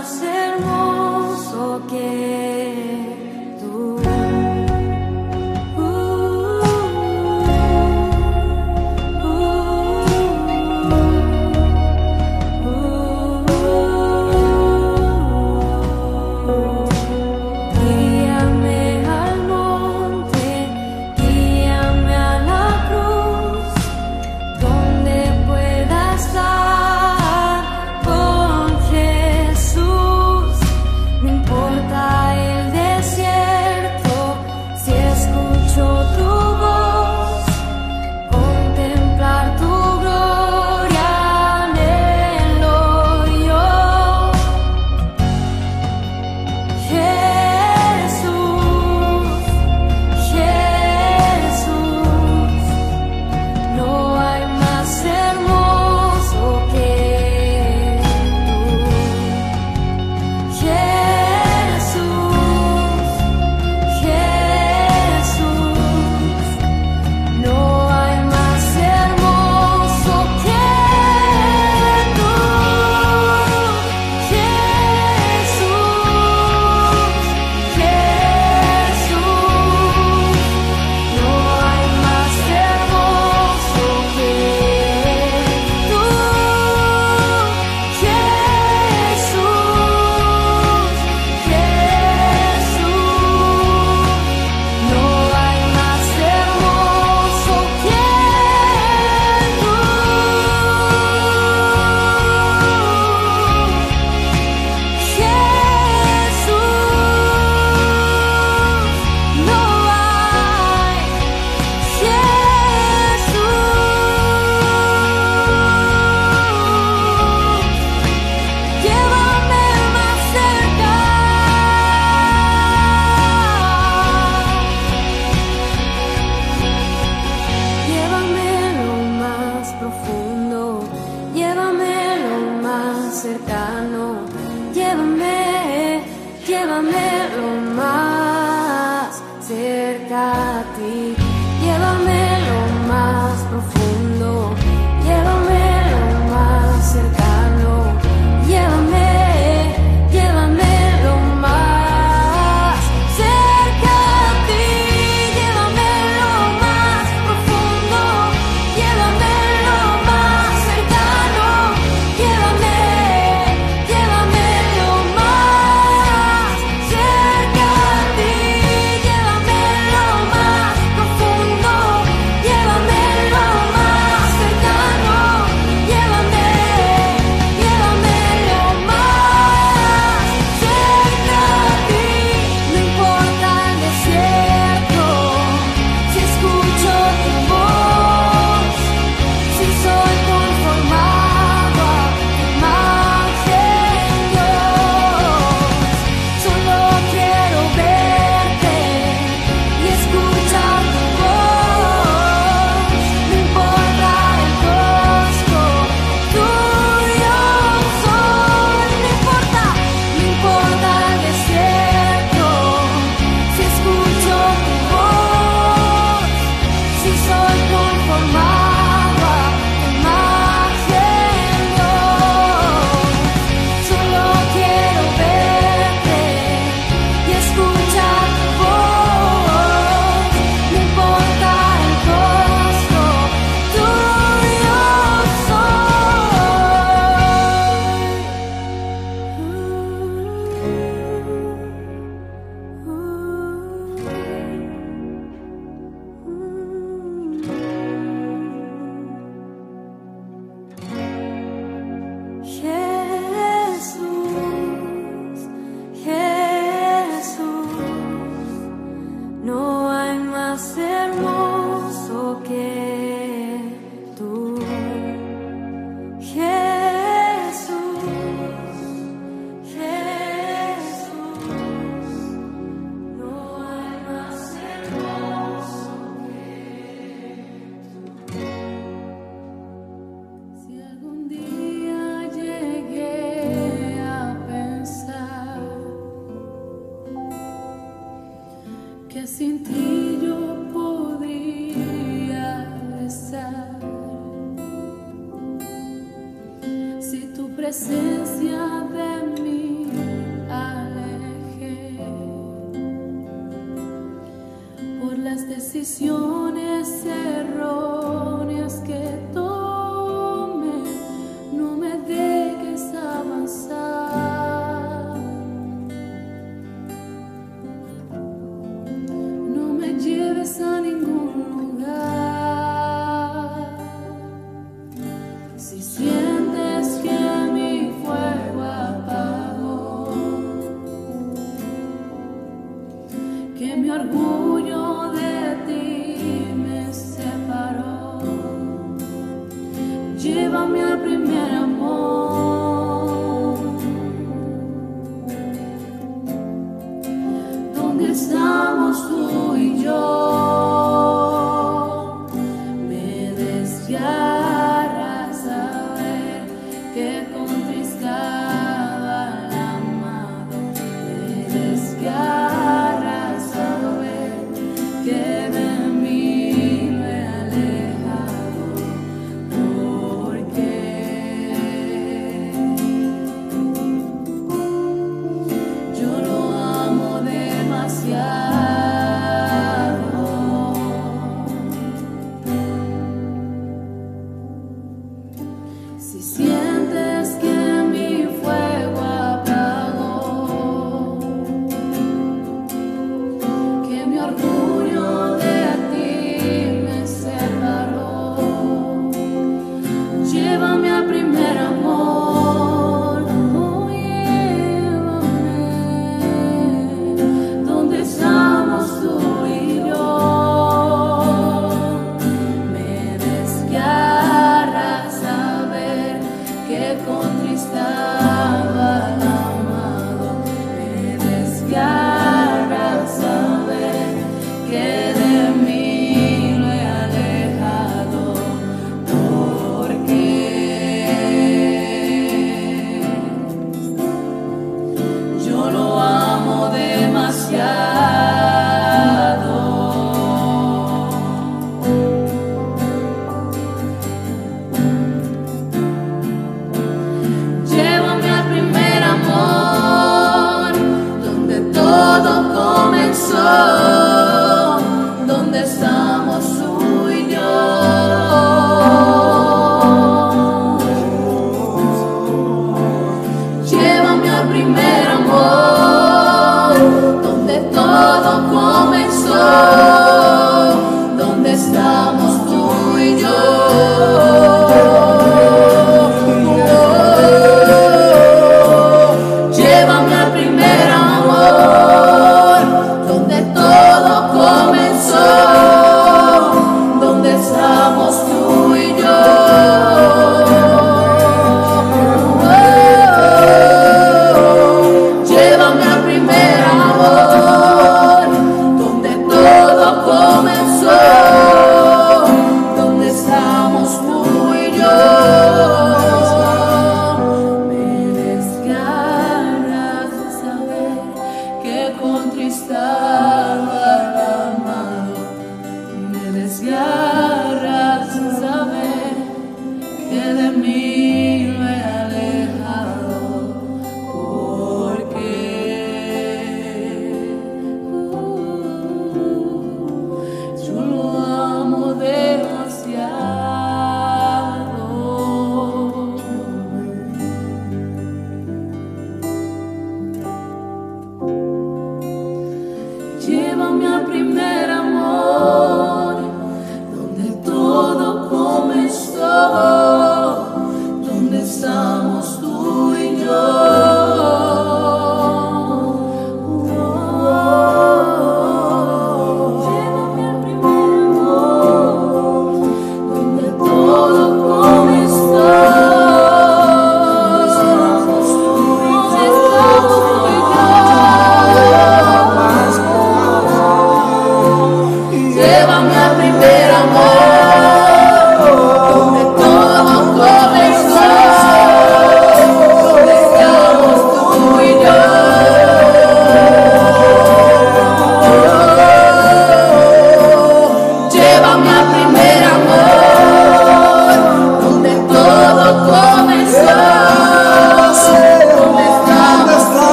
más 0.00 0.22
hermoso 0.22 1.82
que 1.90 2.59